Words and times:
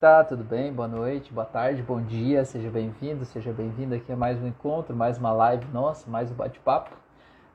Tá, 0.00 0.24
tudo 0.24 0.42
bem? 0.42 0.72
Boa 0.72 0.88
noite, 0.88 1.30
boa 1.30 1.44
tarde, 1.44 1.82
bom 1.82 2.00
dia, 2.00 2.42
seja 2.46 2.70
bem-vindo, 2.70 3.22
seja 3.26 3.52
bem-vindo 3.52 3.94
aqui 3.94 4.10
a 4.10 4.16
mais 4.16 4.40
um 4.40 4.46
encontro, 4.46 4.96
mais 4.96 5.18
uma 5.18 5.30
live 5.30 5.66
nossa, 5.74 6.08
mais 6.08 6.30
um 6.30 6.34
bate-papo. 6.34 6.96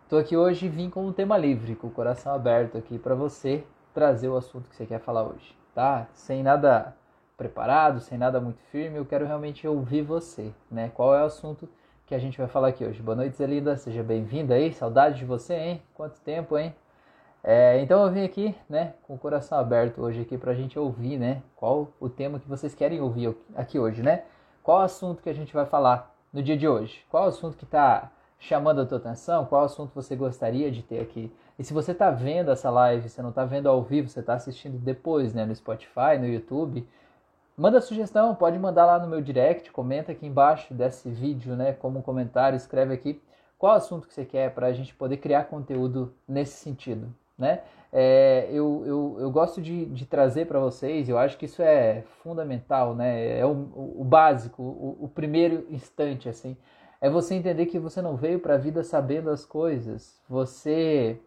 Estou 0.03 0.19
aqui 0.19 0.37
hoje 0.37 0.67
e 0.67 0.69
vim 0.69 0.87
com 0.87 1.07
um 1.07 1.11
tema 1.11 1.39
livre, 1.39 1.73
com 1.73 1.87
o 1.87 1.89
coração 1.89 2.35
aberto 2.35 2.77
aqui 2.77 2.99
para 2.99 3.15
você 3.15 3.63
trazer 3.95 4.27
o 4.27 4.37
assunto 4.37 4.69
que 4.69 4.75
você 4.75 4.85
quer 4.85 4.99
falar 4.99 5.23
hoje, 5.23 5.57
tá? 5.73 6.05
Sem 6.13 6.43
nada 6.43 6.95
preparado, 7.35 7.99
sem 7.99 8.15
nada 8.15 8.39
muito 8.39 8.61
firme, 8.69 8.99
eu 8.99 9.05
quero 9.07 9.25
realmente 9.25 9.67
ouvir 9.67 10.03
você, 10.03 10.53
né? 10.69 10.91
Qual 10.93 11.15
é 11.15 11.23
o 11.23 11.25
assunto 11.25 11.67
que 12.05 12.13
a 12.13 12.19
gente 12.19 12.37
vai 12.37 12.47
falar 12.47 12.67
aqui 12.67 12.85
hoje? 12.85 13.01
Boa 13.01 13.15
noite, 13.15 13.37
Zelinda, 13.37 13.75
seja 13.75 14.03
bem-vinda 14.03 14.53
aí, 14.53 14.71
saudade 14.71 15.17
de 15.17 15.25
você, 15.25 15.55
hein? 15.55 15.81
Quanto 15.95 16.21
tempo, 16.21 16.55
hein? 16.59 16.75
É, 17.47 17.79
então 17.79 18.03
eu 18.03 18.11
vim 18.11 18.23
aqui, 18.23 18.55
né, 18.67 18.95
com 19.03 19.13
o 19.13 19.19
coração 19.19 19.59
aberto 19.59 20.01
hoje 20.01 20.19
aqui 20.19 20.35
para 20.35 20.51
a 20.51 20.55
gente 20.55 20.79
ouvir, 20.79 21.19
né, 21.19 21.43
qual 21.55 21.89
o 21.99 22.09
tema 22.09 22.39
que 22.39 22.49
vocês 22.49 22.73
querem 22.73 22.99
ouvir 22.99 23.37
aqui 23.55 23.77
hoje, 23.77 24.01
né? 24.01 24.23
Qual 24.63 24.81
assunto 24.81 25.21
que 25.21 25.29
a 25.29 25.33
gente 25.33 25.53
vai 25.53 25.67
falar 25.67 26.11
no 26.33 26.41
dia 26.41 26.57
de 26.57 26.67
hoje? 26.67 27.05
Qual 27.07 27.27
assunto 27.27 27.55
que 27.55 27.63
está 27.63 28.11
chamando 28.39 28.81
a 28.81 28.85
tua 28.87 28.97
atenção? 28.97 29.45
Qual 29.45 29.63
assunto 29.63 29.91
você 29.93 30.15
gostaria 30.15 30.71
de 30.71 30.81
ter 30.81 30.99
aqui? 30.99 31.31
E 31.59 31.63
se 31.63 31.71
você 31.71 31.91
está 31.91 32.09
vendo 32.09 32.49
essa 32.49 32.71
live, 32.71 33.07
você 33.07 33.21
não 33.21 33.29
está 33.29 33.45
vendo 33.45 33.69
ao 33.69 33.83
vivo, 33.83 34.09
você 34.09 34.21
está 34.21 34.33
assistindo 34.33 34.79
depois, 34.79 35.31
né, 35.35 35.45
no 35.45 35.55
Spotify, 35.55 36.17
no 36.19 36.25
YouTube, 36.25 36.87
manda 37.55 37.79
sugestão, 37.79 38.33
pode 38.33 38.57
mandar 38.57 38.87
lá 38.87 38.97
no 38.97 39.07
meu 39.07 39.21
direct, 39.21 39.71
comenta 39.71 40.13
aqui 40.13 40.25
embaixo 40.25 40.73
desse 40.73 41.11
vídeo, 41.11 41.55
né, 41.55 41.73
como 41.73 41.99
um 41.99 42.01
comentário, 42.01 42.57
escreve 42.57 42.95
aqui 42.95 43.21
qual 43.55 43.75
assunto 43.75 44.07
que 44.07 44.15
você 44.15 44.25
quer 44.25 44.51
para 44.51 44.65
a 44.65 44.73
gente 44.73 44.95
poder 44.95 45.17
criar 45.17 45.43
conteúdo 45.43 46.11
nesse 46.27 46.57
sentido, 46.57 47.13
né? 47.37 47.61
É, 47.91 48.49
eu, 48.51 48.83
eu, 48.85 49.17
eu 49.19 49.31
gosto 49.31 49.61
de, 49.61 49.85
de 49.85 50.05
trazer 50.05 50.47
para 50.47 50.59
vocês, 50.59 51.07
eu 51.07 51.17
acho 51.17 51.37
que 51.37 51.45
isso 51.45 51.61
é 51.61 52.03
fundamental, 52.21 52.93
né? 52.93 53.39
É 53.39 53.45
o, 53.45 53.51
o 53.51 54.03
básico, 54.03 54.61
o, 54.61 55.05
o 55.05 55.07
primeiro 55.07 55.65
instante, 55.69 56.27
assim. 56.27 56.57
É 56.99 57.09
você 57.09 57.35
entender 57.35 57.67
que 57.67 57.79
você 57.79 58.01
não 58.01 58.15
veio 58.15 58.39
para 58.39 58.55
a 58.55 58.57
vida 58.57 58.83
sabendo 58.83 59.29
as 59.29 59.45
coisas, 59.45 60.19
você 60.27 61.19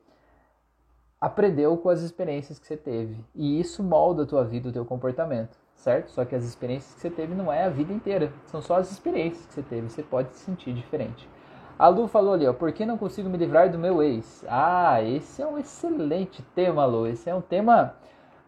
aprendeu 1.20 1.76
com 1.76 1.88
as 1.88 2.00
experiências 2.00 2.58
que 2.58 2.66
você 2.66 2.76
teve. 2.76 3.16
E 3.34 3.60
isso 3.60 3.82
molda 3.82 4.22
a 4.22 4.26
tua 4.26 4.44
vida, 4.44 4.68
o 4.68 4.72
teu 4.72 4.84
comportamento, 4.84 5.56
certo? 5.74 6.10
Só 6.10 6.24
que 6.24 6.34
as 6.34 6.44
experiências 6.44 6.94
que 6.94 7.00
você 7.00 7.10
teve 7.10 7.34
não 7.34 7.52
é 7.52 7.64
a 7.64 7.68
vida 7.68 7.92
inteira, 7.92 8.32
são 8.46 8.62
só 8.62 8.76
as 8.76 8.90
experiências 8.90 9.46
que 9.46 9.54
você 9.54 9.62
teve, 9.62 9.88
você 9.88 10.02
pode 10.02 10.34
se 10.34 10.44
sentir 10.44 10.72
diferente. 10.72 11.28
A 11.78 11.86
Lu 11.86 12.08
falou 12.08 12.34
ali, 12.34 12.44
ó, 12.44 12.52
por 12.52 12.72
que 12.72 12.84
não 12.84 12.98
consigo 12.98 13.28
me 13.28 13.38
livrar 13.38 13.70
do 13.70 13.78
meu 13.78 14.02
ex? 14.02 14.44
Ah, 14.48 15.00
esse 15.00 15.40
é 15.40 15.46
um 15.46 15.56
excelente 15.56 16.42
tema, 16.54 16.84
Lu. 16.84 17.06
Esse 17.06 17.30
é 17.30 17.34
um 17.34 17.40
tema 17.40 17.94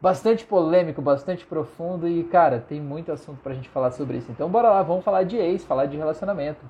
bastante 0.01 0.45
polêmico, 0.45 1.01
bastante 1.01 1.47
profundo 1.47 2.09
e, 2.09 2.25
cara, 2.25 2.59
tem 2.59 2.81
muito 2.81 3.13
assunto 3.13 3.39
pra 3.41 3.55
gente 3.55 3.69
falar 3.69 3.93
sobre 3.93 4.17
isso. 4.17 4.33
Então, 4.33 4.49
bora 4.49 4.71
lá, 4.71 4.83
vamos 4.83 5.05
falar 5.05 5.23
de 5.23 5.37
ex, 5.37 5.63
falar 5.65 5.87
de 5.87 5.97
relacionamento. 5.97 6.65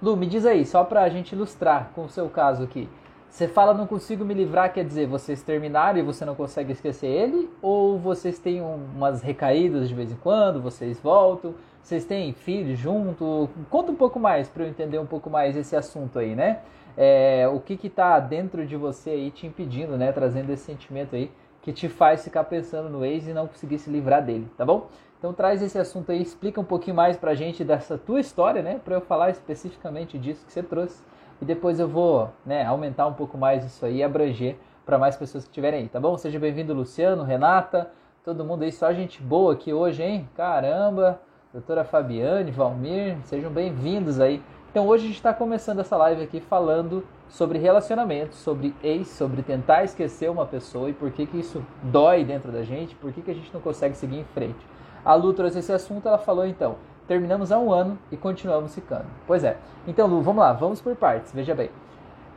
Lu, 0.00 0.16
me 0.16 0.26
diz 0.26 0.46
aí, 0.46 0.64
só 0.64 0.82
pra 0.82 1.08
gente 1.10 1.32
ilustrar 1.32 1.90
com 1.94 2.04
o 2.04 2.08
seu 2.08 2.30
caso 2.30 2.62
aqui. 2.62 2.88
Você 3.28 3.46
fala 3.46 3.74
não 3.74 3.86
consigo 3.86 4.24
me 4.24 4.32
livrar, 4.32 4.72
quer 4.72 4.82
dizer, 4.82 5.06
vocês 5.06 5.42
terminaram 5.42 5.98
e 5.98 6.02
você 6.02 6.24
não 6.24 6.34
consegue 6.34 6.72
esquecer 6.72 7.08
ele? 7.08 7.50
Ou 7.60 7.98
vocês 7.98 8.38
têm 8.38 8.62
umas 8.62 9.20
recaídas 9.20 9.90
de 9.90 9.94
vez 9.94 10.10
em 10.10 10.16
quando, 10.16 10.62
vocês 10.62 10.98
voltam? 10.98 11.54
Vocês 11.86 12.04
têm 12.04 12.32
filhos 12.32 12.76
junto? 12.76 13.48
Conta 13.70 13.92
um 13.92 13.94
pouco 13.94 14.18
mais 14.18 14.48
para 14.48 14.64
eu 14.64 14.68
entender 14.68 14.98
um 14.98 15.06
pouco 15.06 15.30
mais 15.30 15.56
esse 15.56 15.76
assunto 15.76 16.18
aí, 16.18 16.34
né? 16.34 16.58
É, 16.96 17.46
o 17.46 17.60
que 17.60 17.76
que 17.76 17.88
tá 17.88 18.18
dentro 18.18 18.66
de 18.66 18.74
você 18.74 19.10
aí 19.10 19.30
te 19.30 19.46
impedindo, 19.46 19.96
né? 19.96 20.10
Trazendo 20.10 20.50
esse 20.50 20.64
sentimento 20.64 21.14
aí 21.14 21.30
que 21.62 21.72
te 21.72 21.88
faz 21.88 22.24
ficar 22.24 22.42
pensando 22.42 22.88
no 22.88 23.04
ex 23.04 23.28
e 23.28 23.32
não 23.32 23.46
conseguir 23.46 23.78
se 23.78 23.88
livrar 23.88 24.20
dele, 24.20 24.50
tá 24.58 24.66
bom? 24.66 24.88
Então 25.16 25.32
traz 25.32 25.62
esse 25.62 25.78
assunto 25.78 26.10
aí, 26.10 26.20
explica 26.20 26.60
um 26.60 26.64
pouquinho 26.64 26.96
mais 26.96 27.16
pra 27.16 27.36
gente 27.36 27.62
dessa 27.62 27.96
tua 27.96 28.18
história, 28.18 28.62
né? 28.62 28.80
Para 28.84 28.96
eu 28.96 29.00
falar 29.00 29.30
especificamente 29.30 30.18
disso 30.18 30.44
que 30.44 30.52
você 30.52 30.64
trouxe. 30.64 31.04
E 31.40 31.44
depois 31.44 31.78
eu 31.78 31.86
vou, 31.86 32.30
né, 32.44 32.64
aumentar 32.64 33.06
um 33.06 33.14
pouco 33.14 33.38
mais 33.38 33.64
isso 33.64 33.86
aí 33.86 33.98
e 33.98 34.02
abranger 34.02 34.56
para 34.84 34.98
mais 34.98 35.14
pessoas 35.14 35.44
que 35.44 35.50
estiverem 35.50 35.82
aí, 35.82 35.88
tá 35.88 36.00
bom? 36.00 36.18
Seja 36.18 36.40
bem-vindo, 36.40 36.74
Luciano, 36.74 37.22
Renata, 37.22 37.92
todo 38.24 38.44
mundo 38.44 38.64
aí, 38.64 38.72
só 38.72 38.92
gente 38.92 39.22
boa 39.22 39.52
aqui 39.52 39.72
hoje, 39.72 40.02
hein? 40.02 40.28
Caramba! 40.34 41.20
Doutora 41.56 41.84
Fabiane, 41.84 42.50
Valmir, 42.50 43.16
sejam 43.24 43.50
bem-vindos 43.50 44.20
aí. 44.20 44.42
Então 44.70 44.86
hoje 44.86 45.04
a 45.04 45.06
gente 45.06 45.16
está 45.16 45.32
começando 45.32 45.78
essa 45.78 45.96
live 45.96 46.22
aqui 46.22 46.38
falando 46.38 47.02
sobre 47.30 47.58
relacionamentos, 47.58 48.36
sobre 48.36 48.74
ex, 48.82 49.08
sobre 49.08 49.40
tentar 49.40 49.82
esquecer 49.82 50.30
uma 50.30 50.44
pessoa 50.44 50.90
e 50.90 50.92
por 50.92 51.10
que, 51.10 51.24
que 51.24 51.40
isso 51.40 51.64
dói 51.82 52.26
dentro 52.26 52.52
da 52.52 52.62
gente, 52.62 52.94
por 52.96 53.10
que, 53.10 53.22
que 53.22 53.30
a 53.30 53.34
gente 53.34 53.50
não 53.54 53.60
consegue 53.62 53.96
seguir 53.96 54.18
em 54.18 54.24
frente. 54.34 54.58
A 55.02 55.14
Lu 55.14 55.32
trouxe 55.32 55.60
esse 55.60 55.72
assunto, 55.72 56.06
ela 56.06 56.18
falou 56.18 56.46
então, 56.46 56.76
terminamos 57.08 57.50
há 57.50 57.58
um 57.58 57.72
ano 57.72 57.98
e 58.12 58.18
continuamos 58.18 58.74
ficando. 58.74 59.06
Pois 59.26 59.42
é. 59.42 59.56
Então, 59.86 60.06
Lu, 60.06 60.20
vamos 60.20 60.42
lá, 60.42 60.52
vamos 60.52 60.82
por 60.82 60.94
partes, 60.94 61.32
veja 61.32 61.54
bem. 61.54 61.70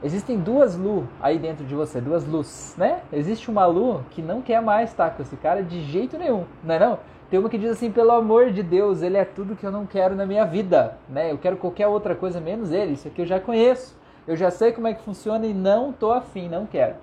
Existem 0.01 0.39
duas 0.39 0.77
Lu 0.77 1.05
aí 1.21 1.37
dentro 1.37 1.65
de 1.65 1.75
você, 1.75 1.99
duas 1.99 2.25
luz, 2.25 2.73
né? 2.77 3.01
Existe 3.11 3.51
uma 3.51 3.65
Lu 3.65 4.01
que 4.11 4.21
não 4.21 4.41
quer 4.41 4.61
mais 4.61 4.91
estar 4.91 5.09
com 5.09 5.21
esse 5.21 5.35
cara 5.35 5.61
de 5.61 5.81
jeito 5.81 6.17
nenhum, 6.17 6.45
não 6.63 6.75
é 6.75 6.79
não? 6.79 6.99
Tem 7.29 7.39
uma 7.39 7.47
que 7.47 7.59
diz 7.59 7.69
assim, 7.69 7.91
pelo 7.91 8.11
amor 8.11 8.49
de 8.49 8.63
Deus, 8.63 9.03
ele 9.03 9.15
é 9.15 9.23
tudo 9.23 9.55
que 9.55 9.63
eu 9.63 9.71
não 9.71 9.85
quero 9.85 10.15
na 10.15 10.25
minha 10.25 10.45
vida, 10.45 10.97
né? 11.07 11.31
Eu 11.31 11.37
quero 11.37 11.57
qualquer 11.57 11.85
outra 11.85 12.15
coisa 12.15 12.41
menos 12.41 12.71
ele, 12.71 12.93
isso 12.93 13.07
aqui 13.07 13.21
eu 13.21 13.25
já 13.25 13.39
conheço. 13.39 13.95
Eu 14.27 14.35
já 14.35 14.49
sei 14.49 14.71
como 14.71 14.87
é 14.87 14.95
que 14.95 15.03
funciona 15.03 15.45
e 15.45 15.53
não 15.53 15.93
tô 15.93 16.11
afim, 16.11 16.49
não 16.49 16.65
quero. 16.65 16.95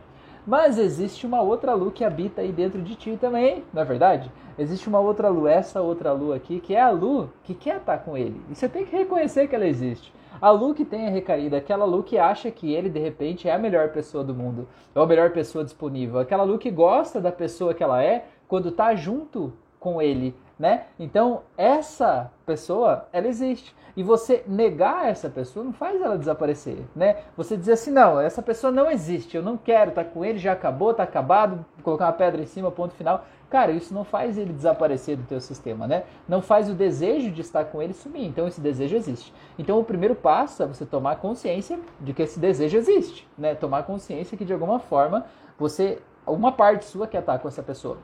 Mas 0.44 0.78
existe 0.78 1.24
uma 1.24 1.40
outra 1.40 1.74
lua 1.74 1.92
que 1.92 2.04
habita 2.04 2.40
aí 2.40 2.50
dentro 2.50 2.82
de 2.82 2.96
ti 2.96 3.16
também, 3.20 3.62
não 3.72 3.82
é 3.82 3.84
verdade? 3.84 4.30
Existe 4.58 4.88
uma 4.88 4.98
outra 4.98 5.28
lua, 5.28 5.50
essa 5.50 5.80
outra 5.80 6.12
lua 6.12 6.34
aqui, 6.34 6.58
que 6.58 6.74
é 6.74 6.80
a 6.80 6.90
lua 6.90 7.30
que 7.44 7.54
quer 7.54 7.76
estar 7.76 7.98
com 7.98 8.16
ele. 8.16 8.40
E 8.50 8.54
você 8.56 8.68
tem 8.68 8.84
que 8.84 8.96
reconhecer 8.96 9.46
que 9.46 9.54
ela 9.54 9.66
existe. 9.66 10.12
A 10.40 10.50
Lu 10.50 10.74
que 10.74 10.84
tem 10.84 11.06
a 11.06 11.10
recaída, 11.10 11.56
aquela 11.56 11.84
Lu 11.84 12.02
que 12.02 12.18
acha 12.18 12.50
que 12.50 12.74
ele 12.74 12.90
de 12.90 12.98
repente 12.98 13.48
é 13.48 13.54
a 13.54 13.58
melhor 13.58 13.88
pessoa 13.90 14.22
do 14.22 14.34
mundo, 14.34 14.68
ou 14.94 15.02
a 15.02 15.06
melhor 15.06 15.30
pessoa 15.30 15.64
disponível, 15.64 16.18
aquela 16.18 16.42
Lu 16.42 16.58
que 16.58 16.70
gosta 16.70 17.20
da 17.20 17.32
pessoa 17.32 17.72
que 17.72 17.82
ela 17.82 18.02
é 18.02 18.26
quando 18.46 18.70
tá 18.70 18.94
junto 18.94 19.52
com 19.86 20.02
ele, 20.02 20.34
né? 20.58 20.86
Então, 20.98 21.42
essa 21.56 22.28
pessoa, 22.44 23.06
ela 23.12 23.28
existe. 23.28 23.72
E 23.96 24.02
você 24.02 24.42
negar 24.44 25.08
essa 25.08 25.30
pessoa 25.30 25.64
não 25.64 25.72
faz 25.72 26.02
ela 26.02 26.18
desaparecer, 26.18 26.78
né? 26.94 27.18
Você 27.36 27.56
dizer 27.56 27.74
assim, 27.74 27.92
não, 27.92 28.20
essa 28.20 28.42
pessoa 28.42 28.72
não 28.72 28.90
existe, 28.90 29.36
eu 29.36 29.44
não 29.44 29.56
quero 29.56 29.90
estar 29.90 30.02
tá 30.02 30.10
com 30.10 30.24
ele, 30.24 30.40
já 30.40 30.52
acabou, 30.52 30.92
tá 30.92 31.04
acabado, 31.04 31.64
colocar 31.84 32.06
uma 32.06 32.12
pedra 32.12 32.42
em 32.42 32.46
cima, 32.46 32.68
ponto 32.68 32.94
final. 32.94 33.24
Cara, 33.48 33.70
isso 33.70 33.94
não 33.94 34.02
faz 34.02 34.36
ele 34.36 34.52
desaparecer 34.52 35.16
do 35.16 35.22
teu 35.22 35.40
sistema, 35.40 35.86
né? 35.86 36.02
Não 36.28 36.42
faz 36.42 36.68
o 36.68 36.74
desejo 36.74 37.30
de 37.30 37.42
estar 37.42 37.66
com 37.66 37.80
ele 37.80 37.94
sumir. 37.94 38.26
Então 38.26 38.48
esse 38.48 38.60
desejo 38.60 38.96
existe. 38.96 39.32
Então 39.56 39.78
o 39.78 39.84
primeiro 39.84 40.16
passo 40.16 40.64
é 40.64 40.66
você 40.66 40.84
tomar 40.84 41.16
consciência 41.20 41.78
de 42.00 42.12
que 42.12 42.22
esse 42.22 42.40
desejo 42.40 42.76
existe, 42.76 43.28
né? 43.38 43.54
Tomar 43.54 43.84
consciência 43.84 44.36
que 44.36 44.44
de 44.44 44.52
alguma 44.52 44.80
forma 44.80 45.26
você 45.56 46.02
uma 46.26 46.50
parte 46.50 46.86
sua 46.86 47.06
quer 47.06 47.20
estar 47.20 47.38
com 47.38 47.46
essa 47.46 47.62
pessoa. 47.62 47.98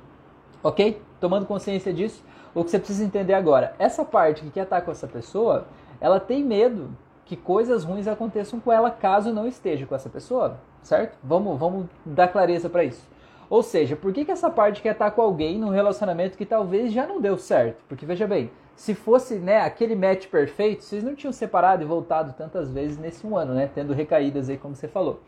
Ok? 0.62 1.00
Tomando 1.20 1.46
consciência 1.46 1.92
disso, 1.92 2.24
o 2.54 2.62
que 2.62 2.70
você 2.70 2.78
precisa 2.78 3.04
entender 3.04 3.34
agora, 3.34 3.74
essa 3.78 4.04
parte 4.04 4.42
que 4.42 4.50
quer 4.50 4.64
estar 4.64 4.80
com 4.82 4.90
essa 4.90 5.06
pessoa, 5.06 5.66
ela 6.00 6.20
tem 6.20 6.44
medo 6.44 6.90
que 7.24 7.36
coisas 7.36 7.84
ruins 7.84 8.06
aconteçam 8.06 8.60
com 8.60 8.70
ela 8.70 8.90
caso 8.90 9.32
não 9.32 9.46
esteja 9.46 9.86
com 9.86 9.94
essa 9.94 10.08
pessoa, 10.08 10.58
certo? 10.82 11.16
Vamos, 11.22 11.58
vamos 11.58 11.86
dar 12.04 12.28
clareza 12.28 12.68
para 12.68 12.84
isso. 12.84 13.08
Ou 13.48 13.62
seja, 13.62 13.96
por 13.96 14.12
que, 14.12 14.24
que 14.24 14.30
essa 14.30 14.50
parte 14.50 14.82
quer 14.82 14.92
estar 14.92 15.10
com 15.10 15.22
alguém 15.22 15.58
num 15.58 15.68
relacionamento 15.68 16.38
que 16.38 16.46
talvez 16.46 16.92
já 16.92 17.06
não 17.06 17.20
deu 17.20 17.36
certo? 17.36 17.82
Porque 17.88 18.06
veja 18.06 18.26
bem, 18.26 18.50
se 18.74 18.94
fosse 18.94 19.36
né, 19.36 19.60
aquele 19.60 19.94
match 19.94 20.26
perfeito, 20.28 20.82
vocês 20.82 21.04
não 21.04 21.14
tinham 21.14 21.32
separado 21.32 21.82
e 21.82 21.86
voltado 21.86 22.32
tantas 22.32 22.70
vezes 22.70 22.98
nesse 22.98 23.26
um 23.26 23.36
ano, 23.36 23.54
né? 23.54 23.70
Tendo 23.74 23.92
recaídas 23.92 24.48
aí, 24.48 24.56
como 24.56 24.74
você 24.74 24.88
falou. 24.88 25.20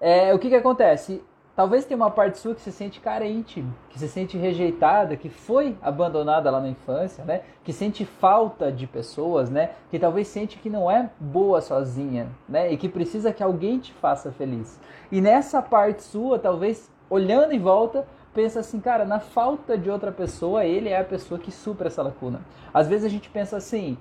É, 0.00 0.34
o 0.34 0.38
que, 0.38 0.48
que 0.48 0.56
acontece? 0.56 1.22
Talvez 1.54 1.84
tenha 1.84 1.96
uma 1.96 2.10
parte 2.10 2.38
sua 2.38 2.54
que 2.54 2.62
se 2.62 2.72
sente 2.72 2.98
carente, 2.98 3.62
que 3.90 3.98
se 3.98 4.08
sente 4.08 4.38
rejeitada, 4.38 5.16
que 5.16 5.28
foi 5.28 5.76
abandonada 5.82 6.50
lá 6.50 6.58
na 6.60 6.68
infância, 6.68 7.24
né? 7.24 7.42
Que 7.62 7.74
sente 7.74 8.06
falta 8.06 8.72
de 8.72 8.86
pessoas, 8.86 9.50
né? 9.50 9.72
Que 9.90 9.98
talvez 9.98 10.28
sente 10.28 10.58
que 10.58 10.70
não 10.70 10.90
é 10.90 11.10
boa 11.20 11.60
sozinha, 11.60 12.28
né? 12.48 12.72
E 12.72 12.78
que 12.78 12.88
precisa 12.88 13.34
que 13.34 13.42
alguém 13.42 13.78
te 13.78 13.92
faça 13.92 14.32
feliz. 14.32 14.80
E 15.10 15.20
nessa 15.20 15.60
parte 15.60 16.02
sua, 16.02 16.38
talvez 16.38 16.90
olhando 17.10 17.52
em 17.52 17.58
volta, 17.58 18.06
pensa 18.32 18.60
assim, 18.60 18.80
cara, 18.80 19.04
na 19.04 19.20
falta 19.20 19.76
de 19.76 19.90
outra 19.90 20.10
pessoa, 20.10 20.64
ele 20.64 20.88
é 20.88 20.98
a 20.98 21.04
pessoa 21.04 21.38
que 21.38 21.50
supra 21.50 21.88
essa 21.88 22.02
lacuna. 22.02 22.40
Às 22.72 22.88
vezes 22.88 23.04
a 23.04 23.10
gente 23.10 23.28
pensa 23.28 23.58
assim, 23.58 23.98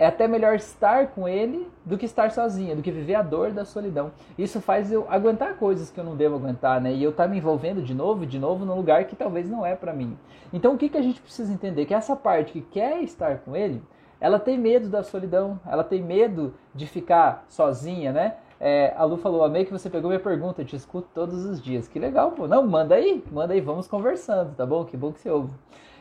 é 0.00 0.06
até 0.06 0.26
melhor 0.26 0.54
estar 0.54 1.08
com 1.08 1.28
ele 1.28 1.70
do 1.84 1.98
que 1.98 2.06
estar 2.06 2.30
sozinha, 2.30 2.74
do 2.74 2.80
que 2.80 2.90
viver 2.90 3.16
a 3.16 3.22
dor 3.22 3.50
da 3.50 3.66
solidão. 3.66 4.10
Isso 4.38 4.58
faz 4.58 4.90
eu 4.90 5.06
aguentar 5.10 5.56
coisas 5.56 5.90
que 5.90 6.00
eu 6.00 6.04
não 6.04 6.16
devo 6.16 6.36
aguentar, 6.36 6.80
né? 6.80 6.90
E 6.90 7.04
eu 7.04 7.10
estar 7.10 7.24
tá 7.24 7.28
me 7.28 7.36
envolvendo 7.36 7.82
de 7.82 7.92
novo, 7.92 8.24
de 8.24 8.38
novo, 8.38 8.64
num 8.64 8.74
lugar 8.74 9.04
que 9.04 9.14
talvez 9.14 9.50
não 9.50 9.64
é 9.64 9.76
para 9.76 9.92
mim. 9.92 10.16
Então 10.54 10.72
o 10.72 10.78
que, 10.78 10.88
que 10.88 10.96
a 10.96 11.02
gente 11.02 11.20
precisa 11.20 11.52
entender? 11.52 11.84
Que 11.84 11.92
essa 11.92 12.16
parte 12.16 12.50
que 12.50 12.62
quer 12.62 13.02
estar 13.02 13.40
com 13.40 13.54
ele, 13.54 13.82
ela 14.18 14.38
tem 14.38 14.56
medo 14.56 14.88
da 14.88 15.02
solidão, 15.02 15.60
ela 15.66 15.84
tem 15.84 16.02
medo 16.02 16.54
de 16.74 16.86
ficar 16.86 17.44
sozinha, 17.46 18.10
né? 18.10 18.36
É, 18.58 18.94
a 18.96 19.04
Lu 19.04 19.18
falou, 19.18 19.44
amei 19.44 19.66
que 19.66 19.72
você 19.72 19.90
pegou 19.90 20.08
minha 20.08 20.20
pergunta, 20.20 20.62
eu 20.62 20.66
te 20.66 20.76
escuto 20.76 21.08
todos 21.14 21.44
os 21.44 21.60
dias. 21.60 21.86
Que 21.86 21.98
legal, 21.98 22.32
pô. 22.32 22.48
Não, 22.48 22.66
manda 22.66 22.94
aí, 22.94 23.22
manda 23.30 23.52
aí, 23.52 23.60
vamos 23.60 23.86
conversando, 23.86 24.54
tá 24.54 24.64
bom? 24.64 24.82
Que 24.82 24.96
bom 24.96 25.12
que 25.12 25.20
você 25.20 25.28
ouve. 25.28 25.52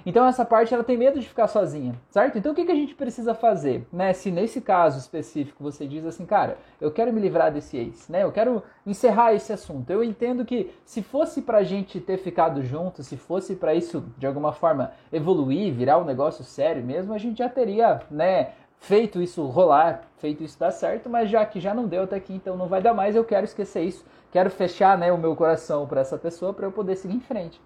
Então 0.06 0.26
essa 0.26 0.46
parte 0.46 0.74
ela 0.74 0.84
tem 0.84 0.98
medo 0.98 1.20
de 1.20 1.28
ficar 1.28 1.48
sozinha, 1.48 1.94
certo? 2.10 2.38
Então 2.38 2.52
o 2.52 2.56
que, 2.56 2.66
que 2.66 2.72
a 2.72 2.76
gente 2.76 2.96
precisa 2.96 3.34
fazer, 3.34 3.88
né? 3.92 4.14
Se 4.14 4.32
nesse 4.32 4.62
caso 4.62 5.00
específico 5.00 5.64
você 5.64 5.86
diz 5.88 6.06
assim, 6.06 6.26
cara, 6.26 6.58
eu 6.80 6.92
quero 6.92 7.12
me 7.12 7.22
livrar 7.22 7.52
desse 7.52 7.78
ex, 7.78 8.08
né? 8.10 8.24
Eu 8.24 8.32
quero 8.32 8.64
encerrar 8.86 9.34
esse 9.34 9.52
assunto. 9.52 9.90
Eu 9.90 10.04
entendo 10.04 10.46
que 10.46 10.72
se 10.86 11.02
fosse 11.02 11.42
pra 11.42 11.64
gente 11.64 12.00
ter 12.00 12.18
ficado 12.18 12.64
junto, 12.64 13.04
se 13.04 13.18
fosse 13.18 13.56
para 13.56 13.74
isso 13.74 14.04
de 14.18 14.26
alguma 14.26 14.52
forma 14.52 14.92
evoluir, 15.12 15.74
virar 15.74 15.98
um 15.98 16.06
negócio 16.06 16.44
sério 16.44 16.84
mesmo, 16.84 17.14
a 17.14 17.18
gente 17.18 17.40
já 17.40 17.50
teria, 17.50 18.02
né, 18.10 18.52
feito 18.80 19.22
isso 19.22 19.46
rolar, 19.46 20.04
feito 20.18 20.44
isso 20.44 20.58
dar 20.58 20.72
certo, 20.72 21.10
mas 21.10 21.30
já 21.30 21.46
que 21.46 21.60
já 21.60 21.74
não 21.74 21.86
deu 21.86 22.04
até 22.04 22.16
aqui, 22.16 22.34
então 22.34 22.56
não 22.56 22.68
vai 22.68 22.82
dar 22.82 22.94
mais, 22.94 23.16
eu 23.16 23.24
quero 23.24 23.46
esquecer 23.46 23.84
isso, 23.84 24.06
quero 24.32 24.50
fechar, 24.50 24.98
né, 24.98 25.12
o 25.12 25.18
meu 25.18 25.36
coração 25.36 25.86
para 25.86 26.02
essa 26.02 26.18
pessoa 26.18 26.54
para 26.54 26.66
eu 26.66 26.72
poder 26.72 26.96
seguir 26.96 27.16
em 27.16 27.20
frente. 27.20 27.62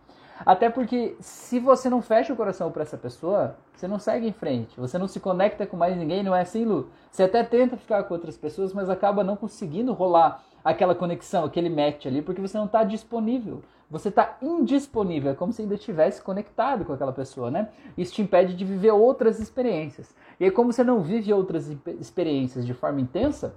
Até 0.46 0.70
porque 0.70 1.16
se 1.20 1.60
você 1.60 1.90
não 1.90 2.02
fecha 2.02 2.34
o 2.34 2.36
coração 2.36 2.72
para 2.72 2.82
essa 2.82 2.98
pessoa, 2.98 3.56
você 3.76 3.88
não 3.88 4.00
segue 4.00 4.28
em 4.28 4.34
frente, 4.34 4.80
você 4.80 4.98
não 4.98 5.08
se 5.08 5.20
conecta 5.20 5.66
com 5.66 5.78
mais 5.78 5.96
ninguém, 5.96 6.24
não 6.24 6.36
é 6.36 6.42
assim, 6.42 6.66
Lu? 6.66 6.90
Você 7.12 7.24
até 7.24 7.44
tenta 7.44 7.78
ficar 7.78 8.04
com 8.04 8.14
outras 8.14 8.36
pessoas, 8.36 8.74
mas 8.74 8.90
acaba 8.90 9.24
não 9.24 9.36
conseguindo 9.36 9.94
rolar 9.94 10.44
aquela 10.64 10.96
conexão, 10.96 11.46
aquele 11.46 11.70
match 11.70 12.06
ali, 12.06 12.22
porque 12.22 12.42
você 12.42 12.58
não 12.58 12.66
está 12.66 12.84
disponível. 12.84 13.62
Você 13.90 14.10
está 14.10 14.38
indisponível, 14.42 15.32
é 15.32 15.36
como 15.36 15.54
se 15.54 15.62
ainda 15.62 15.76
estivesse 15.76 16.22
conectado 16.22 16.84
com 16.84 16.94
aquela 16.94 17.14
pessoa, 17.14 17.52
né? 17.52 17.70
Isso 17.96 18.14
te 18.14 18.24
impede 18.24 18.56
de 18.56 18.66
viver 18.66 18.92
outras 18.92 19.40
experiências. 19.40 20.16
E 20.40 20.46
aí, 20.46 20.52
como 20.52 20.74
você 20.74 20.84
não 20.84 21.02
vive 21.02 21.32
outras 21.32 21.70
experiências 22.00 22.66
de 22.66 22.74
forma 22.74 23.00
intensa, 23.00 23.54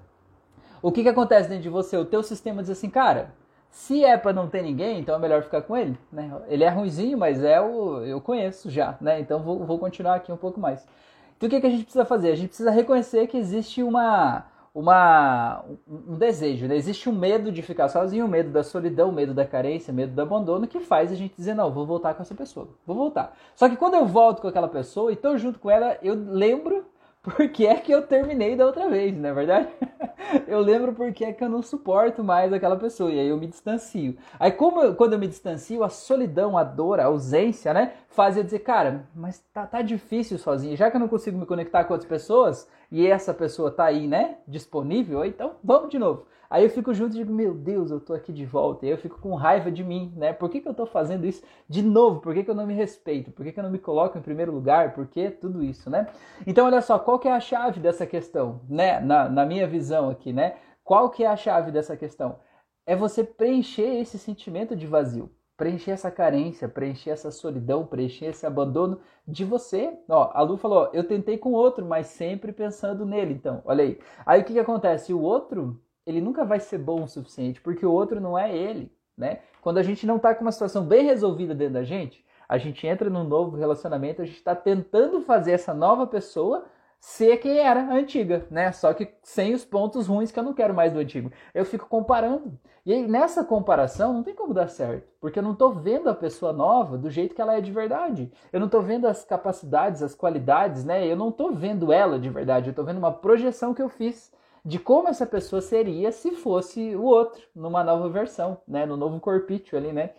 o 0.83 0.93
que, 0.93 1.03
que 1.03 1.09
acontece 1.09 1.49
dentro 1.49 1.63
de 1.63 1.71
você? 1.71 1.97
O 1.97 2.05
teu 2.05 2.23
sistema 2.23 2.61
diz 2.61 2.71
assim, 2.71 2.91
cara, 2.91 3.35
se 3.77 4.03
é 4.03 4.17
para 4.17 4.33
não 4.33 4.49
ter 4.49 4.63
ninguém, 4.63 4.99
então 4.99 5.15
é 5.15 5.19
melhor 5.19 5.43
ficar 5.43 5.61
com 5.61 5.77
ele. 5.77 5.99
Né? 6.11 6.33
Ele 6.49 6.65
é 6.65 6.69
ruizinho, 6.71 7.19
mas 7.19 7.45
é 7.45 7.61
o 7.61 8.03
eu 8.05 8.23
conheço 8.23 8.71
já, 8.71 8.97
né? 9.03 9.21
Então 9.21 9.43
vou, 9.43 9.67
vou 9.67 9.79
continuar 9.79 10.15
aqui 10.15 10.33
um 10.33 10.37
pouco 10.37 10.59
mais. 10.59 10.89
Então 11.37 11.47
o 11.47 11.51
que, 11.51 11.61
que 11.61 11.67
a 11.67 11.71
gente 11.71 11.85
precisa 11.85 12.07
fazer? 12.07 12.31
A 12.31 12.35
gente 12.35 12.49
precisa 12.49 12.71
reconhecer 12.71 13.27
que 13.27 13.37
existe 13.37 13.83
uma, 13.83 14.47
uma, 14.75 15.63
um 15.87 16.17
desejo, 16.17 16.67
né? 16.67 16.75
existe 16.75 17.07
um 17.11 17.13
medo 17.13 17.53
de 17.53 17.61
ficar 17.61 17.91
sozinho, 17.91 18.25
o 18.25 18.29
um 18.29 18.31
medo 18.31 18.49
da 18.49 18.65
solidão, 18.65 19.09
o 19.09 19.13
um 19.13 19.15
medo 19.15 19.35
da 19.35 19.45
carência, 19.45 19.93
o 19.93 19.95
medo 19.95 20.15
do 20.15 20.23
abandono, 20.23 20.67
que 20.67 20.81
faz 20.81 21.13
a 21.13 21.15
gente 21.15 21.37
dizer, 21.37 21.53
não, 21.53 21.71
vou 21.71 21.85
voltar 21.85 22.15
com 22.15 22.23
essa 22.23 22.35
pessoa, 22.35 22.69
vou 22.87 22.97
voltar. 22.97 23.37
Só 23.55 23.69
que 23.69 23.77
quando 23.77 23.93
eu 23.93 24.07
volto 24.07 24.41
com 24.41 24.49
aquela 24.49 24.69
pessoa 24.69 25.11
e 25.11 25.15
estou 25.15 25.37
junto 25.37 25.59
com 25.59 25.71
ela, 25.71 25.99
eu 26.03 26.15
lembro 26.15 26.87
porque 27.35 27.67
é 27.67 27.75
que 27.75 27.91
eu 27.91 28.07
terminei 28.07 28.55
da 28.55 28.65
outra 28.65 28.89
vez, 28.89 29.17
não 29.17 29.29
é 29.29 29.33
verdade? 29.33 29.69
eu 30.47 30.61
lembro 30.61 30.93
porque 30.93 31.25
é 31.25 31.33
que 31.33 31.43
eu 31.43 31.49
não 31.49 31.61
suporto 31.61 32.23
mais 32.23 32.53
aquela 32.53 32.77
pessoa 32.77 33.11
e 33.11 33.19
aí 33.19 33.29
eu 33.29 33.37
me 33.37 33.49
distancio. 33.49 34.17
Aí 34.39 34.53
como 34.53 34.81
eu, 34.81 34.95
quando 34.95 35.15
eu 35.15 35.19
me 35.19 35.27
distancio, 35.27 35.83
a 35.83 35.89
solidão, 35.89 36.57
a 36.57 36.63
dor, 36.63 37.01
a 37.01 37.07
ausência, 37.07 37.75
né, 37.75 37.95
faz 38.09 38.37
eu 38.37 38.45
dizer, 38.45 38.61
cara, 38.61 39.09
mas 39.15 39.45
tá, 39.53 39.67
tá 39.67 39.83
difícil 39.83 40.39
sozinho, 40.39 40.77
já 40.77 40.91
que 40.91 40.97
eu 40.97 41.01
não 41.01 41.09
consigo 41.09 41.37
me 41.37 41.47
conectar 41.47 41.85
com 41.85 41.93
outras 41.93 42.09
pessoas 42.09 42.69
e 42.91 43.07
essa 43.07 43.35
pessoa 43.35 43.71
tá 43.71 43.85
aí, 43.85 44.07
né, 44.07 44.39
disponível, 44.47 45.25
então 45.25 45.57
vamos 45.63 45.91
de 45.91 45.99
novo. 45.99 46.27
Aí 46.49 46.63
eu 46.63 46.71
fico 46.71 46.95
junto 46.95 47.15
e 47.15 47.19
digo, 47.19 47.33
meu 47.33 47.55
Deus, 47.55 47.91
eu 47.91 48.01
tô 48.01 48.15
aqui 48.15 48.33
de 48.33 48.45
volta. 48.47 48.87
E 48.87 48.91
eu 48.91 48.97
fico 48.97 49.21
com 49.21 49.35
raiva 49.35 49.71
de 49.71 49.83
mim, 49.83 50.13
né? 50.17 50.33
Por 50.33 50.49
que, 50.49 50.61
que 50.61 50.69
eu 50.69 50.75
tô 50.75 50.87
fazendo 50.87 51.27
isso 51.27 51.43
de 51.69 51.83
novo? 51.83 52.21
Por 52.21 52.35
que, 52.35 52.45
que 52.45 52.51
eu 52.51 52.55
não 52.55 52.67
me 52.67 52.75
respeito? 52.75 53.33
Por 53.33 53.45
que, 53.45 53.53
que 53.53 53.59
eu 53.59 53.65
não 53.65 53.71
me 53.71 53.79
coloco 53.79 54.17
em 54.17 54.23
primeiro 54.23 54.53
lugar? 54.53 54.95
Por 54.95 55.07
que 55.07 55.31
tudo 55.31 55.63
isso, 55.63 55.91
né? 55.91 56.07
Então, 56.47 56.67
olha 56.67 56.81
só, 56.81 56.99
qual 56.99 57.19
que 57.19 57.29
é 57.29 57.33
a 57.33 57.41
chave 57.41 57.81
dessa 57.81 58.07
questão, 58.07 58.61
né? 58.69 59.01
Na, 59.01 59.29
na 59.29 59.45
minha 59.45 59.67
visão 59.67 60.09
aqui, 60.09 60.33
né? 60.33 60.57
Qual 60.85 61.11
que 61.11 61.25
é 61.25 61.27
a 61.27 61.37
chave 61.37 61.73
dessa 61.73 61.97
questão? 61.97 62.39
É 62.87 62.95
você 62.95 63.25
preencher 63.25 64.01
esse 64.01 64.19
sentimento 64.19 64.77
de 64.77 64.87
vazio. 64.87 65.31
Preencher 65.57 65.93
essa 65.93 66.11
carência, 66.11 66.69
preencher 66.69 67.11
essa 67.11 67.31
solidão, 67.31 67.87
preencher 67.87 68.27
esse 68.27 68.45
abandono 68.45 69.01
de 69.27 69.45
você. 69.45 69.99
Ó, 70.09 70.31
a 70.35 70.43
Lu 70.43 70.57
falou, 70.57 70.91
eu 70.93 71.05
tentei 71.05 71.39
com 71.39 71.53
outro, 71.53 71.85
mas 71.85 72.09
sempre 72.09 72.53
pensando 72.53 73.07
nele. 73.07 73.33
Então, 73.33 73.63
olha 73.65 73.85
aí. 73.85 73.99
Aí 74.25 74.41
o 74.43 74.45
que, 74.45 74.53
que 74.53 74.59
acontece? 74.59 75.15
O 75.15 75.21
outro 75.21 75.81
ele 76.07 76.21
nunca 76.21 76.45
vai 76.45 76.61
ser 76.61 76.79
bom 76.79 77.03
o 77.03 77.09
suficiente, 77.09 77.61
porque 77.61 77.85
o 77.85 77.91
outro 77.91 78.21
não 78.21 78.39
é 78.39 78.57
ele, 78.57 78.93
né? 79.19 79.41
Quando 79.61 79.79
a 79.79 79.83
gente 79.83 80.07
não 80.07 80.17
está 80.17 80.35
com 80.35 80.43
uma 80.43 80.53
situação 80.53 80.85
bem 80.85 81.05
resolvida 81.05 81.55
dentro 81.55 81.75
da 81.75 81.83
gente, 81.83 82.25
a 82.49 82.57
gente 82.59 82.87
entra 82.87 83.11
num 83.11 83.25
novo 83.25 83.57
relacionamento, 83.57 84.23
a 84.23 84.25
gente 84.25 84.37
está 84.37 84.55
tentando 84.55 85.21
fazer 85.23 85.51
essa 85.51 85.75
nova 85.75 86.07
pessoa 86.07 86.65
ser 87.01 87.37
quem 87.39 87.59
era 87.59 87.93
antiga, 87.93 88.47
né? 88.51 88.73
Só 88.73 88.93
que 88.93 89.15
sem 89.23 89.55
os 89.55 89.65
pontos 89.65 90.07
ruins 90.07 90.31
que 90.33 90.39
eu 90.39 90.43
não 90.43 90.55
quero 90.55 90.75
mais 90.75 90.93
do 90.93 90.99
antigo. 90.99 91.31
Eu 91.55 91.65
fico 91.65 91.89
comparando. 91.89 92.59
E 92.85 92.93
aí, 92.93 93.07
nessa 93.07 93.45
comparação, 93.45 94.13
não 94.13 94.23
tem 94.23 94.35
como 94.35 94.55
dar 94.55 94.69
certo, 94.69 95.09
porque 95.21 95.41
eu 95.41 95.43
não 95.43 95.53
estou 95.53 95.73
vendo 95.73 96.09
a 96.09 96.15
pessoa 96.15 96.53
nova 96.53 96.97
do 96.97 97.11
jeito 97.11 97.35
que 97.35 97.41
ela 97.41 97.57
é 97.57 97.61
de 97.61 97.73
verdade. 97.73 98.33
Eu 98.53 98.61
não 98.61 98.67
estou 98.67 98.81
vendo 98.81 99.07
as 99.07 99.25
capacidades, 99.25 100.03
as 100.03 100.15
qualidades, 100.15 100.85
né? 100.85 101.05
Eu 101.07 101.17
não 101.17 101.31
estou 101.31 101.53
vendo 101.53 101.93
ela 101.93 102.19
de 102.19 102.31
verdade, 102.31 102.69
eu 102.69 102.71
estou 102.71 102.85
vendo 102.85 102.99
uma 102.99 103.13
projeção 103.13 103.75
que 103.75 103.83
eu 103.83 103.89
fiz 103.89 104.33
de 104.65 104.81
como 104.81 105.09
essa 105.09 105.25
pessoa 105.25 105.63
seria 105.63 106.11
se 106.11 106.33
fosse 106.33 106.97
o 106.97 107.05
outro, 107.05 107.41
numa 107.55 107.85
nova 107.85 108.09
versão, 108.09 108.59
né, 108.67 108.85
no 108.85 108.97
novo 108.97 109.21
corpício 109.21 109.79
ali, 109.79 109.93
né? 109.93 110.11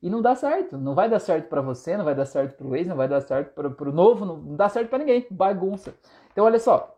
E 0.00 0.08
não 0.08 0.22
dá 0.22 0.36
certo, 0.36 0.78
não 0.78 0.94
vai 0.94 1.08
dar 1.08 1.18
certo 1.18 1.48
para 1.48 1.60
você, 1.60 1.96
não 1.96 2.04
vai 2.04 2.14
dar 2.14 2.26
certo 2.26 2.56
para 2.56 2.66
o 2.66 2.76
ex, 2.76 2.86
não 2.86 2.94
vai 2.94 3.08
dar 3.08 3.20
certo 3.20 3.52
para 3.52 3.88
o 3.88 3.92
novo, 3.92 4.24
não 4.24 4.54
dá 4.54 4.68
certo 4.68 4.90
para 4.90 4.98
ninguém, 4.98 5.26
bagunça. 5.28 5.94
Então 6.36 6.44
olha 6.44 6.58
só, 6.58 6.94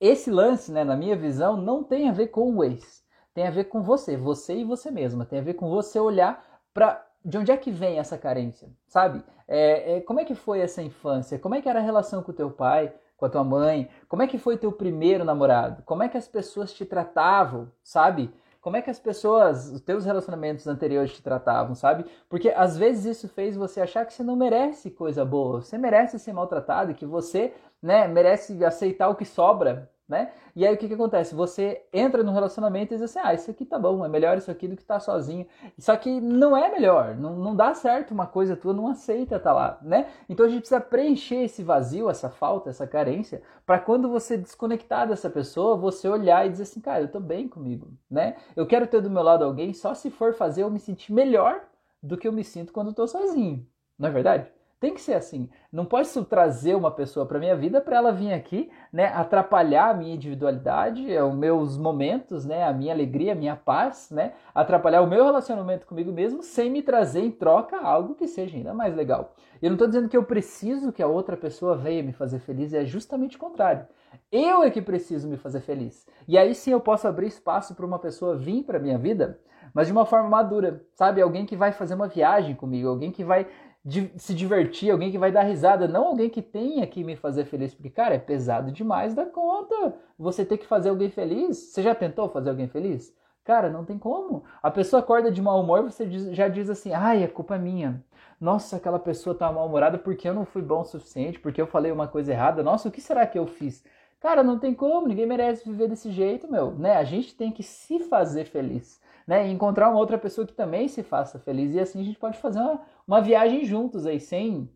esse 0.00 0.30
lance, 0.30 0.72
né, 0.72 0.82
na 0.82 0.96
minha 0.96 1.14
visão, 1.14 1.58
não 1.58 1.84
tem 1.84 2.08
a 2.08 2.12
ver 2.12 2.28
com 2.28 2.56
o 2.56 2.64
ex, 2.64 3.04
tem 3.34 3.46
a 3.46 3.50
ver 3.50 3.64
com 3.64 3.82
você, 3.82 4.16
você 4.16 4.56
e 4.56 4.64
você 4.64 4.90
mesma, 4.90 5.26
tem 5.26 5.40
a 5.40 5.42
ver 5.42 5.52
com 5.52 5.68
você 5.68 6.00
olhar 6.00 6.42
para 6.72 7.06
de 7.22 7.36
onde 7.36 7.52
é 7.52 7.56
que 7.58 7.70
vem 7.70 7.98
essa 7.98 8.16
carência, 8.16 8.70
sabe? 8.86 9.22
É, 9.46 9.96
é, 9.96 10.00
como 10.00 10.20
é 10.20 10.24
que 10.24 10.34
foi 10.34 10.60
essa 10.60 10.80
infância? 10.80 11.38
Como 11.38 11.54
é 11.54 11.60
que 11.60 11.68
era 11.68 11.80
a 11.80 11.82
relação 11.82 12.22
com 12.22 12.30
o 12.30 12.34
teu 12.34 12.50
pai? 12.50 12.90
com 13.14 13.26
a 13.26 13.28
tua 13.28 13.44
mãe? 13.44 13.90
Como 14.08 14.22
é 14.22 14.26
que 14.26 14.38
foi 14.38 14.56
teu 14.56 14.72
primeiro 14.72 15.22
namorado? 15.22 15.82
Como 15.82 16.02
é 16.02 16.08
que 16.08 16.16
as 16.16 16.26
pessoas 16.26 16.72
te 16.72 16.86
tratavam, 16.86 17.70
sabe? 17.84 18.32
Como 18.60 18.76
é 18.76 18.82
que 18.82 18.90
as 18.90 18.98
pessoas, 18.98 19.70
os 19.70 19.80
teus 19.80 20.04
relacionamentos 20.04 20.66
anteriores 20.66 21.12
te 21.14 21.22
tratavam, 21.22 21.74
sabe? 21.74 22.04
Porque 22.28 22.50
às 22.50 22.76
vezes 22.76 23.16
isso 23.16 23.28
fez 23.28 23.56
você 23.56 23.80
achar 23.80 24.04
que 24.04 24.12
você 24.12 24.22
não 24.22 24.36
merece 24.36 24.90
coisa 24.90 25.24
boa, 25.24 25.62
você 25.62 25.78
merece 25.78 26.18
ser 26.18 26.32
maltratado 26.32 26.94
que 26.94 27.06
você, 27.06 27.54
né, 27.82 28.06
merece 28.06 28.62
aceitar 28.64 29.08
o 29.08 29.14
que 29.14 29.24
sobra, 29.24 29.90
né? 30.10 30.32
E 30.56 30.66
aí 30.66 30.74
o 30.74 30.76
que, 30.76 30.88
que 30.88 30.94
acontece? 30.94 31.36
Você 31.36 31.82
entra 31.92 32.24
no 32.24 32.32
relacionamento 32.32 32.92
e 32.92 32.96
diz 32.96 33.04
assim: 33.04 33.20
ah, 33.22 33.32
isso 33.32 33.48
aqui 33.48 33.64
tá 33.64 33.78
bom, 33.78 34.04
é 34.04 34.08
melhor 34.08 34.36
isso 34.36 34.50
aqui 34.50 34.66
do 34.66 34.74
que 34.74 34.82
estar 34.82 34.94
tá 34.94 35.00
sozinho. 35.00 35.46
Só 35.78 35.96
que 35.96 36.20
não 36.20 36.56
é 36.56 36.68
melhor, 36.68 37.14
não, 37.14 37.36
não 37.36 37.54
dá 37.54 37.72
certo 37.72 38.10
uma 38.10 38.26
coisa 38.26 38.56
tua, 38.56 38.74
não 38.74 38.88
aceita 38.88 39.38
tá 39.38 39.52
lá, 39.52 39.78
né? 39.80 40.08
Então 40.28 40.44
a 40.44 40.48
gente 40.48 40.62
precisa 40.62 40.80
preencher 40.80 41.44
esse 41.44 41.62
vazio, 41.62 42.10
essa 42.10 42.28
falta, 42.28 42.68
essa 42.68 42.86
carência, 42.88 43.40
para 43.64 43.78
quando 43.78 44.10
você 44.10 44.36
desconectar 44.36 45.06
dessa 45.06 45.30
pessoa, 45.30 45.76
você 45.76 46.08
olhar 46.08 46.44
e 46.44 46.50
dizer 46.50 46.64
assim: 46.64 46.80
cara, 46.80 47.02
eu 47.02 47.08
tô 47.08 47.20
bem 47.20 47.48
comigo, 47.48 47.92
né? 48.10 48.34
Eu 48.56 48.66
quero 48.66 48.88
ter 48.88 49.00
do 49.00 49.08
meu 49.08 49.22
lado 49.22 49.44
alguém 49.44 49.72
só 49.72 49.94
se 49.94 50.10
for 50.10 50.34
fazer 50.34 50.64
eu 50.64 50.70
me 50.70 50.80
sentir 50.80 51.12
melhor 51.12 51.60
do 52.02 52.16
que 52.16 52.26
eu 52.26 52.32
me 52.32 52.42
sinto 52.42 52.72
quando 52.72 52.92
tô 52.92 53.06
sozinho, 53.06 53.64
não 53.96 54.08
é 54.08 54.12
verdade? 54.12 54.59
Tem 54.80 54.94
que 54.94 55.00
ser 55.02 55.12
assim. 55.12 55.46
Não 55.70 55.84
posso 55.84 56.24
trazer 56.24 56.74
uma 56.74 56.90
pessoa 56.90 57.26
para 57.26 57.38
minha 57.38 57.54
vida 57.54 57.82
para 57.82 57.98
ela 57.98 58.10
vir 58.10 58.32
aqui, 58.32 58.70
né, 58.90 59.12
atrapalhar 59.14 59.90
a 59.90 59.94
minha 59.94 60.14
individualidade, 60.14 61.12
é, 61.12 61.22
os 61.22 61.34
meus 61.34 61.76
momentos, 61.76 62.46
né, 62.46 62.64
a 62.64 62.72
minha 62.72 62.90
alegria, 62.90 63.32
a 63.32 63.34
minha 63.34 63.54
paz, 63.54 64.10
né, 64.10 64.32
atrapalhar 64.54 65.02
o 65.02 65.06
meu 65.06 65.22
relacionamento 65.22 65.86
comigo 65.86 66.10
mesmo 66.10 66.42
sem 66.42 66.70
me 66.70 66.82
trazer 66.82 67.20
em 67.20 67.30
troca 67.30 67.76
algo 67.78 68.14
que 68.14 68.26
seja 68.26 68.56
ainda 68.56 68.72
mais 68.72 68.96
legal. 68.96 69.34
Eu 69.60 69.68
não 69.68 69.74
estou 69.74 69.86
dizendo 69.86 70.08
que 70.08 70.16
eu 70.16 70.24
preciso 70.24 70.90
que 70.92 71.02
a 71.02 71.06
outra 71.06 71.36
pessoa 71.36 71.76
venha 71.76 72.02
me 72.02 72.14
fazer 72.14 72.38
feliz, 72.38 72.72
é 72.72 72.82
justamente 72.82 73.36
o 73.36 73.40
contrário. 73.40 73.86
Eu 74.32 74.62
é 74.62 74.70
que 74.70 74.80
preciso 74.80 75.28
me 75.28 75.36
fazer 75.36 75.60
feliz. 75.60 76.06
E 76.26 76.38
aí 76.38 76.54
sim 76.54 76.72
eu 76.72 76.80
posso 76.80 77.06
abrir 77.06 77.26
espaço 77.26 77.74
para 77.74 77.84
uma 77.84 77.98
pessoa 77.98 78.34
vir 78.34 78.64
para 78.64 78.78
minha 78.78 78.96
vida, 78.96 79.38
mas 79.74 79.86
de 79.86 79.92
uma 79.92 80.06
forma 80.06 80.28
madura, 80.28 80.84
sabe? 80.94 81.20
Alguém 81.20 81.46
que 81.46 81.56
vai 81.56 81.70
fazer 81.70 81.94
uma 81.94 82.08
viagem 82.08 82.54
comigo, 82.54 82.88
alguém 82.88 83.12
que 83.12 83.22
vai 83.22 83.46
de 83.84 84.12
se 84.16 84.34
divertir, 84.34 84.90
alguém 84.90 85.10
que 85.10 85.18
vai 85.18 85.32
dar 85.32 85.42
risada, 85.42 85.88
não 85.88 86.08
alguém 86.08 86.28
que 86.28 86.42
tenha 86.42 86.86
que 86.86 87.02
me 87.02 87.16
fazer 87.16 87.46
feliz, 87.46 87.74
porque, 87.74 87.88
cara, 87.90 88.14
é 88.14 88.18
pesado 88.18 88.70
demais 88.70 89.14
da 89.14 89.24
conta 89.24 89.94
você 90.18 90.44
ter 90.44 90.58
que 90.58 90.66
fazer 90.66 90.90
alguém 90.90 91.10
feliz. 91.10 91.56
Você 91.56 91.82
já 91.82 91.94
tentou 91.94 92.28
fazer 92.28 92.50
alguém 92.50 92.68
feliz? 92.68 93.14
Cara, 93.42 93.70
não 93.70 93.84
tem 93.84 93.98
como. 93.98 94.44
A 94.62 94.70
pessoa 94.70 95.00
acorda 95.00 95.30
de 95.30 95.40
mau 95.40 95.60
humor, 95.60 95.82
você 95.82 96.06
já 96.34 96.46
diz 96.48 96.68
assim: 96.68 96.92
ai, 96.92 97.24
a 97.24 97.28
culpa 97.28 97.56
é 97.56 97.58
minha. 97.58 98.04
Nossa, 98.40 98.76
aquela 98.76 98.98
pessoa 98.98 99.34
tá 99.34 99.50
mal-humorada 99.50 99.98
porque 99.98 100.28
eu 100.28 100.34
não 100.34 100.44
fui 100.44 100.62
bom 100.62 100.82
o 100.82 100.84
suficiente, 100.84 101.38
porque 101.40 101.60
eu 101.60 101.66
falei 101.66 101.90
uma 101.90 102.06
coisa 102.08 102.32
errada. 102.32 102.62
Nossa, 102.62 102.88
o 102.88 102.92
que 102.92 103.00
será 103.00 103.26
que 103.26 103.38
eu 103.38 103.46
fiz? 103.46 103.84
Cara, 104.20 104.42
não 104.42 104.58
tem 104.58 104.74
como, 104.74 105.08
ninguém 105.08 105.26
merece 105.26 105.68
viver 105.68 105.88
desse 105.88 106.10
jeito, 106.10 106.50
meu, 106.50 106.72
né? 106.72 106.96
A 106.96 107.04
gente 107.04 107.34
tem 107.34 107.50
que 107.50 107.62
se 107.62 108.00
fazer 108.00 108.44
feliz 108.44 109.00
né? 109.26 109.48
E 109.48 109.52
encontrar 109.52 109.88
uma 109.88 109.98
outra 109.98 110.18
pessoa 110.18 110.46
que 110.46 110.52
também 110.52 110.88
se 110.88 111.02
faça 111.02 111.38
feliz. 111.38 111.74
E 111.74 111.80
assim 111.80 112.00
a 112.00 112.04
gente 112.04 112.18
pode 112.18 112.38
fazer 112.38 112.60
uma, 112.60 112.80
uma 113.06 113.20
viagem 113.20 113.64
juntos 113.64 114.06
aí, 114.06 114.20
sem, 114.20 114.68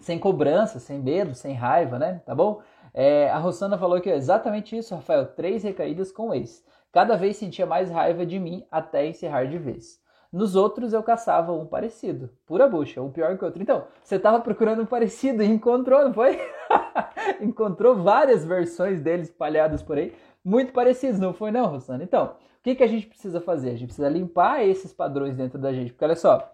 sem 0.00 0.18
cobrança, 0.18 0.78
sem 0.78 0.98
medo, 0.98 1.34
sem 1.34 1.54
raiva, 1.54 1.98
né? 1.98 2.20
Tá 2.24 2.34
bom? 2.34 2.60
É, 2.94 3.30
a 3.30 3.38
Rosana 3.38 3.78
falou 3.78 4.00
que 4.00 4.10
é 4.10 4.16
exatamente 4.16 4.76
isso, 4.76 4.94
Rafael. 4.94 5.26
Três 5.26 5.62
recaídas 5.62 6.12
com 6.12 6.34
ex. 6.34 6.64
Cada 6.92 7.16
vez 7.16 7.36
sentia 7.36 7.64
mais 7.64 7.90
raiva 7.90 8.26
de 8.26 8.38
mim 8.38 8.66
até 8.70 9.06
encerrar 9.06 9.44
de 9.44 9.58
vez. 9.58 10.02
Nos 10.32 10.56
outros 10.56 10.94
eu 10.94 11.02
caçava 11.02 11.52
um 11.52 11.66
parecido, 11.66 12.30
pura 12.46 12.66
bucha, 12.66 13.02
um 13.02 13.10
pior 13.10 13.36
que 13.36 13.44
o 13.44 13.46
outro. 13.46 13.62
Então, 13.62 13.84
você 14.02 14.16
estava 14.16 14.40
procurando 14.40 14.80
um 14.80 14.86
parecido 14.86 15.42
e 15.42 15.46
encontrou, 15.46 16.02
não 16.02 16.14
foi? 16.14 16.40
encontrou 17.38 17.96
várias 17.96 18.42
versões 18.42 19.02
deles 19.02 19.28
espalhadas 19.28 19.82
por 19.82 19.98
aí, 19.98 20.14
muito 20.42 20.72
parecidos, 20.72 21.20
não 21.20 21.34
foi 21.34 21.50
não, 21.50 21.66
Rosana? 21.66 22.02
Então, 22.02 22.34
que, 22.62 22.74
que 22.74 22.82
a 22.82 22.86
gente 22.86 23.06
precisa 23.06 23.40
fazer? 23.40 23.70
A 23.70 23.72
gente 23.72 23.86
precisa 23.86 24.08
limpar 24.08 24.64
esses 24.64 24.92
padrões 24.92 25.36
dentro 25.36 25.58
da 25.58 25.72
gente, 25.72 25.92
porque 25.92 26.04
olha 26.04 26.16
só, 26.16 26.50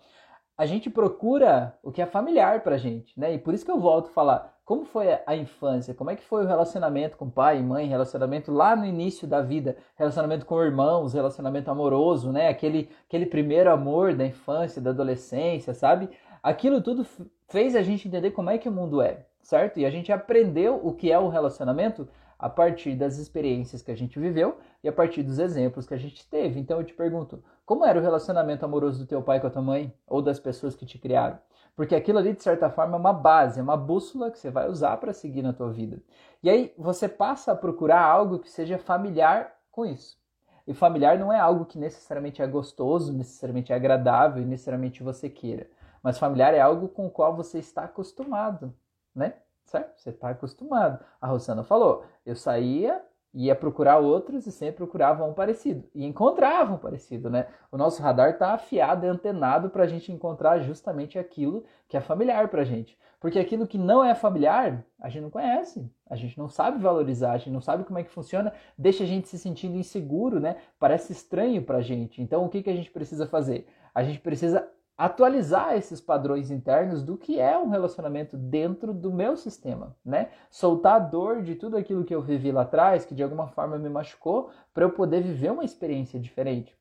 a 0.57 0.67
gente 0.67 0.91
procura 0.91 1.79
o 1.83 1.93
que 1.93 2.03
é 2.03 2.07
familiar 2.07 2.63
pra 2.63 2.77
gente, 2.77 3.19
né? 3.19 3.35
E 3.35 3.39
por 3.39 3.55
isso 3.55 3.65
que 3.65 3.71
eu 3.71 3.79
volto 3.79 4.09
a 4.09 4.13
falar, 4.13 4.59
como 4.65 4.85
foi 4.85 5.07
a 5.25 5.37
infância? 5.37 5.95
Como 5.95 6.11
é 6.11 6.17
que 6.17 6.25
foi 6.25 6.45
o 6.45 6.47
relacionamento 6.49 7.17
com 7.17 7.31
pai 7.31 7.59
e 7.59 7.63
mãe, 7.63 7.87
relacionamento 7.87 8.51
lá 8.51 8.75
no 8.75 8.85
início 8.85 9.29
da 9.29 9.41
vida, 9.41 9.77
relacionamento 9.97 10.45
com 10.45 10.63
irmãos, 10.63 11.15
relacionamento 11.15 11.71
amoroso, 11.71 12.33
né? 12.33 12.49
Aquele, 12.49 12.91
aquele 13.07 13.27
primeiro 13.27 13.71
amor 13.71 14.15
da 14.15 14.27
infância, 14.27 14.83
da 14.83 14.91
adolescência, 14.91 15.73
sabe? 15.75 16.11
Aquilo 16.43 16.81
tudo 16.81 17.07
fez 17.49 17.77
a 17.77 17.83
gente 17.83 18.09
entender 18.09 18.33
como 18.33 18.51
é 18.51 18.59
que 18.59 18.69
o 18.69 18.73
mundo 18.73 19.01
é, 19.01 19.27
certo? 19.43 19.79
E 19.79 19.87
a 19.87 19.91
gente 19.91 20.11
aprendeu 20.11 20.81
o 20.83 20.93
que 20.93 21.13
é 21.13 21.19
o 21.19 21.29
relacionamento 21.29 22.09
a 22.39 22.49
partir 22.49 22.95
das 22.95 23.19
experiências 23.19 23.83
que 23.83 23.91
a 23.91 23.97
gente 23.97 24.19
viveu 24.19 24.59
e 24.83 24.89
a 24.89 24.93
partir 24.93 25.23
dos 25.23 25.39
exemplos 25.39 25.87
que 25.87 25.95
a 25.95 25.99
gente 25.99 26.29
teve. 26.29 26.61
Então 26.61 26.79
eu 26.79 26.85
te 26.85 26.95
pergunto, 26.95 27.43
como 27.67 27.85
era 27.85 27.99
o 27.99 28.03
relacionamento 28.03 28.65
amoroso 28.65 29.01
do 29.01 29.07
teu 29.07 29.23
pai 29.23 29.41
com 29.41 29.49
a 29.49 29.51
tua 29.51 29.63
mãe 29.63 29.93
ou 30.07 30.23
das 30.23 30.39
pessoas 30.39 30.77
que 30.77 30.87
te 30.87 30.99
criaram? 30.99 31.39
Porque 31.75 31.95
aquilo 31.95 32.19
ali, 32.19 32.33
de 32.33 32.43
certa 32.43 32.71
forma, 32.71 32.97
é 32.97 32.99
uma 32.99 33.13
base, 33.13 33.61
é 33.61 33.63
uma 33.63 33.77
bússola 33.77 34.31
que 34.31 34.39
você 34.39 34.51
vai 34.51 34.69
usar 34.69 34.97
para 34.97 35.13
seguir 35.13 35.43
na 35.43 35.53
tua 35.53 35.71
vida. 35.71 36.03
E 36.43 36.51
aí 36.51 36.75
você 36.77 37.09
passa 37.09 37.53
a 37.53 37.57
procurar 37.57 38.03
algo 38.03 38.39
que 38.39 38.51
seja 38.51 38.79
familiar 38.79 39.55
com 39.71 39.87
isso. 39.87 40.19
E 40.67 40.75
familiar 40.75 41.19
não 41.19 41.33
é 41.33 41.39
algo 41.39 41.65
que 41.65 41.79
necessariamente 41.79 42.43
é 42.43 42.47
gostoso, 42.47 43.13
necessariamente 43.13 43.73
é 43.73 43.77
agradável 43.77 44.43
e 44.43 44.47
necessariamente 44.47 45.03
você 45.03 45.31
queira. 45.31 45.69
Mas 46.03 46.19
familiar 46.19 46.53
é 46.53 46.61
algo 46.61 46.89
com 46.89 47.07
o 47.07 47.11
qual 47.11 47.35
você 47.35 47.59
está 47.59 47.85
acostumado, 47.85 48.75
né? 49.15 49.35
Certo? 49.69 50.01
Você 50.01 50.11
está 50.11 50.31
acostumado. 50.31 51.05
A 51.21 51.27
Rosana 51.27 51.63
falou: 51.63 52.03
eu 52.25 52.35
saía 52.35 53.03
ia 53.35 53.55
procurar 53.55 53.99
outros 53.99 54.47
e 54.47 54.53
sempre 54.53 54.77
procurava 54.77 55.25
um 55.25 55.35
parecido. 55.35 55.85
E 55.95 56.05
encontrava 56.05 56.75
um 56.75 56.79
parecido, 56.79 57.29
né? 57.29 57.47
O 57.71 57.77
nosso 57.77 58.03
radar 58.03 58.31
está 58.31 58.55
afiado 58.55 59.05
e 59.05 59.09
antenado 59.09 59.69
para 59.69 59.85
a 59.85 59.87
gente 59.87 60.11
encontrar 60.11 60.61
justamente 60.61 61.19
aquilo 61.19 61.65
que 61.87 61.97
é 61.97 62.01
familiar 62.01 62.49
para 62.49 62.63
a 62.63 62.65
gente. 62.65 62.99
Porque 63.21 63.39
aquilo 63.39 63.67
que 63.67 63.77
não 63.77 64.03
é 64.03 64.15
familiar, 64.15 64.83
a 64.99 65.09
gente 65.11 65.23
não 65.23 65.31
conhece, 65.31 65.93
a 66.09 66.17
gente 66.17 66.39
não 66.39 66.49
sabe 66.49 66.81
valorizar, 66.81 67.33
a 67.33 67.39
gente 67.39 67.51
não 67.51 67.61
sabe 67.61 67.85
como 67.85 67.99
é 67.99 68.05
que 68.05 68.11
funciona, 68.11 68.53
deixa 68.79 69.05
a 69.05 69.07
gente 69.07 69.29
se 69.29 69.39
sentindo 69.39 69.77
inseguro, 69.77 70.41
né? 70.41 70.57
Parece 70.79 71.13
estranho 71.13 71.63
para 71.63 71.79
a 71.79 71.83
gente. 71.83 72.23
Então, 72.23 72.45
o 72.45 72.49
que, 72.49 72.63
que 72.63 72.71
a 72.71 72.75
gente 72.75 72.91
precisa 72.91 73.27
fazer? 73.27 73.67
A 73.95 74.03
gente 74.03 74.21
precisa 74.21 74.67
atualizar 74.99 75.77
esses 75.77 76.01
padrões 76.01 76.51
internos 76.51 77.05
do 77.05 77.17
que 77.17 77.39
é 77.39 77.57
um 77.57 77.69
relacionamento 77.69 78.37
dentro 78.37 78.93
do 78.93 79.13
meu 79.13 79.37
sistema, 79.37 79.97
né? 80.05 80.31
Soltar 80.51 80.97
a 80.97 80.99
dor 80.99 81.41
de 81.41 81.55
tudo 81.55 81.77
aquilo 81.77 82.05
que 82.05 82.13
eu 82.13 82.21
vivi 82.21 82.51
lá 82.51 82.63
atrás, 82.63 83.05
que 83.05 83.15
de 83.15 83.23
alguma 83.23 83.47
forma 83.47 83.79
me 83.79 83.89
machucou, 83.89 84.51
para 84.75 84.85
eu 84.85 84.91
poder 84.91 85.23
viver 85.23 85.53
uma 85.53 85.65
experiência 85.65 86.19
diferente. 86.19 86.77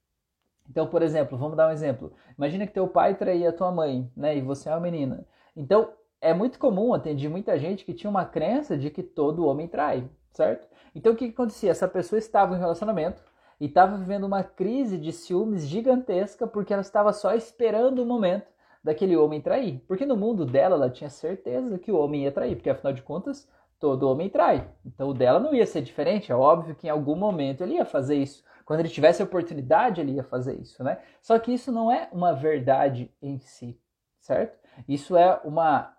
Então, 0.68 0.88
por 0.88 1.04
exemplo, 1.04 1.38
vamos 1.38 1.56
dar 1.56 1.68
um 1.68 1.72
exemplo. 1.72 2.12
Imagina 2.36 2.66
que 2.66 2.74
teu 2.74 2.88
pai 2.88 3.14
traía 3.14 3.50
a 3.50 3.54
tua 3.54 3.72
mãe, 3.72 4.12
né? 4.18 4.36
E 4.36 4.42
você 4.42 4.68
é 4.68 4.72
uma 4.72 4.82
menina. 4.82 5.24
Então, 5.56 5.94
é 6.20 6.34
muito 6.34 6.58
comum, 6.58 6.96
atendi 6.96 7.30
muita 7.30 7.58
gente 7.60 7.86
que 7.86 7.94
tinha 7.94 8.10
uma 8.10 8.26
crença 8.26 8.76
de 8.76 8.90
que 8.90 9.04
todo 9.04 9.46
homem 9.46 9.68
trai, 9.68 10.10
certo? 10.32 10.68
Então, 10.96 11.14
o 11.14 11.16
que, 11.16 11.28
que 11.28 11.34
acontecia? 11.34 11.70
Essa 11.70 11.88
pessoa 11.88 12.18
estava 12.18 12.56
em 12.56 12.60
relacionamento, 12.60 13.24
e 13.60 13.66
estava 13.66 13.98
vivendo 13.98 14.26
uma 14.26 14.44
crise 14.44 14.98
de 14.98 15.12
ciúmes 15.12 15.68
gigantesca 15.68 16.46
porque 16.46 16.74
ela 16.74 16.82
estava 16.82 17.12
só 17.12 17.34
esperando 17.34 18.00
o 18.00 18.06
momento 18.06 18.48
daquele 18.84 19.18
homem 19.18 19.42
trair. 19.42 19.84
Porque 19.88 20.06
no 20.06 20.16
mundo 20.16 20.46
dela 20.46 20.76
ela 20.76 20.90
tinha 20.90 21.10
certeza 21.10 21.80
que 21.80 21.92
o 21.92 21.98
homem 21.98 22.24
ia 22.24 22.32
trair, 22.32 22.56
porque 22.56 22.70
afinal 22.70 22.94
de 22.94 23.02
contas 23.02 23.50
todo 23.80 24.10
homem 24.10 24.30
trai. 24.30 24.70
Então 24.86 25.10
o 25.10 25.14
dela 25.14 25.40
não 25.40 25.54
ia 25.54 25.66
ser 25.66 25.82
diferente, 25.82 26.32
é 26.32 26.36
óbvio 26.36 26.76
que 26.76 26.88
em 26.88 26.90
algum 26.90 27.16
momento 27.16 27.62
ele 27.62 27.76
ia 27.76 27.86
fazer 27.86 28.16
isso. 28.16 28.44
Quando 28.66 28.82
ele 28.82 28.90
tivesse 28.90 29.24
oportunidade, 29.24 30.02
ele 30.02 30.14
ia 30.14 30.24
fazer 30.24 30.60
isso, 30.60 30.84
né? 30.84 31.00
Só 31.22 31.40
que 31.40 31.54
isso 31.54 31.72
não 31.72 31.92
é 31.92 32.10
uma 32.12 32.34
verdade 32.34 33.10
em 33.22 33.40
si, 33.40 33.80
certo? 34.20 34.60
Isso 34.88 35.16
é 35.16 35.40
uma 35.44 35.97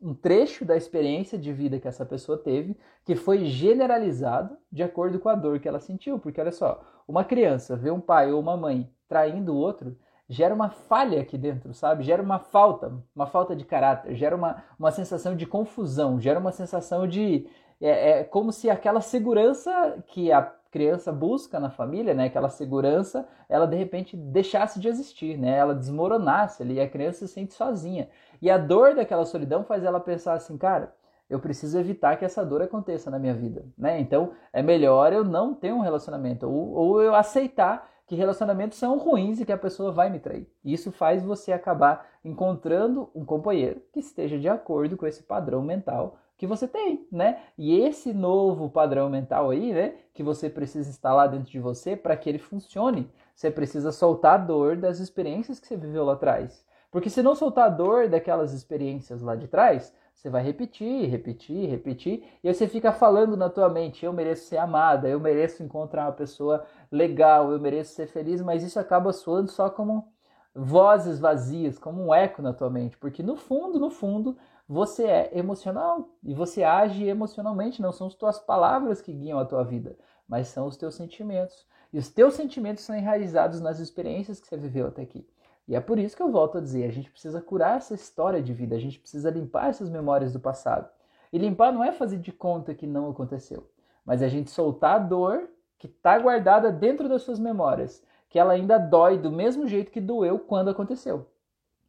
um 0.00 0.14
trecho 0.14 0.64
da 0.64 0.76
experiência 0.76 1.38
de 1.38 1.52
vida 1.52 1.78
que 1.78 1.88
essa 1.88 2.04
pessoa 2.04 2.38
teve, 2.38 2.76
que 3.04 3.14
foi 3.14 3.44
generalizado 3.44 4.56
de 4.72 4.82
acordo 4.82 5.18
com 5.18 5.28
a 5.28 5.34
dor 5.34 5.60
que 5.60 5.68
ela 5.68 5.80
sentiu. 5.80 6.18
Porque 6.18 6.40
olha 6.40 6.52
só, 6.52 6.82
uma 7.06 7.24
criança 7.24 7.76
vê 7.76 7.90
um 7.90 8.00
pai 8.00 8.32
ou 8.32 8.40
uma 8.40 8.56
mãe 8.56 8.90
traindo 9.06 9.52
o 9.52 9.56
outro, 9.56 9.96
gera 10.28 10.54
uma 10.54 10.68
falha 10.68 11.20
aqui 11.20 11.38
dentro, 11.38 11.72
sabe? 11.72 12.04
Gera 12.04 12.22
uma 12.22 12.38
falta, 12.38 12.92
uma 13.14 13.26
falta 13.26 13.56
de 13.56 13.64
caráter, 13.64 14.14
gera 14.14 14.36
uma, 14.36 14.62
uma 14.78 14.90
sensação 14.90 15.34
de 15.34 15.46
confusão, 15.46 16.20
gera 16.20 16.38
uma 16.38 16.52
sensação 16.52 17.06
de. 17.06 17.46
É, 17.80 18.10
é 18.10 18.24
como 18.24 18.52
se 18.52 18.68
aquela 18.68 19.00
segurança 19.00 20.02
que 20.06 20.32
a 20.32 20.42
criança 20.70 21.10
busca 21.10 21.58
na 21.58 21.70
família, 21.70 22.12
né, 22.12 22.26
aquela 22.26 22.50
segurança, 22.50 23.26
ela 23.48 23.66
de 23.66 23.76
repente 23.76 24.16
deixasse 24.16 24.78
de 24.78 24.88
existir, 24.88 25.38
né, 25.38 25.56
ela 25.56 25.74
desmoronasse 25.74 26.62
ali, 26.62 26.80
a 26.80 26.88
criança 26.88 27.26
se 27.26 27.32
sente 27.32 27.54
sozinha. 27.54 28.08
E 28.40 28.50
a 28.50 28.58
dor 28.58 28.94
daquela 28.94 29.24
solidão 29.24 29.64
faz 29.64 29.82
ela 29.82 29.98
pensar 29.98 30.34
assim, 30.34 30.58
cara, 30.58 30.94
eu 31.28 31.38
preciso 31.38 31.78
evitar 31.78 32.16
que 32.16 32.24
essa 32.24 32.44
dor 32.44 32.62
aconteça 32.62 33.10
na 33.10 33.18
minha 33.18 33.34
vida, 33.34 33.64
né? 33.76 34.00
Então 34.00 34.32
é 34.52 34.62
melhor 34.62 35.12
eu 35.12 35.24
não 35.24 35.54
ter 35.54 35.72
um 35.72 35.80
relacionamento 35.80 36.48
ou, 36.48 36.72
ou 36.72 37.02
eu 37.02 37.14
aceitar 37.14 37.86
que 38.06 38.14
relacionamentos 38.14 38.78
são 38.78 38.96
ruins 38.96 39.38
e 39.38 39.44
que 39.44 39.52
a 39.52 39.58
pessoa 39.58 39.92
vai 39.92 40.08
me 40.08 40.18
trair. 40.18 40.50
Isso 40.64 40.90
faz 40.90 41.22
você 41.22 41.52
acabar 41.52 42.06
encontrando 42.24 43.10
um 43.14 43.24
companheiro 43.24 43.82
que 43.92 44.00
esteja 44.00 44.38
de 44.38 44.48
acordo 44.48 44.96
com 44.96 45.06
esse 45.06 45.22
padrão 45.22 45.60
mental 45.60 46.16
que 46.38 46.46
você 46.46 46.68
tem, 46.68 47.06
né? 47.10 47.40
E 47.58 47.80
esse 47.80 48.14
novo 48.14 48.70
padrão 48.70 49.10
mental 49.10 49.50
aí, 49.50 49.72
né, 49.72 49.94
que 50.14 50.22
você 50.22 50.48
precisa 50.48 50.88
instalar 50.88 51.28
dentro 51.28 51.50
de 51.50 51.58
você 51.58 51.96
para 51.96 52.16
que 52.16 52.28
ele 52.28 52.38
funcione, 52.38 53.10
você 53.34 53.50
precisa 53.50 53.90
soltar 53.90 54.34
a 54.34 54.44
dor 54.44 54.76
das 54.76 55.00
experiências 55.00 55.58
que 55.58 55.66
você 55.66 55.76
viveu 55.76 56.04
lá 56.04 56.12
atrás. 56.12 56.64
Porque 56.90 57.10
se 57.10 57.22
não 57.22 57.34
soltar 57.34 57.66
a 57.66 57.68
dor 57.68 58.08
daquelas 58.08 58.52
experiências 58.52 59.20
lá 59.20 59.34
de 59.34 59.48
trás, 59.48 59.92
você 60.14 60.30
vai 60.30 60.42
repetir, 60.42 61.08
repetir, 61.08 61.68
repetir, 61.68 62.24
e 62.42 62.48
aí 62.48 62.54
você 62.54 62.66
fica 62.66 62.92
falando 62.92 63.36
na 63.36 63.50
tua 63.50 63.68
mente: 63.68 64.04
eu 64.04 64.12
mereço 64.12 64.46
ser 64.46 64.56
amada, 64.58 65.08
eu 65.08 65.20
mereço 65.20 65.62
encontrar 65.62 66.06
uma 66.06 66.12
pessoa 66.12 66.64
legal, 66.90 67.52
eu 67.52 67.60
mereço 67.60 67.94
ser 67.94 68.06
feliz, 68.06 68.40
mas 68.40 68.62
isso 68.62 68.78
acaba 68.78 69.12
soando 69.12 69.50
só 69.50 69.68
como 69.68 70.12
vozes 70.54 71.18
vazias, 71.20 71.78
como 71.78 72.02
um 72.02 72.14
eco 72.14 72.42
na 72.42 72.52
tua 72.52 72.70
mente, 72.70 72.96
porque 72.96 73.22
no 73.22 73.36
fundo, 73.36 73.78
no 73.78 73.90
fundo, 73.90 74.36
você 74.68 75.04
é 75.04 75.38
emocional 75.38 76.10
e 76.22 76.34
você 76.34 76.62
age 76.62 77.06
emocionalmente, 77.06 77.80
não 77.80 77.90
são 77.90 78.06
as 78.06 78.14
tuas 78.14 78.38
palavras 78.38 79.00
que 79.00 79.14
guiam 79.14 79.38
a 79.38 79.44
tua 79.46 79.64
vida, 79.64 79.96
mas 80.28 80.48
são 80.48 80.66
os 80.66 80.76
teus 80.76 80.94
sentimentos. 80.94 81.66
E 81.90 81.98
os 81.98 82.10
teus 82.10 82.34
sentimentos 82.34 82.84
são 82.84 82.94
enraizados 82.94 83.62
nas 83.62 83.78
experiências 83.78 84.38
que 84.38 84.46
você 84.46 84.58
viveu 84.58 84.88
até 84.88 85.00
aqui. 85.00 85.26
E 85.66 85.74
é 85.74 85.80
por 85.80 85.98
isso 85.98 86.14
que 86.14 86.22
eu 86.22 86.30
volto 86.30 86.58
a 86.58 86.60
dizer, 86.60 86.84
a 86.84 86.92
gente 86.92 87.10
precisa 87.10 87.40
curar 87.40 87.78
essa 87.78 87.94
história 87.94 88.42
de 88.42 88.52
vida, 88.52 88.76
a 88.76 88.78
gente 88.78 88.98
precisa 88.98 89.30
limpar 89.30 89.70
essas 89.70 89.88
memórias 89.88 90.34
do 90.34 90.40
passado. 90.40 90.90
E 91.32 91.38
limpar 91.38 91.72
não 91.72 91.82
é 91.82 91.90
fazer 91.90 92.18
de 92.18 92.32
conta 92.32 92.74
que 92.74 92.86
não 92.86 93.08
aconteceu, 93.08 93.70
mas 94.04 94.20
é 94.20 94.26
a 94.26 94.28
gente 94.28 94.50
soltar 94.50 94.96
a 94.96 94.98
dor 94.98 95.48
que 95.78 95.86
está 95.86 96.18
guardada 96.18 96.70
dentro 96.70 97.08
das 97.08 97.22
suas 97.22 97.38
memórias, 97.38 98.04
que 98.28 98.38
ela 98.38 98.52
ainda 98.52 98.76
dói 98.76 99.16
do 99.16 99.30
mesmo 99.30 99.66
jeito 99.66 99.90
que 99.90 100.00
doeu 100.00 100.38
quando 100.38 100.68
aconteceu. 100.68 101.26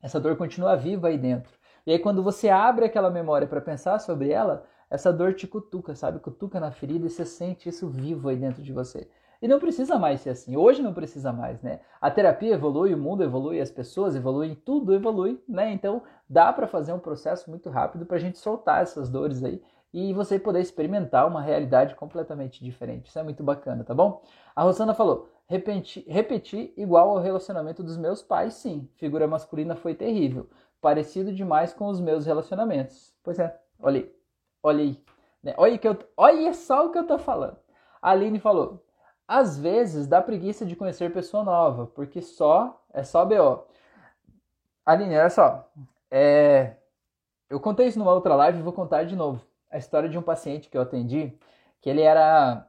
Essa 0.02 0.20
dor 0.20 0.38
continua 0.38 0.78
viva 0.78 1.10
aí 1.10 1.18
dentro. 1.18 1.59
E 1.90 1.94
aí 1.94 1.98
quando 1.98 2.22
você 2.22 2.50
abre 2.50 2.86
aquela 2.86 3.10
memória 3.10 3.48
para 3.48 3.60
pensar 3.60 3.98
sobre 3.98 4.30
ela, 4.30 4.64
essa 4.92 5.12
dor 5.12 5.34
te 5.34 5.48
cutuca, 5.48 5.96
sabe? 5.96 6.20
Cutuca 6.20 6.60
na 6.60 6.70
ferida 6.70 7.08
e 7.08 7.10
você 7.10 7.26
sente 7.26 7.68
isso 7.68 7.90
vivo 7.90 8.30
aí 8.30 8.36
dentro 8.36 8.62
de 8.62 8.72
você. 8.72 9.10
E 9.42 9.48
não 9.48 9.58
precisa 9.60 9.98
mais 9.98 10.22
ser 10.22 10.30
assim. 10.30 10.56
Hoje 10.56 10.84
não 10.84 10.94
precisa 10.94 11.34
mais, 11.34 11.64
né? 11.64 11.80
A 12.00 12.12
terapia 12.12 12.54
evolui, 12.54 12.94
o 12.94 12.98
mundo 12.98 13.24
evolui, 13.24 13.60
as 13.60 13.72
pessoas 13.72 14.16
evoluem, 14.16 14.54
tudo 14.54 14.94
evolui, 14.94 15.42
né? 15.50 15.74
Então 15.74 16.04
dá 16.30 16.54
para 16.54 16.68
fazer 16.68 16.94
um 16.94 17.00
processo 17.00 17.50
muito 17.50 17.72
rápido 17.72 18.06
para 18.06 18.18
a 18.18 18.20
gente 18.20 18.38
soltar 18.38 18.84
essas 18.84 19.10
dores 19.10 19.44
aí 19.44 19.60
e 19.92 20.14
você 20.14 20.38
poder 20.38 20.60
experimentar 20.60 21.28
uma 21.28 21.42
realidade 21.42 21.96
completamente 21.96 22.64
diferente. 22.64 23.08
Isso 23.08 23.18
é 23.18 23.24
muito 23.24 23.44
bacana, 23.44 23.84
tá 23.84 23.96
bom? 23.96 24.22
A 24.56 24.62
Rosana 24.62 24.94
falou: 24.94 25.28
repetir, 25.48 26.06
repetir 26.08 26.72
igual 26.78 27.10
ao 27.10 27.20
relacionamento 27.20 27.82
dos 27.82 27.98
meus 27.98 28.22
pais, 28.22 28.54
sim. 28.54 28.88
Figura 28.96 29.28
masculina 29.28 29.76
foi 29.76 29.96
terrível. 29.96 30.48
Parecido 30.82 31.34
demais 31.34 31.74
com 31.74 31.88
os 31.88 32.00
meus 32.00 32.26
relacionamentos. 32.26 33.14
Pois 33.24 33.40
é, 33.40 33.60
olha 33.80 34.00
aí. 34.02 34.16
Olha 34.64 34.84
aí. 34.84 35.04
Né? 35.44 35.54
Olha, 35.58 35.78
que 35.78 35.88
eu, 35.88 35.98
olha 36.18 36.54
só 36.54 36.86
o 36.86 36.92
que 36.92 36.98
eu 36.98 37.08
tô 37.08 37.18
falando. 37.18 37.58
A 38.02 38.12
Aline 38.12 38.40
falou: 38.40 38.84
às 39.28 39.58
vezes 39.58 40.08
dá 40.08 40.22
preguiça 40.22 40.66
de 40.66 40.76
conhecer 40.76 41.14
pessoa 41.14 41.44
nova, 41.44 41.88
porque 41.88 42.22
só 42.22 42.84
é 42.94 43.04
só 43.04 43.26
BO. 43.26 43.66
Aline, 44.86 45.18
olha 45.18 45.30
só. 45.30 45.70
É, 46.12 46.76
eu 47.50 47.60
contei 47.60 47.88
isso 47.88 48.00
numa 48.00 48.14
outra 48.14 48.36
live 48.36 48.60
e 48.60 48.64
vou 48.64 48.74
contar 48.74 49.04
de 49.04 49.16
novo. 49.16 49.46
A 49.70 49.78
história 49.78 50.10
de 50.10 50.18
um 50.18 50.22
paciente 50.22 50.70
que 50.70 50.78
eu 50.78 50.82
atendi, 50.82 51.38
que 51.82 51.90
ele 51.90 52.02
era 52.02 52.68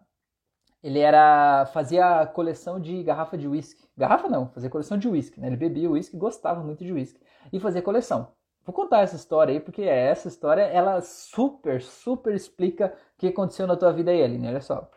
ele 0.83 0.99
era 0.99 1.67
fazia 1.67 2.27
coleção 2.27 2.81
de 2.81 3.03
garrafa 3.03 3.37
de 3.37 3.47
uísque. 3.47 3.85
Garrafa 3.97 4.29
não, 4.29 4.49
fazia 4.49 4.71
coleção 4.71 4.97
de 4.97 5.09
uísque, 5.09 5.41
né? 5.41 5.49
Ele 5.49 5.57
bebia 5.57 5.91
uísque, 5.91 6.17
gostava 6.17 6.63
muito 6.63 6.85
de 6.85 6.93
uísque 6.93 7.21
e 7.53 7.61
fazia 7.61 7.83
coleção. 7.83 8.29
Vou 8.65 8.75
contar 8.75 9.01
essa 9.01 9.17
história 9.17 9.53
aí 9.53 9.61
porque 9.61 9.83
essa 9.83 10.29
história 10.29 10.63
ela 10.63 11.01
super, 11.01 11.83
super 11.83 12.35
explica 12.35 12.95
o 13.15 13.19
que 13.19 13.29
aconteceu 13.29 13.67
na 13.67 13.77
tua 13.77 13.93
vida 13.93 14.11
aí, 14.11 14.23
Aline. 14.23 14.49
Olha 14.49 14.61
só. 14.61 14.89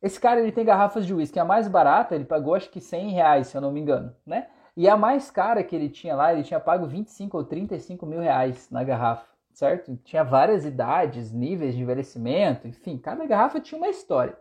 Esse 0.00 0.20
cara 0.20 0.40
ele 0.40 0.50
tem 0.50 0.64
garrafas 0.64 1.06
de 1.06 1.14
uísque, 1.14 1.38
a 1.38 1.44
mais 1.44 1.68
barata 1.68 2.14
ele 2.14 2.24
pagou 2.24 2.54
acho 2.54 2.70
que 2.70 2.80
100 2.80 3.10
reais, 3.10 3.46
se 3.48 3.56
eu 3.56 3.60
não 3.60 3.70
me 3.70 3.80
engano, 3.80 4.14
né? 4.26 4.48
E 4.76 4.88
a 4.88 4.96
mais 4.96 5.30
cara 5.30 5.62
que 5.62 5.76
ele 5.76 5.88
tinha 5.88 6.16
lá, 6.16 6.32
ele 6.32 6.42
tinha 6.42 6.58
pago 6.58 6.86
25 6.86 7.36
ou 7.36 7.44
35 7.44 8.06
mil 8.06 8.20
reais 8.20 8.68
na 8.70 8.82
garrafa, 8.82 9.26
certo? 9.52 9.96
Tinha 10.02 10.24
várias 10.24 10.64
idades, 10.64 11.30
níveis 11.30 11.74
de 11.74 11.82
envelhecimento, 11.82 12.66
enfim, 12.66 12.98
cada 12.98 13.24
garrafa 13.26 13.60
tinha 13.60 13.78
uma 13.78 13.88
história. 13.88 14.36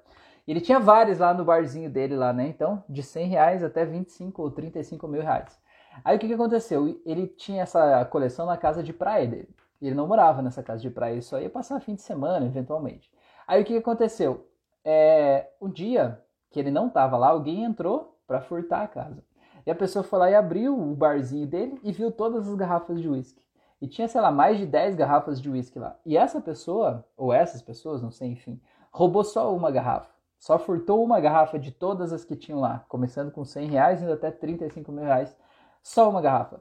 Ele 0.48 0.62
tinha 0.62 0.80
vários 0.80 1.20
lá 1.20 1.34
no 1.34 1.46
barzinho 1.46 1.90
dele 1.90 2.16
lá, 2.16 2.34
né? 2.34 2.48
Então, 2.48 2.84
de 2.90 3.04
100 3.04 3.28
reais 3.28 3.64
até 3.64 3.86
25 3.86 4.42
ou 4.42 4.52
35 4.52 5.08
mil 5.08 5.22
reais. 5.22 5.60
Aí 6.04 6.16
o 6.16 6.20
que, 6.20 6.28
que 6.28 6.34
aconteceu? 6.34 7.00
Ele 7.06 7.28
tinha 7.28 7.64
essa 7.64 8.06
coleção 8.06 8.46
na 8.46 8.58
casa 8.58 8.82
de 8.82 8.94
praia 8.94 9.28
dele. 9.28 9.50
Ele 9.82 9.96
não 9.96 10.08
morava 10.08 10.42
nessa 10.42 10.62
casa 10.62 10.82
de 10.82 10.90
praia, 10.90 11.14
ele 11.14 11.22
só 11.22 11.40
ia 11.40 11.50
passar 11.50 11.80
fim 11.80 11.96
de 11.96 12.02
semana, 12.02 12.46
eventualmente. 12.46 13.12
Aí 13.48 13.62
o 13.62 13.66
que, 13.66 13.74
que 13.74 13.80
aconteceu? 13.80 14.48
É, 14.86 15.50
o 15.60 15.68
dia 15.68 16.22
que 16.50 16.60
ele 16.60 16.70
não 16.70 16.88
estava 16.88 17.18
lá, 17.18 17.30
alguém 17.30 17.64
entrou 17.64 18.18
para 18.28 18.42
furtar 18.42 18.84
a 18.84 18.88
casa. 18.88 19.24
E 19.66 19.72
a 19.72 19.76
pessoa 19.76 20.04
foi 20.04 20.20
lá 20.20 20.30
e 20.30 20.36
abriu 20.36 20.78
o 20.78 20.96
barzinho 20.96 21.48
dele 21.48 21.80
e 21.84 21.92
viu 21.92 22.12
todas 22.12 22.48
as 22.48 22.56
garrafas 22.56 23.02
de 23.02 23.10
uísque. 23.10 23.44
E 23.82 23.88
tinha, 23.88 24.08
sei 24.08 24.22
lá, 24.22 24.32
mais 24.32 24.58
de 24.58 24.66
10 24.66 24.96
garrafas 24.96 25.42
de 25.42 25.50
uísque 25.50 25.80
lá. 25.80 25.98
E 26.06 26.16
essa 26.16 26.40
pessoa, 26.40 27.06
ou 27.18 27.34
essas 27.34 27.62
pessoas, 27.62 28.02
não 28.02 28.12
sei, 28.12 28.30
enfim, 28.30 28.62
roubou 28.92 29.24
só 29.24 29.56
uma 29.56 29.72
garrafa. 29.72 30.10
Só 30.42 30.58
furtou 30.58 31.04
uma 31.04 31.20
garrafa 31.20 31.60
de 31.60 31.72
todas 31.72 32.12
as 32.12 32.26
que 32.26 32.36
tinham 32.36 32.60
lá, 32.60 32.84
começando 32.90 33.32
com 33.32 33.46
100 33.46 33.68
reais 33.68 34.02
indo 34.02 34.12
até 34.12 34.32
35 34.32 34.92
mil 34.92 35.04
reais. 35.04 35.38
Só 35.84 36.10
uma 36.10 36.20
garrafa. 36.20 36.60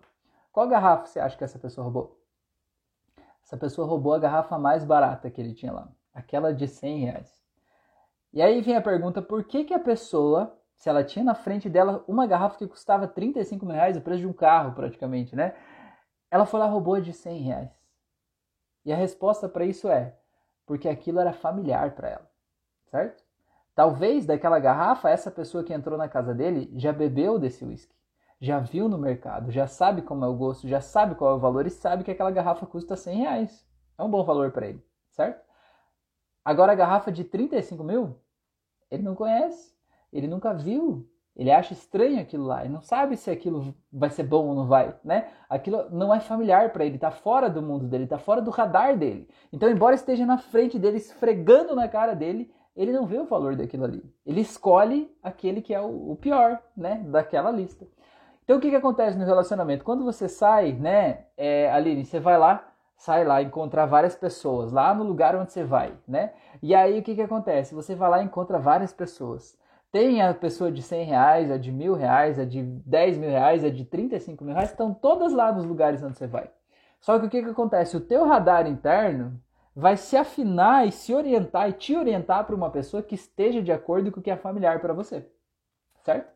Qual 0.53 0.69
garrafa 0.69 1.07
você 1.07 1.19
acha 1.19 1.35
que 1.35 1.45
essa 1.45 1.59
pessoa 1.59 1.85
roubou? 1.85 2.21
Essa 3.43 3.57
pessoa 3.57 3.89
roubou 3.89 4.13
a 4.13 4.19
garrafa 4.19 4.59
mais 4.59 4.85
barata 4.85 5.31
que 5.31 5.41
ele 5.41 5.55
tinha 5.55 5.73
lá, 5.73 5.89
aquela 6.13 6.53
de 6.53 6.69
100 6.69 6.99
reais. 7.07 7.43
E 8.35 8.43
aí 8.43 8.61
vem 8.61 8.77
a 8.77 8.83
pergunta: 8.83 9.23
por 9.23 9.45
que, 9.45 9.65
que 9.65 9.73
a 9.73 9.79
pessoa, 9.79 10.55
se 10.77 10.91
ela 10.91 11.03
tinha 11.03 11.25
na 11.25 11.35
frente 11.35 11.67
dela 11.71 12.05
uma 12.07 12.27
garrafa 12.27 12.59
que 12.59 12.69
custava 12.69 13.09
35 13.09 13.65
mil 13.65 13.75
reais, 13.75 13.97
o 13.97 14.03
preço 14.03 14.21
de 14.21 14.27
um 14.27 14.33
carro 14.35 14.75
praticamente, 14.75 15.35
né? 15.35 15.57
Ela 16.31 16.45
foi 16.45 16.61
lá 16.61 16.67
e 16.67 16.71
roubou 16.71 17.01
de 17.01 17.15
100 17.15 17.41
reais. 17.41 17.71
E 18.85 18.93
a 18.93 18.97
resposta 18.97 19.49
para 19.49 19.65
isso 19.65 19.89
é: 19.89 20.19
porque 20.67 20.87
aquilo 20.87 21.19
era 21.19 21.33
familiar 21.33 21.95
para 21.95 22.11
ela, 22.11 22.31
certo? 22.91 23.30
Talvez 23.75 24.27
daquela 24.27 24.59
garrafa, 24.59 25.09
essa 25.09 25.31
pessoa 25.31 25.65
que 25.65 25.73
entrou 25.73 25.97
na 25.97 26.09
casa 26.09 26.35
dele 26.35 26.71
já 26.77 26.93
bebeu 26.93 27.39
desse 27.39 27.65
whisky, 27.65 27.95
já 28.41 28.59
viu 28.59 28.89
no 28.89 28.99
mercado, 28.99 29.50
já 29.50 29.67
sabe 29.67 30.03
como 30.03 30.25
é 30.25 30.29
o 30.29 30.35
gosto, 30.35 30.67
já 30.67 30.81
sabe 30.81 31.15
qual 31.15 31.33
é 31.33 31.35
o 31.35 31.39
valor 31.39 31.67
e 31.67 31.71
sabe 31.71 32.05
que 32.05 32.11
aquela 32.11 32.31
garrafa 32.31 32.67
custa 32.67 32.97
100 32.97 33.19
reais. 33.19 33.67
É 33.99 34.03
um 34.03 34.11
bom 34.11 34.25
valor 34.25 34.50
para 34.50 34.67
ele, 34.67 34.83
certo? 35.11 35.45
Agora 36.45 36.73
a 36.73 36.75
garrafa 36.75 37.12
de 37.12 37.23
35 37.23 37.85
mil, 37.85 38.17
ele 38.91 39.03
não 39.03 39.15
conhece, 39.15 39.75
ele 40.11 40.27
nunca 40.27 40.55
viu, 40.55 41.07
ele 41.37 41.50
acha 41.50 41.75
estranho 41.75 42.21
aquilo 42.21 42.45
lá, 42.45 42.65
ele 42.65 42.73
não 42.73 42.81
sabe 42.81 43.17
se 43.17 43.31
aquilo 43.31 43.75
vai 43.93 44.11
ser 44.11 44.25
bom 44.25 44.49
ou 44.49 44.55
não 44.55 44.67
vai, 44.67 44.99
né? 45.05 45.29
Aquilo 45.49 45.89
não 45.91 46.15
é 46.15 46.19
familiar 46.19 46.73
para 46.73 46.85
ele, 46.85 46.99
tá 46.99 47.11
fora 47.11 47.49
do 47.49 47.62
mundo 47.62 47.87
dele, 47.87 48.07
tá 48.07 48.19
fora 48.19 48.41
do 48.41 48.50
radar 48.50 48.97
dele. 48.97 49.29
Então, 49.53 49.71
embora 49.71 49.95
esteja 49.95 50.25
na 50.27 50.39
frente 50.39 50.79
dele, 50.79 50.97
esfregando 50.97 51.75
na 51.75 51.89
cara 51.89 52.15
dele, 52.15 52.53
ele 52.77 52.93
não 52.93 53.07
vê 53.07 53.19
o 53.19 53.27
valor 53.27 53.57
daquilo 53.57 53.85
ali. 53.85 54.03
Ele 54.25 54.41
escolhe 54.41 55.15
aquele 55.23 55.61
que 55.61 55.75
é 55.75 55.81
o, 55.81 56.17
pior, 56.21 56.61
né, 56.77 57.03
daquela 57.07 57.50
lista. 57.50 57.87
Então 58.45 58.59
o 58.59 58.61
que, 58.61 58.71
que 58.71 58.77
acontece 58.77 59.19
no 59.19 59.25
relacionamento? 59.25 59.85
Quando 59.85 60.05
você 60.05 60.29
sai, 60.29 60.73
né, 60.73 61.27
é, 61.37 61.71
Aline, 61.71 62.05
você 62.05 62.19
vai 62.19 62.39
lá, 62.39 62.73
sai 62.97 63.25
lá, 63.25 63.43
encontrar 63.43 63.87
várias 63.87 64.15
pessoas 64.15 64.73
lá 64.73 64.93
no 64.95 65.05
lugar 65.05 65.35
onde 65.37 65.53
você 65.53 65.65
vai, 65.65 65.95
né? 66.07 66.33
E 66.62 66.75
aí 66.75 66.99
o 66.99 67.03
que, 67.03 67.15
que 67.15 67.23
acontece? 67.23 67.75
Você 67.75 67.95
vai 67.95 68.11
lá 68.11 68.23
e 68.23 68.27
encontra 68.27 68.59
várias 68.59 68.93
pessoas. 68.93 69.59
Tem 69.91 70.23
a 70.23 70.35
pessoa 70.35 70.71
de 70.71 70.83
100 70.83 71.04
reais, 71.04 71.50
a 71.50 71.56
de 71.56 71.73
mil 71.73 71.95
reais, 71.95 72.39
a 72.39 72.45
de 72.45 72.63
10 72.63 73.19
mil 73.19 73.30
reais, 73.30 73.65
a 73.65 73.71
de 73.71 73.85
35 73.85 74.45
mil 74.45 74.54
reais, 74.54 74.71
estão 74.71 74.93
todas 74.95 75.33
lá 75.33 75.50
nos 75.50 75.65
lugares 75.65 76.02
onde 76.02 76.17
você 76.19 76.26
vai. 76.26 76.50
Só 77.00 77.19
que 77.19 77.26
o 77.26 77.30
que, 77.30 77.43
que 77.43 77.50
acontece? 77.50 77.97
O 77.97 78.00
teu 78.00 78.26
radar 78.26 78.67
interno 78.67 79.41
vai 79.75 79.97
se 79.97 80.17
afinar 80.17 80.87
e 80.87 80.93
se 80.93 81.15
orientar 81.15 81.69
e 81.69 81.73
te 81.73 81.97
orientar 81.97 82.45
para 82.45 82.54
uma 82.54 82.71
pessoa 82.71 83.02
que 83.02 83.15
esteja 83.15 83.63
de 83.63 83.73
acordo 83.73 84.11
com 84.11 84.21
o 84.21 84.23
que 84.23 84.30
é 84.30 84.37
familiar 84.37 84.80
para 84.80 84.93
você, 84.93 85.26
certo? 86.04 86.30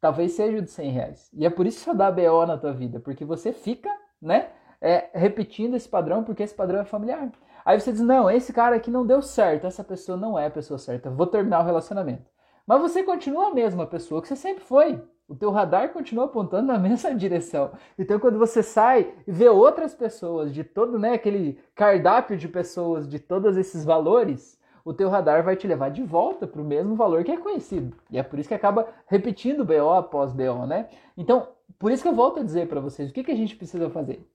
Talvez 0.00 0.32
seja 0.32 0.58
o 0.58 0.62
de 0.62 0.70
100 0.70 0.90
reais. 0.90 1.30
E 1.34 1.44
é 1.44 1.50
por 1.50 1.66
isso 1.66 1.78
que 1.78 1.84
só 1.84 1.94
dá 1.94 2.10
BO 2.10 2.46
na 2.46 2.56
tua 2.56 2.72
vida, 2.72 3.00
porque 3.00 3.24
você 3.24 3.52
fica, 3.52 3.90
né, 4.22 4.50
é, 4.80 5.10
repetindo 5.12 5.74
esse 5.74 5.88
padrão, 5.88 6.22
porque 6.22 6.42
esse 6.42 6.54
padrão 6.54 6.80
é 6.80 6.84
familiar. 6.84 7.30
Aí 7.64 7.80
você 7.80 7.92
diz, 7.92 8.00
não, 8.00 8.30
esse 8.30 8.52
cara 8.52 8.76
aqui 8.76 8.90
não 8.90 9.04
deu 9.04 9.20
certo, 9.20 9.66
essa 9.66 9.82
pessoa 9.82 10.16
não 10.16 10.38
é 10.38 10.46
a 10.46 10.50
pessoa 10.50 10.78
certa, 10.78 11.10
vou 11.10 11.26
terminar 11.26 11.60
o 11.60 11.66
relacionamento. 11.66 12.30
Mas 12.64 12.80
você 12.80 13.02
continua 13.02 13.48
a 13.48 13.54
mesma 13.54 13.86
pessoa 13.86 14.22
que 14.22 14.28
você 14.28 14.36
sempre 14.36 14.62
foi 14.62 15.02
o 15.28 15.36
teu 15.36 15.50
radar 15.50 15.92
continua 15.92 16.24
apontando 16.24 16.68
na 16.68 16.78
mesma 16.80 17.14
direção. 17.14 17.70
Então, 17.98 18.18
quando 18.18 18.38
você 18.38 18.62
sai 18.62 19.12
e 19.26 19.30
vê 19.30 19.48
outras 19.48 19.94
pessoas 19.94 20.52
de 20.52 20.64
todo, 20.64 20.98
né, 20.98 21.12
aquele 21.12 21.60
cardápio 21.74 22.36
de 22.36 22.48
pessoas 22.48 23.06
de 23.06 23.18
todos 23.18 23.56
esses 23.56 23.84
valores, 23.84 24.58
o 24.84 24.94
teu 24.94 25.10
radar 25.10 25.44
vai 25.44 25.54
te 25.54 25.66
levar 25.66 25.90
de 25.90 26.02
volta 26.02 26.46
para 26.46 26.62
o 26.62 26.64
mesmo 26.64 26.96
valor 26.96 27.22
que 27.22 27.30
é 27.30 27.36
conhecido. 27.36 27.94
E 28.10 28.18
é 28.18 28.22
por 28.22 28.38
isso 28.38 28.48
que 28.48 28.54
acaba 28.54 28.88
repetindo 29.06 29.64
BO 29.64 29.90
após 29.90 30.32
BO, 30.32 30.66
né? 30.66 30.88
Então, 31.14 31.48
por 31.78 31.92
isso 31.92 32.02
que 32.02 32.08
eu 32.08 32.14
volto 32.14 32.40
a 32.40 32.42
dizer 32.42 32.66
para 32.68 32.80
vocês, 32.80 33.10
o 33.10 33.12
que, 33.12 33.22
que 33.22 33.30
a 33.30 33.36
gente 33.36 33.54
precisa 33.54 33.90
fazer? 33.90 34.26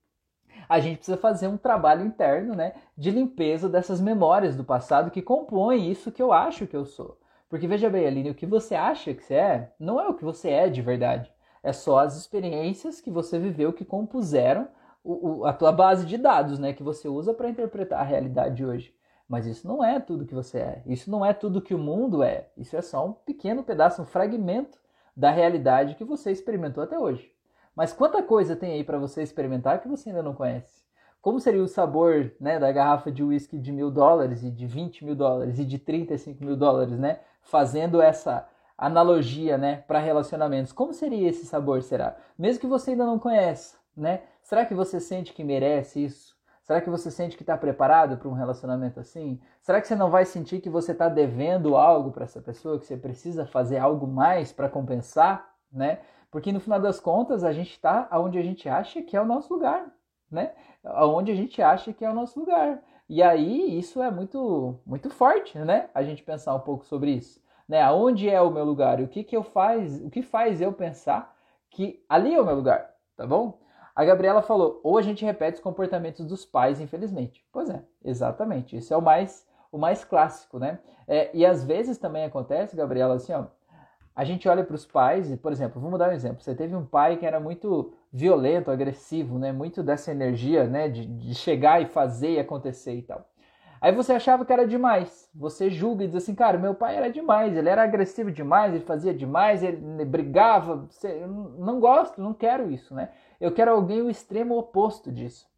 A 0.70 0.80
gente 0.80 0.98
precisa 0.98 1.18
fazer 1.18 1.48
um 1.48 1.58
trabalho 1.58 2.06
interno, 2.06 2.56
né, 2.56 2.74
de 2.96 3.12
limpeza 3.12 3.68
dessas 3.68 4.00
memórias 4.00 4.56
do 4.56 4.64
passado 4.64 5.12
que 5.12 5.22
compõem 5.22 5.92
isso 5.92 6.12
que 6.12 6.22
eu 6.22 6.32
acho 6.32 6.68
que 6.68 6.76
eu 6.76 6.86
sou. 6.86 7.18
Porque 7.54 7.68
veja 7.68 7.88
bem, 7.88 8.08
Aline, 8.08 8.32
o 8.32 8.34
que 8.34 8.48
você 8.48 8.74
acha 8.74 9.14
que 9.14 9.24
você 9.24 9.36
é 9.36 9.74
não 9.80 10.02
é 10.02 10.08
o 10.08 10.16
que 10.16 10.24
você 10.24 10.50
é 10.50 10.68
de 10.68 10.82
verdade. 10.82 11.32
É 11.62 11.72
só 11.72 12.00
as 12.00 12.18
experiências 12.18 13.00
que 13.00 13.12
você 13.12 13.38
viveu 13.38 13.72
que 13.72 13.86
compuseram 13.86 14.68
o, 15.04 15.42
o, 15.42 15.46
a 15.46 15.54
tua 15.54 15.72
base 15.72 16.04
de 16.04 16.18
dados, 16.18 16.58
né? 16.58 16.74
Que 16.74 16.82
você 16.82 17.08
usa 17.08 17.32
para 17.32 17.48
interpretar 17.48 18.00
a 18.00 18.04
realidade 18.04 18.56
de 18.56 18.66
hoje. 18.66 18.96
Mas 19.30 19.46
isso 19.46 19.68
não 19.68 19.86
é 19.86 20.00
tudo 20.00 20.26
que 20.26 20.34
você 20.34 20.58
é. 20.58 20.84
Isso 20.88 21.12
não 21.12 21.24
é 21.24 21.32
tudo 21.32 21.62
que 21.62 21.76
o 21.76 21.78
mundo 21.78 22.24
é. 22.24 22.50
Isso 22.58 22.76
é 22.76 22.82
só 22.82 23.06
um 23.06 23.14
pequeno 23.14 23.64
pedaço, 23.64 24.02
um 24.02 24.06
fragmento 24.06 24.80
da 25.16 25.30
realidade 25.30 25.94
que 25.94 26.04
você 26.04 26.32
experimentou 26.32 26.84
até 26.84 26.98
hoje. 26.98 27.32
Mas 27.76 27.94
quanta 27.94 28.24
coisa 28.24 28.56
tem 28.56 28.72
aí 28.72 28.84
para 28.84 28.98
você 28.98 29.22
experimentar 29.22 29.80
que 29.80 29.88
você 29.88 30.10
ainda 30.10 30.24
não 30.24 30.34
conhece? 30.34 30.83
Como 31.24 31.40
seria 31.40 31.64
o 31.64 31.68
sabor 31.68 32.32
né, 32.40 32.60
da 32.60 32.72
garrafa 32.72 33.12
de 33.12 33.24
uísque 33.24 33.58
de 33.58 33.72
mil 33.72 33.90
dólares 33.90 34.44
e 34.44 34.52
de 34.52 34.68
20 34.68 35.06
mil 35.06 35.16
dólares 35.16 35.58
e 35.58 35.66
de 35.66 35.80
35 35.80 36.44
mil 36.44 36.56
dólares, 36.56 37.00
né? 37.00 37.22
fazendo 37.44 38.02
essa 38.02 38.48
analogia, 38.78 39.58
né, 39.58 39.84
para 39.88 40.00
relacionamentos. 40.00 40.74
Como 40.74 40.94
seria 40.94 41.30
esse 41.30 41.46
sabor, 41.46 41.82
será? 41.84 42.18
Mesmo 42.38 42.62
que 42.62 42.68
você 42.68 42.92
ainda 42.92 43.06
não 43.06 43.20
conheça, 43.20 43.78
né? 43.96 44.24
Será 44.42 44.66
que 44.66 44.74
você 44.74 45.00
sente 45.00 45.34
que 45.34 45.44
merece 45.44 46.04
isso? 46.04 46.36
Será 46.64 46.82
que 46.82 46.90
você 46.90 47.10
sente 47.10 47.38
que 47.38 47.44
está 47.44 47.58
preparado 47.58 48.18
para 48.18 48.28
um 48.28 48.34
relacionamento 48.34 49.00
assim? 49.00 49.40
Será 49.62 49.80
que 49.80 49.88
você 49.88 49.96
não 49.96 50.10
vai 50.10 50.26
sentir 50.26 50.60
que 50.60 50.70
você 50.70 50.92
está 50.92 51.08
devendo 51.08 51.78
algo 51.78 52.12
para 52.12 52.24
essa 52.24 52.42
pessoa, 52.42 52.80
que 52.80 52.86
você 52.86 52.98
precisa 52.98 53.46
fazer 53.46 53.78
algo 53.78 54.08
mais 54.08 54.52
para 54.52 54.70
compensar, 54.70 55.54
né? 55.72 56.00
Porque 56.32 56.52
no 56.52 56.60
final 56.60 56.82
das 56.82 57.00
contas 57.00 57.44
a 57.44 57.54
gente 57.54 57.72
está 57.72 58.10
onde 58.12 58.38
a 58.40 58.42
gente 58.42 58.68
acha 58.68 59.02
que 59.02 59.16
é 59.16 59.22
o 59.22 59.26
nosso 59.26 59.54
lugar, 59.54 59.86
né? 60.34 60.54
Onde 60.84 61.32
a 61.32 61.36
gente 61.36 61.62
acha 61.62 61.94
que 61.94 62.04
é 62.04 62.10
o 62.10 62.14
nosso 62.14 62.40
lugar. 62.40 62.82
E 63.08 63.22
aí 63.22 63.78
isso 63.78 64.02
é 64.02 64.10
muito 64.10 64.80
muito 64.86 65.10
forte, 65.10 65.58
né? 65.60 65.90
A 65.94 66.04
gente 66.04 66.24
pensar 66.24 66.56
um 66.56 66.60
pouco 66.60 66.86
sobre 66.86 67.12
isso, 67.12 67.42
né? 67.68 67.82
Aonde 67.82 68.30
é 68.30 68.42
o 68.42 68.52
meu 68.52 68.66
lugar? 68.66 69.00
O 69.00 69.08
que 69.08 69.24
que 69.24 69.36
eu 69.36 69.44
faz? 69.44 70.02
O 70.04 70.10
que 70.10 70.22
faz 70.22 70.62
eu 70.62 70.74
pensar 70.74 71.36
que 71.70 72.04
ali 72.10 72.34
é 72.34 72.42
o 72.42 72.46
meu 72.46 72.56
lugar, 72.56 72.90
tá 73.16 73.26
bom? 73.28 73.60
A 73.96 74.04
Gabriela 74.04 74.42
falou: 74.42 74.80
ou 74.84 74.98
a 74.98 75.02
gente 75.02 75.24
repete 75.26 75.58
os 75.58 75.64
comportamentos 75.64 76.26
dos 76.26 76.46
pais, 76.46 76.80
infelizmente. 76.80 77.46
Pois 77.52 77.70
é, 77.70 77.84
exatamente. 78.04 78.76
Isso 78.78 78.94
é 78.94 78.98
o 78.98 79.02
mais 79.02 79.48
o 79.72 79.78
mais 79.78 80.06
clássico, 80.06 80.60
né? 80.60 80.80
É, 81.08 81.32
e 81.36 81.44
às 81.46 81.64
vezes 81.64 81.98
também 81.98 82.24
acontece, 82.24 82.76
Gabriela, 82.76 83.16
assim, 83.16 83.34
ó, 83.34 83.46
a 84.16 84.24
gente 84.24 84.48
olha 84.48 84.64
para 84.64 84.76
os 84.76 84.86
pais 84.86 85.32
e, 85.32 85.38
por 85.38 85.52
exemplo, 85.52 85.82
vamos 85.82 85.98
dar 85.98 86.10
um 86.10 86.14
exemplo. 86.14 86.42
Você 86.42 86.54
teve 86.54 86.76
um 86.76 86.86
pai 86.86 87.18
que 87.18 87.26
era 87.26 87.40
muito 87.40 87.94
violento, 88.12 88.70
agressivo, 88.70 89.40
né? 89.40 89.52
Muito 89.52 89.82
dessa 89.82 90.12
energia, 90.12 90.66
né? 90.66 90.88
De, 90.88 91.06
de 91.06 91.34
chegar 91.34 91.82
e 91.82 91.88
fazer 91.88 92.34
e 92.34 92.40
acontecer 92.40 92.94
e 92.94 93.02
tal. 93.02 93.28
Aí 93.82 93.92
você 93.92 94.14
achava 94.14 94.46
que 94.46 94.54
era 94.54 94.66
demais. 94.66 95.30
Você 95.36 95.70
julga 95.70 96.06
e 96.06 96.08
diz 96.08 96.16
assim, 96.16 96.34
cara, 96.34 96.58
meu 96.58 96.74
pai 96.74 96.96
era 96.96 97.10
demais, 97.10 97.58
ele 97.58 97.68
era 97.68 97.84
agressivo 97.84 98.32
demais, 98.32 98.74
ele 98.74 98.86
fazia 98.86 99.14
demais, 99.14 99.62
ele 99.62 100.06
brigava. 100.06 100.88
Eu 101.04 101.28
não 101.28 101.82
gosto, 101.82 102.22
não 102.22 102.34
quero 102.34 102.72
isso, 102.72 102.96
né? 102.96 103.10
Eu 103.42 103.52
quero 103.52 103.72
alguém 103.72 104.02
o 104.02 104.10
extremo 104.10 104.58
oposto 104.58 105.12
disso. 105.12 105.53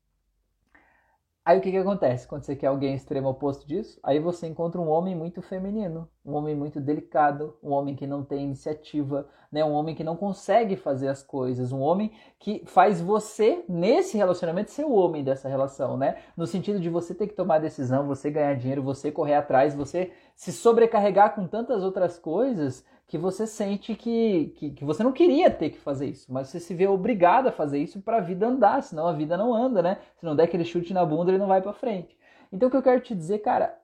Aí 1.46 1.60
o 1.60 1.62
que, 1.62 1.70
que 1.70 1.78
acontece 1.78 2.28
quando 2.28 2.42
você 2.42 2.56
quer 2.56 2.66
alguém 2.66 2.96
extremo 2.96 3.30
oposto 3.30 3.68
disso? 3.68 4.00
Aí 4.02 4.20
você 4.20 4.48
encontra 4.48 4.82
um 4.82 4.90
homem 4.90 5.16
muito 5.16 5.44
feminino, 5.44 6.10
um 6.26 6.34
homem 6.34 6.56
muito 6.56 6.82
delicado, 6.82 7.56
um 7.62 7.70
homem 7.72 7.96
que 7.96 8.08
não 8.08 8.24
tem 8.24 8.46
iniciativa, 8.46 9.28
né? 9.52 9.64
um 9.64 9.74
homem 9.74 9.94
que 9.94 10.04
não 10.04 10.16
consegue 10.16 10.76
fazer 10.76 11.08
as 11.08 11.22
coisas, 11.22 11.72
um 11.72 11.82
homem 11.82 12.12
que 12.40 12.64
faz 12.66 13.00
você, 13.00 13.64
nesse 13.70 14.18
relacionamento, 14.18 14.72
ser 14.72 14.86
o 14.86 14.94
homem 14.94 15.24
dessa 15.24 15.48
relação, 15.48 15.96
né? 15.96 16.18
No 16.36 16.48
sentido 16.48 16.80
de 16.80 16.90
você 16.90 17.14
ter 17.14 17.28
que 17.28 17.36
tomar 17.36 17.60
decisão, 17.60 18.08
você 18.08 18.32
ganhar 18.32 18.56
dinheiro, 18.56 18.82
você 18.82 19.12
correr 19.12 19.36
atrás, 19.36 19.76
você 19.76 20.14
se 20.36 20.52
sobrecarregar 20.52 21.36
com 21.36 21.46
tantas 21.46 21.84
outras 21.84 22.18
coisas 22.18 22.84
que 23.08 23.18
você 23.18 23.46
sente 23.46 23.94
que, 23.96 24.54
que, 24.56 24.72
que, 24.72 24.86
você 24.86 25.04
não 25.04 25.12
queria 25.12 25.52
ter 25.52 25.70
que 25.70 25.78
fazer 25.78 26.08
isso, 26.08 26.32
mas 26.34 26.50
você 26.50 26.60
se 26.60 26.74
vê 26.74 26.88
obrigado 26.88 27.48
a 27.48 27.52
fazer 27.52 27.80
isso 27.80 28.02
para 28.02 28.18
a 28.18 28.22
vida 28.22 28.48
andar, 28.48 28.82
senão 28.82 29.08
a 29.08 29.14
vida 29.14 29.38
não 29.38 29.54
anda, 29.54 29.82
né? 29.82 30.00
Se 30.18 30.26
não 30.26 30.36
der 30.36 30.44
aquele 30.44 30.66
chute 30.66 30.94
na 30.94 31.06
bunda, 31.06 31.32
ele 31.32 31.38
não 31.38 31.48
vai 31.48 31.62
para 31.62 31.74
frente. 31.74 32.18
Então 32.52 32.68
o 32.68 32.72
que 32.72 32.78
eu 32.78 32.84
quero 32.84 33.02
te 33.02 33.14
dizer, 33.14 33.40
cara, 33.40 33.78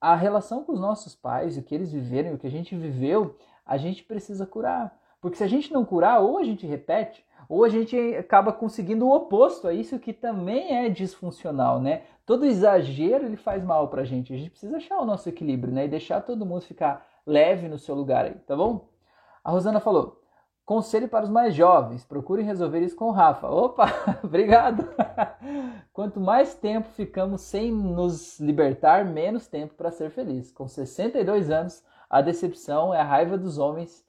a 0.00 0.14
relação 0.14 0.64
com 0.64 0.72
os 0.72 0.80
nossos 0.80 1.14
pais, 1.14 1.56
o 1.56 1.62
que 1.62 1.74
eles 1.74 1.92
viveram, 1.92 2.34
o 2.34 2.38
que 2.38 2.46
a 2.46 2.50
gente 2.50 2.74
viveu, 2.76 3.36
a 3.64 3.76
gente 3.76 4.02
precisa 4.02 4.46
curar. 4.46 4.98
Porque 5.20 5.36
se 5.36 5.44
a 5.44 5.48
gente 5.48 5.72
não 5.72 5.84
curar, 5.84 6.20
ou 6.20 6.38
a 6.38 6.44
gente 6.44 6.66
repete, 6.66 7.24
ou 7.48 7.64
a 7.64 7.68
gente 7.68 7.96
acaba 8.16 8.52
conseguindo 8.52 9.06
o 9.06 9.14
oposto 9.14 9.68
a 9.68 9.74
isso 9.74 9.98
que 9.98 10.12
também 10.12 10.76
é 10.76 10.88
disfuncional, 10.88 11.80
né? 11.80 12.02
Todo 12.24 12.46
exagero 12.46 13.26
ele 13.26 13.36
faz 13.36 13.62
mal 13.62 13.88
pra 13.88 14.04
gente. 14.04 14.32
A 14.32 14.36
gente 14.36 14.50
precisa 14.50 14.76
achar 14.76 14.98
o 14.98 15.04
nosso 15.04 15.28
equilíbrio, 15.28 15.72
né? 15.72 15.84
E 15.84 15.88
deixar 15.88 16.20
todo 16.22 16.46
mundo 16.46 16.62
ficar 16.62 17.06
leve 17.30 17.68
no 17.68 17.78
seu 17.78 17.94
lugar 17.94 18.24
aí, 18.24 18.34
tá 18.40 18.56
bom? 18.56 18.88
A 19.44 19.50
Rosana 19.50 19.80
falou: 19.80 20.20
conselho 20.66 21.08
para 21.08 21.24
os 21.24 21.30
mais 21.30 21.54
jovens, 21.54 22.04
procurem 22.04 22.44
resolver 22.44 22.80
isso 22.80 22.96
com 22.96 23.06
o 23.06 23.12
Rafa. 23.12 23.48
Opa, 23.48 23.86
obrigado! 24.22 24.88
Quanto 25.92 26.20
mais 26.20 26.54
tempo 26.54 26.88
ficamos 26.90 27.42
sem 27.42 27.72
nos 27.72 28.38
libertar, 28.40 29.04
menos 29.04 29.46
tempo 29.46 29.74
para 29.74 29.90
ser 29.90 30.10
feliz. 30.10 30.50
Com 30.50 30.66
62 30.66 31.50
anos, 31.50 31.84
a 32.08 32.20
decepção 32.20 32.92
é 32.92 33.00
a 33.00 33.04
raiva 33.04 33.38
dos 33.38 33.58
homens. 33.58 34.04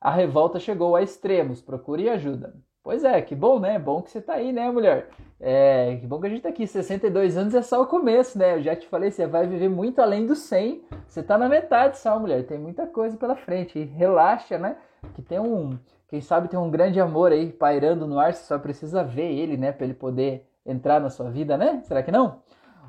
A 0.00 0.10
revolta 0.10 0.58
chegou 0.58 0.96
a 0.96 1.02
extremos. 1.02 1.62
Procure 1.62 2.08
ajuda. 2.08 2.54
Pois 2.84 3.02
é, 3.02 3.22
que 3.22 3.34
bom, 3.34 3.58
né? 3.58 3.78
Bom 3.78 4.02
que 4.02 4.10
você 4.10 4.20
tá 4.20 4.34
aí, 4.34 4.52
né, 4.52 4.70
mulher? 4.70 5.08
É, 5.40 5.96
que 5.96 6.06
bom 6.06 6.20
que 6.20 6.26
a 6.26 6.30
gente 6.30 6.42
tá 6.42 6.50
aqui. 6.50 6.66
62 6.66 7.34
anos 7.34 7.54
é 7.54 7.62
só 7.62 7.80
o 7.80 7.86
começo, 7.86 8.38
né? 8.38 8.56
Eu 8.56 8.62
já 8.62 8.76
te 8.76 8.86
falei, 8.86 9.10
você 9.10 9.26
vai 9.26 9.46
viver 9.46 9.70
muito 9.70 10.00
além 10.00 10.26
dos 10.26 10.40
100. 10.40 10.84
Você 11.08 11.22
tá 11.22 11.38
na 11.38 11.48
metade 11.48 11.96
só, 11.98 12.18
mulher. 12.20 12.46
Tem 12.46 12.58
muita 12.58 12.86
coisa 12.86 13.16
pela 13.16 13.34
frente. 13.34 13.78
E 13.78 13.84
relaxa, 13.84 14.58
né? 14.58 14.76
Que 15.14 15.22
tem 15.22 15.40
um, 15.40 15.78
quem 16.08 16.20
sabe 16.20 16.46
tem 16.46 16.58
um 16.58 16.70
grande 16.70 17.00
amor 17.00 17.32
aí 17.32 17.50
pairando 17.50 18.06
no 18.06 18.18
ar, 18.18 18.34
você 18.34 18.44
só 18.44 18.58
precisa 18.58 19.02
ver 19.02 19.32
ele, 19.32 19.56
né, 19.56 19.72
para 19.72 19.84
ele 19.84 19.94
poder 19.94 20.46
entrar 20.64 21.00
na 21.00 21.10
sua 21.10 21.30
vida, 21.30 21.56
né? 21.56 21.80
Será 21.84 22.02
que 22.02 22.12
não? 22.12 22.42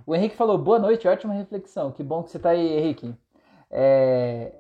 O 0.05 0.13
Henrique 0.13 0.36
falou: 0.36 0.58
"Boa 0.58 0.77
noite, 0.77 1.08
ótima 1.08 1.34
reflexão. 1.34 1.91
Que 1.91 2.03
bom 2.03 2.21
que 2.21 2.31
você 2.31 2.39
tá 2.39 2.49
aí, 2.49 2.77
Henrique." 2.77 3.15
É... 3.71 4.51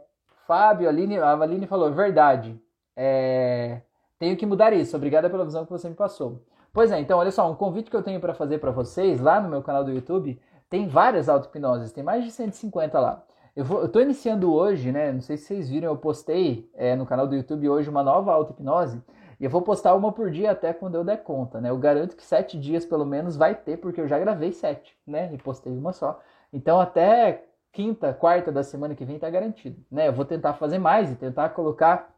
Fábio, 0.47 0.87
Aline, 0.87 1.17
a 1.19 1.33
Aline 1.33 1.67
falou: 1.67 1.91
"Verdade. 1.91 2.59
É... 2.95 3.81
Tenho 4.17 4.37
que 4.37 4.45
mudar 4.45 4.73
isso. 4.73 4.95
Obrigada 4.95 5.29
pela 5.29 5.45
visão 5.45 5.65
que 5.65 5.71
você 5.71 5.89
me 5.89 5.95
passou. 5.95 6.41
Pois 6.71 6.91
é, 6.91 6.99
então 6.99 7.19
olha 7.19 7.31
só, 7.31 7.49
um 7.49 7.55
convite 7.55 7.89
que 7.89 7.95
eu 7.95 8.03
tenho 8.03 8.19
para 8.19 8.33
fazer 8.33 8.57
para 8.57 8.71
vocês 8.71 9.21
lá 9.21 9.39
no 9.39 9.49
meu 9.49 9.63
canal 9.63 9.83
do 9.83 9.91
YouTube, 9.91 10.39
tem 10.69 10.87
várias 10.87 11.29
auto-hipnoses, 11.29 11.93
tem 11.93 12.03
mais 12.03 12.23
de 12.23 12.31
150 12.31 12.99
lá. 12.99 13.23
Eu, 13.55 13.63
vou, 13.63 13.85
eu 13.85 14.01
iniciando 14.01 14.53
hoje, 14.53 14.91
né? 14.91 15.13
Não 15.13 15.21
sei 15.21 15.37
se 15.37 15.45
vocês 15.45 15.69
viram, 15.69 15.87
eu 15.87 15.97
postei 15.97 16.69
é, 16.73 16.93
no 16.95 17.05
canal 17.05 17.25
do 17.27 17.35
YouTube 17.35 17.69
hoje 17.69 17.89
uma 17.89 18.03
nova 18.03 18.33
auto-hipnose. 18.33 19.01
E 19.39 19.45
eu 19.45 19.49
vou 19.49 19.61
postar 19.61 19.95
uma 19.95 20.11
por 20.11 20.29
dia 20.29 20.51
até 20.51 20.73
quando 20.73 20.95
eu 20.95 21.03
der 21.03 21.23
conta, 21.23 21.61
né? 21.61 21.69
Eu 21.69 21.77
garanto 21.77 22.15
que 22.15 22.23
sete 22.23 22.59
dias 22.59 22.85
pelo 22.85 23.05
menos 23.05 23.37
vai 23.37 23.55
ter, 23.55 23.77
porque 23.77 24.01
eu 24.01 24.07
já 24.07 24.19
gravei 24.19 24.51
sete, 24.51 24.97
né? 25.07 25.29
E 25.33 25.37
postei 25.37 25.77
uma 25.77 25.93
só. 25.93 26.19
Então 26.51 26.79
até 26.79 27.45
quinta, 27.71 28.13
quarta 28.13 28.51
da 28.51 28.63
semana 28.63 28.95
que 28.95 29.05
vem 29.05 29.19
tá 29.19 29.29
garantido, 29.29 29.81
né? 29.91 30.07
Eu 30.07 30.13
vou 30.13 30.25
tentar 30.25 30.53
fazer 30.53 30.79
mais 30.79 31.11
e 31.11 31.15
tentar 31.15 31.49
colocar 31.49 32.14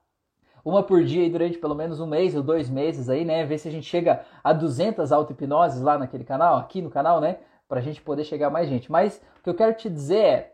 uma 0.67 0.83
por 0.83 1.01
dia 1.01 1.23
aí 1.23 1.29
durante 1.29 1.57
pelo 1.57 1.73
menos 1.73 2.01
um 2.01 2.05
mês 2.05 2.35
ou 2.35 2.43
dois 2.43 2.69
meses 2.69 3.07
aí, 3.07 3.23
né? 3.23 3.45
Ver 3.45 3.57
se 3.57 3.69
a 3.69 3.71
gente 3.71 3.87
chega 3.87 4.25
a 4.43 4.51
200 4.51 5.13
auto-hipnoses 5.13 5.81
lá 5.81 5.97
naquele 5.97 6.25
canal, 6.25 6.57
aqui 6.57 6.81
no 6.81 6.89
canal, 6.89 7.21
né? 7.21 7.37
Pra 7.69 7.79
gente 7.79 8.01
poder 8.01 8.25
chegar 8.25 8.47
a 8.47 8.49
mais 8.49 8.67
gente. 8.67 8.91
Mas 8.91 9.21
o 9.39 9.43
que 9.43 9.49
eu 9.49 9.55
quero 9.55 9.73
te 9.73 9.89
dizer 9.89 10.17
é, 10.17 10.53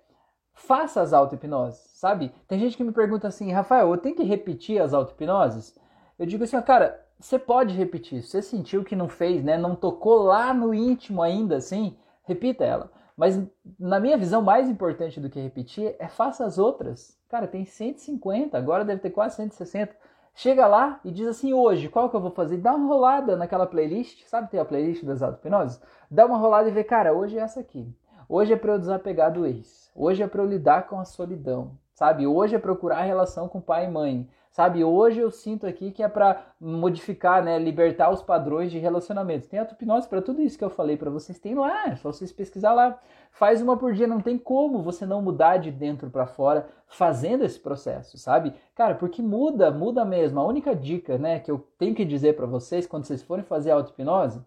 faça 0.53 1.01
as 1.01 1.13
auto-hipnoses, 1.13 1.79
sabe? 1.95 2.31
Tem 2.47 2.59
gente 2.59 2.77
que 2.77 2.83
me 2.83 2.91
pergunta 2.91 3.27
assim, 3.27 3.51
Rafael, 3.51 3.89
eu 3.89 3.97
tenho 3.97 4.15
que 4.15 4.23
repetir 4.23 4.79
as 4.79 4.93
auto-hipnoses? 4.93 5.75
Eu 6.19 6.27
digo 6.27 6.43
assim, 6.43 6.57
ó, 6.57 6.61
cara, 6.61 7.03
você 7.19 7.39
pode 7.39 7.73
repetir. 7.73 8.21
Se 8.21 8.29
você 8.29 8.41
sentiu 8.43 8.83
que 8.83 8.95
não 8.95 9.09
fez, 9.09 9.43
né? 9.43 9.57
Não 9.57 9.73
tocou 9.73 10.21
lá 10.21 10.53
no 10.53 10.75
íntimo 10.75 11.23
ainda, 11.23 11.55
assim, 11.57 11.97
repita 12.23 12.63
ela. 12.63 12.91
Mas 13.15 13.39
na 13.79 13.99
minha 13.99 14.17
visão, 14.17 14.41
mais 14.41 14.69
importante 14.69 15.19
do 15.19 15.29
que 15.29 15.39
repetir 15.39 15.95
é 15.99 16.07
faça 16.07 16.45
as 16.45 16.57
outras. 16.57 17.17
Cara, 17.29 17.47
tem 17.47 17.65
150, 17.65 18.57
agora 18.57 18.85
deve 18.85 19.01
ter 19.01 19.11
quase 19.11 19.35
160. 19.35 19.95
Chega 20.35 20.65
lá 20.65 20.99
e 21.05 21.11
diz 21.11 21.27
assim, 21.27 21.53
hoje, 21.53 21.89
qual 21.89 22.09
que 22.09 22.15
eu 22.15 22.21
vou 22.21 22.31
fazer? 22.31 22.57
Dá 22.57 22.73
uma 22.73 22.87
rolada 22.87 23.35
naquela 23.35 23.67
playlist, 23.67 24.23
sabe 24.25 24.49
tem 24.49 24.59
a 24.59 24.65
playlist 24.65 25.03
das 25.03 25.21
auto-hipnoses? 25.21 25.79
Dá 26.09 26.25
uma 26.25 26.37
rolada 26.37 26.67
e 26.67 26.71
vê, 26.71 26.83
cara, 26.83 27.13
hoje 27.13 27.37
é 27.37 27.41
essa 27.41 27.59
aqui. 27.59 27.87
Hoje 28.27 28.53
é 28.53 28.55
para 28.55 28.73
eu 28.73 28.79
desapegar 28.79 29.31
do 29.31 29.45
ex. 29.45 29.91
Hoje 29.95 30.23
é 30.23 30.27
para 30.27 30.41
eu 30.41 30.47
lidar 30.47 30.87
com 30.87 30.99
a 30.99 31.05
solidão, 31.05 31.77
sabe? 31.93 32.25
Hoje 32.25 32.55
é 32.55 32.59
procurar 32.59 32.97
a 32.99 33.03
relação 33.03 33.47
com 33.47 33.61
pai 33.61 33.85
e 33.85 33.91
mãe. 33.91 34.27
Sabe, 34.53 34.83
hoje 34.83 35.19
eu 35.19 35.31
sinto 35.31 35.65
aqui 35.65 35.89
que 35.89 36.03
é 36.03 36.07
para 36.07 36.45
modificar, 36.61 37.43
né, 37.43 37.57
libertar 37.57 38.11
os 38.11 38.21
padrões 38.21 38.71
de 38.71 38.77
relacionamento. 38.77 39.47
Tem 39.47 39.59
a 39.59 39.63
hipnose 39.63 40.07
para 40.07 40.21
tudo 40.21 40.43
isso 40.43 40.59
que 40.59 40.63
eu 40.63 40.69
falei 40.69 40.95
para 40.95 41.09
vocês, 41.09 41.39
tem 41.39 41.55
lá, 41.55 41.87
é 41.87 41.95
só 41.95 42.11
vocês 42.11 42.31
pesquisar 42.31 42.71
lá. 42.71 42.99
Faz 43.31 43.63
uma 43.63 43.75
por 43.75 43.93
dia, 43.93 44.05
não 44.05 44.21
tem 44.21 44.37
como 44.37 44.83
você 44.83 45.07
não 45.07 45.23
mudar 45.23 45.57
de 45.57 45.71
dentro 45.71 46.07
para 46.07 46.27
fora 46.27 46.67
fazendo 46.85 47.43
esse 47.43 47.59
processo, 47.59 48.15
sabe? 48.19 48.53
Cara, 48.75 48.93
porque 48.93 49.23
muda, 49.23 49.71
muda 49.71 50.05
mesmo. 50.05 50.39
A 50.39 50.45
única 50.45 50.75
dica, 50.75 51.17
né, 51.17 51.39
que 51.39 51.49
eu 51.49 51.67
tenho 51.79 51.95
que 51.95 52.05
dizer 52.05 52.35
para 52.35 52.45
vocês 52.45 52.85
quando 52.85 53.05
vocês 53.05 53.23
forem 53.23 53.43
fazer 53.43 53.71
auto-hipnose 53.71 54.39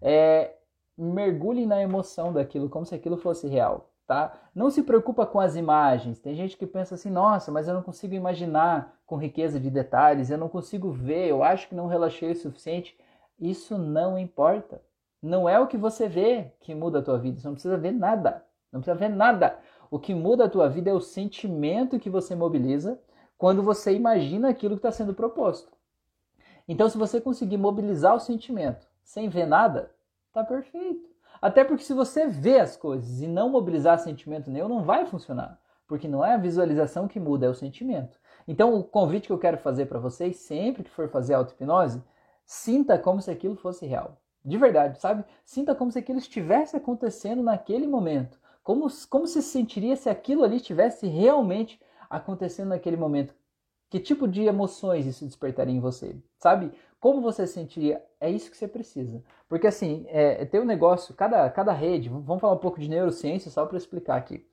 é 0.00 0.56
mergulhem 0.98 1.66
na 1.66 1.80
emoção 1.80 2.32
daquilo, 2.32 2.68
como 2.68 2.84
se 2.84 2.96
aquilo 2.96 3.16
fosse 3.16 3.46
real 3.46 3.91
tá? 4.12 4.34
Não 4.54 4.70
se 4.70 4.82
preocupa 4.82 5.24
com 5.24 5.40
as 5.40 5.56
imagens. 5.56 6.18
Tem 6.18 6.34
gente 6.34 6.54
que 6.54 6.66
pensa 6.66 6.96
assim, 6.96 7.08
nossa, 7.08 7.50
mas 7.50 7.66
eu 7.66 7.72
não 7.72 7.82
consigo 7.82 8.12
imaginar 8.12 8.98
com 9.06 9.16
riqueza 9.16 9.58
de 9.58 9.70
detalhes, 9.70 10.28
eu 10.28 10.36
não 10.36 10.50
consigo 10.50 10.92
ver, 10.92 11.28
eu 11.28 11.42
acho 11.42 11.66
que 11.66 11.74
não 11.74 11.86
relaxei 11.86 12.30
o 12.30 12.36
suficiente. 12.36 12.94
Isso 13.40 13.78
não 13.78 14.18
importa. 14.18 14.82
Não 15.22 15.48
é 15.48 15.58
o 15.58 15.66
que 15.66 15.78
você 15.78 16.10
vê 16.10 16.52
que 16.60 16.74
muda 16.74 16.98
a 16.98 17.02
tua 17.02 17.18
vida. 17.18 17.40
Você 17.40 17.46
não 17.46 17.54
precisa 17.54 17.78
ver 17.78 17.92
nada. 17.92 18.44
Não 18.70 18.80
precisa 18.80 18.98
ver 18.98 19.08
nada. 19.08 19.58
O 19.90 19.98
que 19.98 20.14
muda 20.14 20.44
a 20.44 20.50
tua 20.50 20.68
vida 20.68 20.90
é 20.90 20.92
o 20.92 21.00
sentimento 21.00 21.98
que 21.98 22.10
você 22.10 22.34
mobiliza 22.34 23.00
quando 23.38 23.62
você 23.62 23.94
imagina 23.94 24.50
aquilo 24.50 24.74
que 24.74 24.80
está 24.80 24.92
sendo 24.92 25.14
proposto. 25.14 25.72
Então, 26.68 26.86
se 26.86 26.98
você 26.98 27.18
conseguir 27.18 27.56
mobilizar 27.56 28.14
o 28.14 28.20
sentimento 28.20 28.86
sem 29.02 29.30
ver 29.30 29.46
nada, 29.46 29.90
tá 30.34 30.44
perfeito. 30.44 31.11
Até 31.42 31.64
porque 31.64 31.82
se 31.82 31.92
você 31.92 32.28
vê 32.28 32.60
as 32.60 32.76
coisas 32.76 33.20
e 33.20 33.26
não 33.26 33.50
mobilizar 33.50 33.98
sentimento 33.98 34.48
nenhum, 34.48 34.68
não 34.68 34.84
vai 34.84 35.04
funcionar. 35.04 35.60
Porque 35.88 36.06
não 36.06 36.24
é 36.24 36.34
a 36.34 36.38
visualização 36.38 37.08
que 37.08 37.18
muda, 37.18 37.46
é 37.46 37.48
o 37.48 37.54
sentimento. 37.54 38.16
Então, 38.46 38.74
o 38.78 38.84
convite 38.84 39.26
que 39.26 39.32
eu 39.32 39.38
quero 39.38 39.58
fazer 39.58 39.86
para 39.86 39.98
vocês, 39.98 40.36
sempre 40.36 40.84
que 40.84 40.90
for 40.90 41.08
fazer 41.08 41.34
auto-hipnose, 41.34 42.00
sinta 42.46 42.96
como 42.96 43.20
se 43.20 43.28
aquilo 43.28 43.56
fosse 43.56 43.84
real. 43.84 44.16
De 44.44 44.56
verdade, 44.56 45.00
sabe? 45.00 45.24
Sinta 45.44 45.74
como 45.74 45.90
se 45.90 45.98
aquilo 45.98 46.18
estivesse 46.18 46.76
acontecendo 46.76 47.42
naquele 47.42 47.88
momento. 47.88 48.38
Como, 48.62 48.86
como 49.10 49.26
se 49.26 49.42
sentiria 49.42 49.96
se 49.96 50.08
aquilo 50.08 50.44
ali 50.44 50.56
estivesse 50.56 51.08
realmente 51.08 51.80
acontecendo 52.08 52.68
naquele 52.68 52.96
momento. 52.96 53.34
Que 53.90 53.98
tipo 53.98 54.28
de 54.28 54.44
emoções 54.44 55.06
isso 55.06 55.26
despertaria 55.26 55.74
em 55.74 55.80
você? 55.80 56.16
Sabe? 56.38 56.72
Como 57.02 57.20
você 57.20 57.48
sentiria? 57.48 58.00
É 58.20 58.30
isso 58.30 58.48
que 58.48 58.56
você 58.56 58.68
precisa. 58.68 59.24
Porque 59.48 59.66
assim, 59.66 60.06
é, 60.08 60.44
tem 60.44 60.60
um 60.60 60.64
negócio, 60.64 61.12
cada, 61.16 61.50
cada 61.50 61.72
rede, 61.72 62.08
vamos 62.08 62.40
falar 62.40 62.52
um 62.52 62.58
pouco 62.58 62.78
de 62.78 62.88
neurociência 62.88 63.50
só 63.50 63.66
para 63.66 63.76
explicar 63.76 64.14
aqui. 64.14 64.46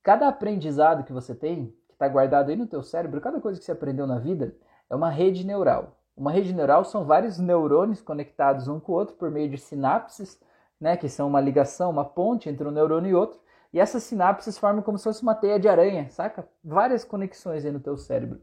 Cada 0.00 0.28
aprendizado 0.28 1.02
que 1.02 1.12
você 1.12 1.34
tem, 1.34 1.74
que 1.88 1.94
está 1.94 2.06
guardado 2.06 2.50
aí 2.50 2.54
no 2.54 2.68
teu 2.68 2.80
cérebro, 2.80 3.20
cada 3.20 3.40
coisa 3.40 3.58
que 3.58 3.64
você 3.64 3.72
aprendeu 3.72 4.06
na 4.06 4.20
vida, 4.20 4.54
é 4.88 4.94
uma 4.94 5.10
rede 5.10 5.44
neural. 5.44 5.98
Uma 6.16 6.30
rede 6.30 6.54
neural 6.54 6.84
são 6.84 7.04
vários 7.04 7.40
neurônios 7.40 8.00
conectados 8.00 8.68
um 8.68 8.78
com 8.78 8.92
o 8.92 8.94
outro 8.94 9.16
por 9.16 9.28
meio 9.28 9.50
de 9.50 9.58
sinapses, 9.58 10.40
né, 10.80 10.96
que 10.96 11.08
são 11.08 11.26
uma 11.26 11.40
ligação, 11.40 11.90
uma 11.90 12.04
ponte 12.04 12.48
entre 12.48 12.68
um 12.68 12.70
neurônio 12.70 13.10
e 13.10 13.14
outro. 13.16 13.40
E 13.72 13.80
essas 13.80 14.04
sinapses 14.04 14.56
formam 14.56 14.80
como 14.80 14.96
se 14.96 15.02
fosse 15.02 15.24
uma 15.24 15.34
teia 15.34 15.58
de 15.58 15.66
aranha, 15.66 16.08
saca? 16.08 16.48
Várias 16.62 17.04
conexões 17.04 17.64
aí 17.64 17.72
no 17.72 17.80
teu 17.80 17.96
cérebro. 17.96 18.40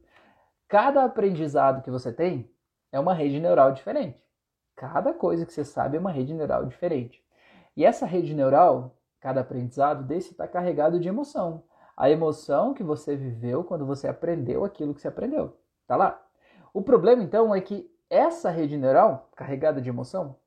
Cada 0.67 1.06
aprendizado 1.06 1.82
que 1.82 1.89
você 1.89 2.12
tem 2.12 2.52
é 2.92 3.00
uma 3.00 3.14
rede 3.14 3.40
neural 3.40 3.72
diferente. 3.72 4.24
Cada 4.76 5.14
coisa 5.14 5.46
que 5.46 5.54
você 5.54 5.64
sabe 5.64 5.98
é 5.98 6.00
uma 6.00 6.12
rede 6.12 6.34
neural 6.34 6.66
diferente. 6.66 7.24
E 7.76 7.86
essa 7.86 8.06
rede 8.06 8.34
neural, 8.34 8.98
cada 9.20 9.42
aprendizado 9.42 10.04
desse 10.04 10.32
está 10.32 10.48
carregado 10.48 11.00
de 11.00 11.08
emoção. 11.08 11.64
A 11.96 12.10
emoção 12.10 12.74
que 12.74 12.84
você 12.84 13.16
viveu 13.16 13.64
quando 13.64 13.86
você 13.86 14.08
aprendeu 14.08 14.66
aquilo 14.66 14.94
que 14.94 15.02
você 15.02 15.08
aprendeu. 15.08 15.58
Tá 15.88 15.96
lá. 15.96 16.22
O 16.74 16.82
problema 16.82 17.24
então 17.24 17.54
é 17.54 17.62
que 17.62 17.90
essa 18.10 18.50
rede 18.50 18.78
neural, 18.78 19.30
carregada 19.36 19.82
de 19.82 19.90
emoção, 19.90 20.38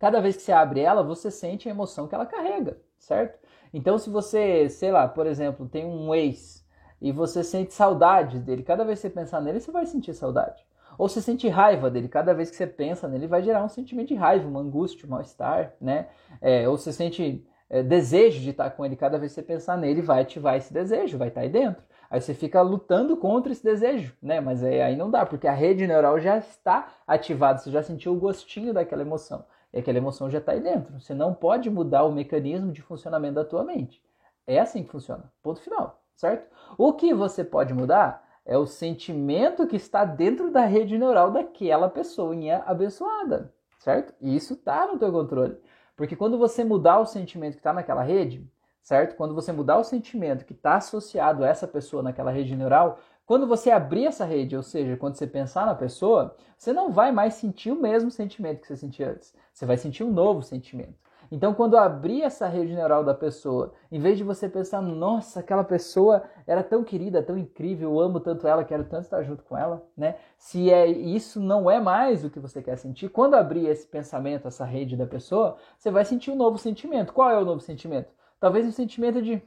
Cada 0.00 0.18
vez 0.18 0.34
que 0.34 0.42
você 0.42 0.50
abre 0.50 0.80
ela, 0.80 1.02
você 1.02 1.30
sente 1.30 1.68
a 1.68 1.70
emoção 1.70 2.08
que 2.08 2.14
ela 2.14 2.24
carrega, 2.24 2.80
certo? 2.98 3.38
Então, 3.70 3.98
se 3.98 4.08
você, 4.08 4.66
sei 4.70 4.90
lá, 4.90 5.06
por 5.06 5.26
exemplo, 5.26 5.68
tem 5.68 5.84
um 5.84 6.14
ex 6.14 6.66
e 7.02 7.12
você 7.12 7.44
sente 7.44 7.74
saudade 7.74 8.38
dele, 8.38 8.62
cada 8.62 8.82
vez 8.82 8.98
que 8.98 9.08
você 9.08 9.10
pensar 9.14 9.42
nele, 9.42 9.60
você 9.60 9.70
vai 9.70 9.84
sentir 9.84 10.14
saudade. 10.14 10.66
Ou 11.00 11.08
você 11.08 11.22
sente 11.22 11.48
raiva 11.48 11.90
dele, 11.90 12.08
cada 12.08 12.34
vez 12.34 12.50
que 12.50 12.56
você 12.56 12.66
pensa 12.66 13.08
nele, 13.08 13.26
vai 13.26 13.42
gerar 13.42 13.64
um 13.64 13.70
sentimento 13.70 14.08
de 14.08 14.14
raiva, 14.14 14.46
uma 14.46 14.60
angústia, 14.60 15.06
um 15.06 15.08
mal-estar, 15.08 15.72
né? 15.80 16.08
É, 16.42 16.68
ou 16.68 16.76
você 16.76 16.92
sente 16.92 17.42
é, 17.70 17.82
desejo 17.82 18.38
de 18.42 18.50
estar 18.50 18.68
com 18.72 18.84
ele, 18.84 18.96
cada 18.96 19.18
vez 19.18 19.32
que 19.32 19.36
você 19.36 19.42
pensar 19.42 19.78
nele, 19.78 20.02
vai 20.02 20.20
ativar 20.20 20.56
esse 20.56 20.70
desejo, 20.74 21.16
vai 21.16 21.28
estar 21.28 21.40
aí 21.40 21.48
dentro. 21.48 21.82
Aí 22.10 22.20
você 22.20 22.34
fica 22.34 22.60
lutando 22.60 23.16
contra 23.16 23.50
esse 23.50 23.64
desejo, 23.64 24.14
né? 24.22 24.42
Mas 24.42 24.62
aí, 24.62 24.82
aí 24.82 24.94
não 24.94 25.10
dá, 25.10 25.24
porque 25.24 25.48
a 25.48 25.54
rede 25.54 25.86
neural 25.86 26.20
já 26.20 26.36
está 26.36 26.92
ativada, 27.06 27.60
você 27.60 27.70
já 27.70 27.82
sentiu 27.82 28.12
o 28.12 28.20
gostinho 28.20 28.74
daquela 28.74 29.00
emoção. 29.00 29.46
E 29.72 29.78
aquela 29.78 29.96
emoção 29.96 30.28
já 30.28 30.36
está 30.36 30.52
aí 30.52 30.60
dentro. 30.60 31.00
Você 31.00 31.14
não 31.14 31.32
pode 31.32 31.70
mudar 31.70 32.04
o 32.04 32.12
mecanismo 32.12 32.72
de 32.72 32.82
funcionamento 32.82 33.36
da 33.36 33.44
tua 33.46 33.64
mente. 33.64 34.02
É 34.46 34.58
assim 34.58 34.82
que 34.82 34.90
funciona. 34.90 35.32
Ponto 35.42 35.62
final, 35.62 36.02
certo? 36.14 36.46
O 36.76 36.92
que 36.92 37.14
você 37.14 37.42
pode 37.42 37.72
mudar 37.72 38.22
é 38.50 38.58
o 38.58 38.66
sentimento 38.66 39.64
que 39.64 39.76
está 39.76 40.04
dentro 40.04 40.50
da 40.50 40.64
rede 40.64 40.98
neural 40.98 41.30
daquela 41.30 41.88
pessoinha 41.88 42.64
abençoada, 42.66 43.54
certo? 43.78 44.12
E 44.20 44.34
isso 44.34 44.54
está 44.54 44.88
no 44.88 44.98
teu 44.98 45.12
controle. 45.12 45.56
Porque 45.94 46.16
quando 46.16 46.36
você 46.36 46.64
mudar 46.64 46.98
o 46.98 47.06
sentimento 47.06 47.52
que 47.52 47.60
está 47.60 47.72
naquela 47.72 48.02
rede, 48.02 48.44
certo? 48.82 49.14
Quando 49.14 49.36
você 49.36 49.52
mudar 49.52 49.78
o 49.78 49.84
sentimento 49.84 50.44
que 50.44 50.52
está 50.52 50.74
associado 50.74 51.44
a 51.44 51.46
essa 51.46 51.68
pessoa 51.68 52.02
naquela 52.02 52.32
rede 52.32 52.56
neural, 52.56 52.98
quando 53.24 53.46
você 53.46 53.70
abrir 53.70 54.06
essa 54.06 54.24
rede, 54.24 54.56
ou 54.56 54.64
seja, 54.64 54.96
quando 54.96 55.14
você 55.14 55.28
pensar 55.28 55.64
na 55.64 55.74
pessoa, 55.76 56.34
você 56.58 56.72
não 56.72 56.90
vai 56.90 57.12
mais 57.12 57.34
sentir 57.34 57.70
o 57.70 57.80
mesmo 57.80 58.10
sentimento 58.10 58.62
que 58.62 58.66
você 58.66 58.76
sentia 58.76 59.12
antes. 59.12 59.32
Você 59.54 59.64
vai 59.64 59.76
sentir 59.76 60.02
um 60.02 60.10
novo 60.10 60.42
sentimento. 60.42 60.98
Então, 61.30 61.54
quando 61.54 61.76
abrir 61.76 62.22
essa 62.22 62.48
rede 62.48 62.74
neural 62.74 63.04
da 63.04 63.14
pessoa, 63.14 63.72
em 63.90 64.00
vez 64.00 64.18
de 64.18 64.24
você 64.24 64.48
pensar, 64.48 64.82
nossa, 64.82 65.38
aquela 65.38 65.62
pessoa 65.62 66.24
era 66.44 66.62
tão 66.64 66.82
querida, 66.82 67.22
tão 67.22 67.38
incrível, 67.38 67.92
eu 67.92 68.00
amo 68.00 68.18
tanto 68.18 68.48
ela, 68.48 68.64
quero 68.64 68.82
tanto 68.84 69.04
estar 69.04 69.22
junto 69.22 69.44
com 69.44 69.56
ela, 69.56 69.86
né? 69.96 70.16
Se 70.36 70.72
é 70.72 70.88
isso 70.88 71.40
não 71.40 71.70
é 71.70 71.78
mais 71.78 72.24
o 72.24 72.30
que 72.30 72.40
você 72.40 72.60
quer 72.60 72.76
sentir, 72.76 73.10
quando 73.10 73.34
abrir 73.34 73.66
esse 73.66 73.86
pensamento, 73.86 74.48
essa 74.48 74.64
rede 74.64 74.96
da 74.96 75.06
pessoa, 75.06 75.56
você 75.78 75.88
vai 75.88 76.04
sentir 76.04 76.32
um 76.32 76.36
novo 76.36 76.58
sentimento. 76.58 77.12
Qual 77.12 77.30
é 77.30 77.38
o 77.38 77.44
novo 77.44 77.60
sentimento? 77.60 78.12
Talvez 78.40 78.66
um 78.66 78.72
sentimento 78.72 79.22
de 79.22 79.40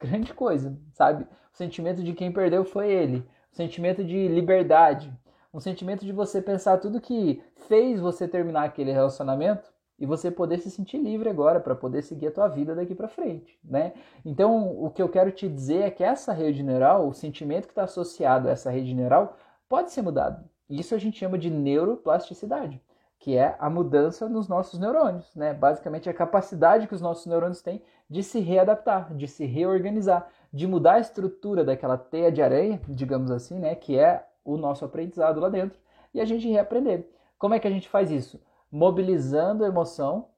grande 0.00 0.32
coisa, 0.32 0.78
sabe? 0.92 1.24
O 1.52 1.56
sentimento 1.56 2.02
de 2.02 2.14
quem 2.14 2.32
perdeu 2.32 2.64
foi 2.64 2.90
ele. 2.90 3.18
O 3.52 3.56
sentimento 3.56 4.02
de 4.02 4.28
liberdade. 4.28 5.12
Um 5.52 5.60
sentimento 5.60 6.06
de 6.06 6.12
você 6.12 6.40
pensar 6.40 6.78
tudo 6.78 7.00
que 7.00 7.42
fez 7.68 8.00
você 8.00 8.26
terminar 8.26 8.64
aquele 8.64 8.92
relacionamento 8.92 9.75
e 9.98 10.04
você 10.04 10.30
poder 10.30 10.58
se 10.58 10.70
sentir 10.70 10.98
livre 10.98 11.28
agora 11.28 11.58
para 11.58 11.74
poder 11.74 12.02
seguir 12.02 12.28
a 12.28 12.32
tua 12.32 12.48
vida 12.48 12.74
daqui 12.74 12.94
para 12.94 13.08
frente, 13.08 13.58
né? 13.64 13.94
Então, 14.24 14.82
o 14.82 14.90
que 14.90 15.00
eu 15.00 15.08
quero 15.08 15.30
te 15.30 15.48
dizer 15.48 15.82
é 15.82 15.90
que 15.90 16.04
essa 16.04 16.32
rede 16.32 16.62
neural, 16.62 17.08
o 17.08 17.14
sentimento 17.14 17.66
que 17.66 17.72
está 17.72 17.84
associado 17.84 18.48
a 18.48 18.52
essa 18.52 18.70
rede 18.70 18.94
neural, 18.94 19.36
pode 19.68 19.90
ser 19.90 20.02
mudado. 20.02 20.44
Isso 20.68 20.94
a 20.94 20.98
gente 20.98 21.18
chama 21.18 21.38
de 21.38 21.50
neuroplasticidade, 21.50 22.82
que 23.18 23.36
é 23.36 23.56
a 23.58 23.70
mudança 23.70 24.28
nos 24.28 24.48
nossos 24.48 24.78
neurônios, 24.78 25.34
né? 25.34 25.54
Basicamente, 25.54 26.10
a 26.10 26.14
capacidade 26.14 26.86
que 26.86 26.94
os 26.94 27.00
nossos 27.00 27.26
neurônios 27.26 27.62
têm 27.62 27.82
de 28.08 28.22
se 28.22 28.40
readaptar, 28.40 29.14
de 29.14 29.26
se 29.26 29.46
reorganizar, 29.46 30.28
de 30.52 30.66
mudar 30.66 30.94
a 30.94 31.00
estrutura 31.00 31.64
daquela 31.64 31.96
teia 31.96 32.30
de 32.30 32.42
areia, 32.42 32.80
digamos 32.88 33.30
assim, 33.30 33.58
né? 33.58 33.74
Que 33.74 33.98
é 33.98 34.26
o 34.44 34.56
nosso 34.56 34.84
aprendizado 34.84 35.40
lá 35.40 35.48
dentro, 35.48 35.78
e 36.12 36.20
a 36.20 36.24
gente 36.24 36.48
reaprender. 36.48 37.08
Como 37.38 37.54
é 37.54 37.58
que 37.58 37.66
a 37.66 37.70
gente 37.70 37.88
faz 37.88 38.10
isso? 38.10 38.40
Mobilizando 38.70 39.64
a 39.64 39.68
emoção, 39.68 40.28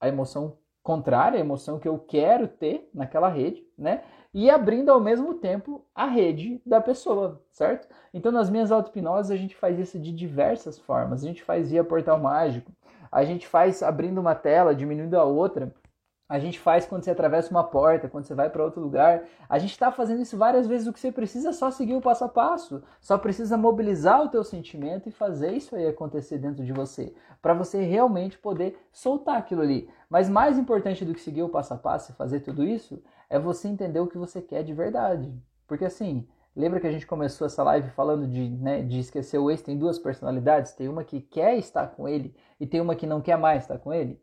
a 0.00 0.08
emoção 0.08 0.56
contrária, 0.82 1.38
a 1.38 1.40
emoção 1.40 1.78
que 1.78 1.88
eu 1.88 1.98
quero 1.98 2.48
ter 2.48 2.90
naquela 2.92 3.28
rede, 3.28 3.64
né? 3.78 4.02
E 4.34 4.48
abrindo 4.50 4.90
ao 4.90 4.98
mesmo 4.98 5.34
tempo 5.34 5.84
a 5.94 6.06
rede 6.06 6.60
da 6.64 6.80
pessoa, 6.80 7.40
certo? 7.50 7.86
Então, 8.14 8.32
nas 8.32 8.48
minhas 8.48 8.72
auto-hipnoses, 8.72 9.30
a 9.30 9.36
gente 9.36 9.54
faz 9.54 9.78
isso 9.78 9.98
de 9.98 10.10
diversas 10.10 10.78
formas. 10.78 11.22
A 11.22 11.26
gente 11.26 11.42
faz 11.42 11.70
via 11.70 11.84
portal 11.84 12.18
mágico, 12.18 12.72
a 13.10 13.24
gente 13.24 13.46
faz 13.46 13.82
abrindo 13.82 14.18
uma 14.18 14.34
tela, 14.34 14.74
diminuindo 14.74 15.18
a 15.18 15.24
outra, 15.24 15.72
a 16.32 16.38
gente 16.38 16.58
faz 16.58 16.86
quando 16.86 17.04
você 17.04 17.10
atravessa 17.10 17.50
uma 17.50 17.62
porta, 17.62 18.08
quando 18.08 18.24
você 18.24 18.34
vai 18.34 18.48
para 18.48 18.64
outro 18.64 18.80
lugar. 18.80 19.22
A 19.46 19.58
gente 19.58 19.72
está 19.72 19.92
fazendo 19.92 20.22
isso 20.22 20.34
várias 20.34 20.66
vezes. 20.66 20.86
O 20.86 20.92
que 20.92 20.98
você 20.98 21.12
precisa 21.12 21.50
é 21.50 21.52
só 21.52 21.70
seguir 21.70 21.94
o 21.94 22.00
passo 22.00 22.24
a 22.24 22.28
passo. 22.28 22.82
Só 23.02 23.18
precisa 23.18 23.58
mobilizar 23.58 24.22
o 24.22 24.30
teu 24.30 24.42
sentimento 24.42 25.10
e 25.10 25.12
fazer 25.12 25.52
isso 25.52 25.76
aí 25.76 25.86
acontecer 25.86 26.38
dentro 26.38 26.64
de 26.64 26.72
você, 26.72 27.14
para 27.42 27.52
você 27.52 27.82
realmente 27.82 28.38
poder 28.38 28.82
soltar 28.90 29.36
aquilo 29.36 29.60
ali. 29.60 29.90
Mas 30.08 30.30
mais 30.30 30.56
importante 30.56 31.04
do 31.04 31.12
que 31.12 31.20
seguir 31.20 31.42
o 31.42 31.50
passo 31.50 31.74
a 31.74 31.76
passo 31.76 32.12
e 32.12 32.14
fazer 32.14 32.40
tudo 32.40 32.64
isso 32.64 33.02
é 33.28 33.38
você 33.38 33.68
entender 33.68 34.00
o 34.00 34.06
que 34.06 34.16
você 34.16 34.40
quer 34.40 34.62
de 34.62 34.72
verdade. 34.72 35.30
Porque 35.68 35.84
assim, 35.84 36.26
lembra 36.56 36.80
que 36.80 36.86
a 36.86 36.92
gente 36.92 37.06
começou 37.06 37.46
essa 37.46 37.62
live 37.62 37.90
falando 37.90 38.26
de, 38.26 38.48
né, 38.48 38.80
de 38.80 39.00
esquecer 39.00 39.36
o 39.36 39.50
ex? 39.50 39.60
Tem 39.60 39.76
duas 39.76 39.98
personalidades. 39.98 40.72
Tem 40.72 40.88
uma 40.88 41.04
que 41.04 41.20
quer 41.20 41.58
estar 41.58 41.88
com 41.88 42.08
ele 42.08 42.34
e 42.58 42.66
tem 42.66 42.80
uma 42.80 42.96
que 42.96 43.06
não 43.06 43.20
quer 43.20 43.36
mais 43.36 43.64
estar 43.64 43.76
com 43.76 43.92
ele. 43.92 44.18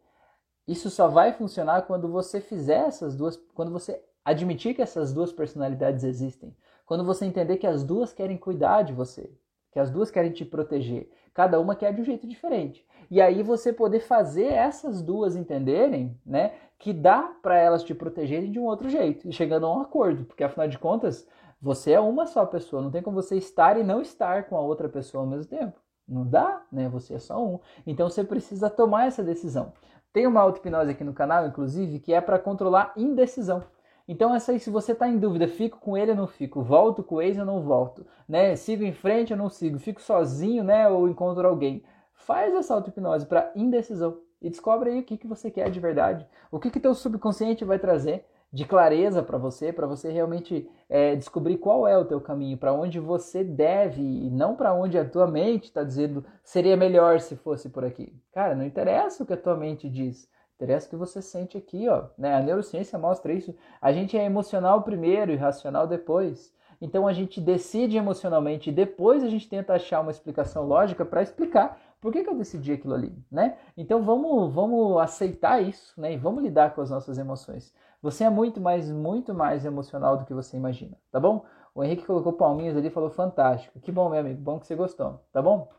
Isso 0.69 0.91
só 0.91 1.07
vai 1.07 1.33
funcionar 1.33 1.81
quando 1.87 2.07
você 2.07 2.39
fizer 2.39 2.85
essas 2.85 3.15
duas, 3.15 3.35
quando 3.55 3.71
você 3.71 4.03
admitir 4.23 4.75
que 4.75 4.83
essas 4.83 5.11
duas 5.11 5.33
personalidades 5.33 6.03
existem, 6.03 6.55
quando 6.85 7.03
você 7.03 7.25
entender 7.25 7.57
que 7.57 7.65
as 7.65 7.83
duas 7.83 8.13
querem 8.13 8.37
cuidar 8.37 8.83
de 8.83 8.93
você, 8.93 9.31
que 9.71 9.79
as 9.79 9.89
duas 9.89 10.11
querem 10.11 10.31
te 10.31 10.45
proteger, 10.45 11.09
cada 11.33 11.59
uma 11.59 11.75
quer 11.75 11.91
de 11.91 12.01
um 12.01 12.03
jeito 12.03 12.27
diferente. 12.27 12.85
E 13.09 13.19
aí 13.19 13.41
você 13.41 13.73
poder 13.73 14.01
fazer 14.01 14.45
essas 14.45 15.01
duas 15.01 15.35
entenderem, 15.35 16.15
né, 16.23 16.53
que 16.77 16.93
dá 16.93 17.23
para 17.41 17.57
elas 17.57 17.83
te 17.83 17.95
protegerem 17.95 18.51
de 18.51 18.59
um 18.59 18.65
outro 18.65 18.89
jeito, 18.89 19.27
e 19.27 19.33
chegando 19.33 19.65
a 19.65 19.75
um 19.75 19.81
acordo, 19.81 20.23
porque 20.25 20.43
afinal 20.43 20.67
de 20.67 20.77
contas, 20.77 21.27
você 21.59 21.93
é 21.93 21.99
uma 21.99 22.27
só 22.27 22.45
pessoa, 22.45 22.79
não 22.79 22.91
tem 22.91 23.01
como 23.01 23.19
você 23.19 23.35
estar 23.37 23.75
e 23.75 23.83
não 23.83 24.03
estar 24.03 24.47
com 24.47 24.55
a 24.55 24.61
outra 24.61 24.87
pessoa 24.87 25.23
ao 25.23 25.27
mesmo 25.27 25.49
tempo. 25.49 25.81
Não 26.09 26.25
dá, 26.25 26.63
né? 26.71 26.89
Você 26.89 27.13
é 27.13 27.19
só 27.19 27.43
um. 27.43 27.59
Então 27.85 28.09
você 28.09 28.23
precisa 28.23 28.69
tomar 28.69 29.05
essa 29.05 29.23
decisão. 29.23 29.71
Tem 30.11 30.25
uma 30.25 30.41
auto-hipnose 30.41 30.89
aqui 30.89 31.03
no 31.03 31.13
canal, 31.13 31.45
inclusive, 31.45 31.99
que 31.99 32.11
é 32.11 32.19
para 32.19 32.39
controlar 32.39 32.93
indecisão. 32.97 33.63
Então, 34.07 34.33
essa 34.33 34.51
aí, 34.51 34.59
se 34.59 34.71
você 34.71 34.93
está 34.93 35.07
em 35.07 35.19
dúvida, 35.19 35.47
fico 35.47 35.77
com 35.77 35.95
ele 35.95 36.09
ou 36.09 36.17
não 36.17 36.25
fico, 36.25 36.63
volto 36.63 37.03
com 37.03 37.21
ex 37.21 37.37
ou 37.37 37.45
não 37.45 37.61
volto, 37.61 38.03
né? 38.27 38.55
Sigo 38.55 38.83
em 38.83 38.91
frente 38.91 39.33
ou 39.33 39.37
não 39.37 39.49
sigo, 39.49 39.77
fico 39.77 40.01
sozinho, 40.01 40.63
né? 40.63 40.89
Ou 40.89 41.07
encontro 41.07 41.47
alguém. 41.47 41.83
Faz 42.15 42.55
essa 42.55 42.73
auto-hipnose 42.73 43.27
para 43.27 43.51
indecisão 43.55 44.19
e 44.41 44.49
descobre 44.49 44.89
aí 44.89 44.99
o 44.99 45.03
que, 45.03 45.15
que 45.15 45.27
você 45.27 45.51
quer 45.51 45.69
de 45.69 45.79
verdade. 45.79 46.27
O 46.51 46.59
que 46.59 46.71
que 46.71 46.79
teu 46.79 46.95
subconsciente 46.95 47.63
vai 47.63 47.77
trazer 47.77 48.25
de 48.51 48.65
clareza 48.65 49.21
para 49.21 49.37
você, 49.37 49.71
para 49.71 49.85
você 49.85 50.11
realmente 50.11 50.69
é, 50.89 51.15
descobrir 51.15 51.57
qual 51.57 51.87
é 51.87 51.97
o 51.97 52.05
teu 52.05 52.19
caminho, 52.19 52.57
para 52.57 52.73
onde 52.73 52.99
você 52.99 53.43
deve 53.43 54.01
e 54.01 54.29
não 54.29 54.55
para 54.55 54.73
onde 54.73 54.97
a 54.97 55.07
tua 55.07 55.27
mente 55.27 55.65
está 55.65 55.83
dizendo 55.83 56.25
seria 56.43 56.75
melhor 56.75 57.19
se 57.19 57.35
fosse 57.35 57.69
por 57.69 57.85
aqui. 57.85 58.11
Cara, 58.33 58.55
não 58.55 58.65
interessa 58.65 59.23
o 59.23 59.25
que 59.25 59.33
a 59.33 59.37
tua 59.37 59.55
mente 59.55 59.87
diz, 59.87 60.27
interessa 60.55 60.87
o 60.87 60.89
que 60.89 60.95
você 60.95 61.21
sente 61.21 61.57
aqui, 61.57 61.87
ó. 61.87 62.05
Né? 62.17 62.35
A 62.35 62.41
neurociência 62.41 62.97
mostra 62.97 63.31
isso. 63.31 63.55
A 63.79 63.91
gente 63.91 64.17
é 64.17 64.25
emocional 64.25 64.81
primeiro 64.81 65.31
e 65.31 65.35
racional 65.35 65.85
depois. 65.85 66.51
Então 66.81 67.07
a 67.07 67.13
gente 67.13 67.41
decide 67.41 67.97
emocionalmente 67.97 68.69
e 68.69 68.73
depois 68.73 69.23
a 69.23 69.29
gente 69.29 69.49
tenta 69.49 69.73
achar 69.73 69.99
uma 69.99 70.11
explicação 70.11 70.65
lógica 70.65 71.05
para 71.05 71.21
explicar 71.21 71.77
por 71.99 72.13
que, 72.13 72.23
que 72.23 72.29
eu 72.29 72.35
decidi 72.35 72.71
aquilo 72.71 72.93
ali, 72.93 73.13
né? 73.29 73.57
Então 73.75 74.01
vamos, 74.01 74.53
vamos 74.53 74.97
aceitar 74.99 75.61
isso, 75.61 75.99
né? 75.99 76.13
E 76.13 76.17
vamos 76.17 76.41
lidar 76.41 76.73
com 76.73 76.79
as 76.81 76.89
nossas 76.89 77.17
emoções. 77.17 77.73
Você 78.01 78.23
é 78.23 78.29
muito 78.29 78.61
mais, 78.61 78.89
muito 78.89 79.33
mais 79.33 79.65
emocional 79.65 80.17
do 80.17 80.25
que 80.25 80.33
você 80.33 80.55
imagina, 80.55 80.97
tá 81.11 81.19
bom? 81.19 81.45
O 81.75 81.83
Henrique 81.83 82.05
colocou 82.05 82.33
palminhas 82.33 82.75
ali 82.75 82.87
e 82.87 82.91
falou 82.91 83.09
fantástico. 83.09 83.79
Que 83.79 83.91
bom, 83.91 84.09
meu 84.09 84.19
amigo, 84.19 84.41
bom 84.41 84.59
que 84.59 84.67
você 84.67 84.75
gostou, 84.75 85.21
tá 85.31 85.41
bom? 85.41 85.69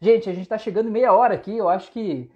Gente, 0.00 0.28
a 0.28 0.34
gente 0.34 0.48
tá 0.48 0.58
chegando 0.58 0.90
meia 0.90 1.12
hora 1.12 1.34
aqui, 1.34 1.56
eu 1.56 1.68
acho 1.68 1.90
que 1.92 2.30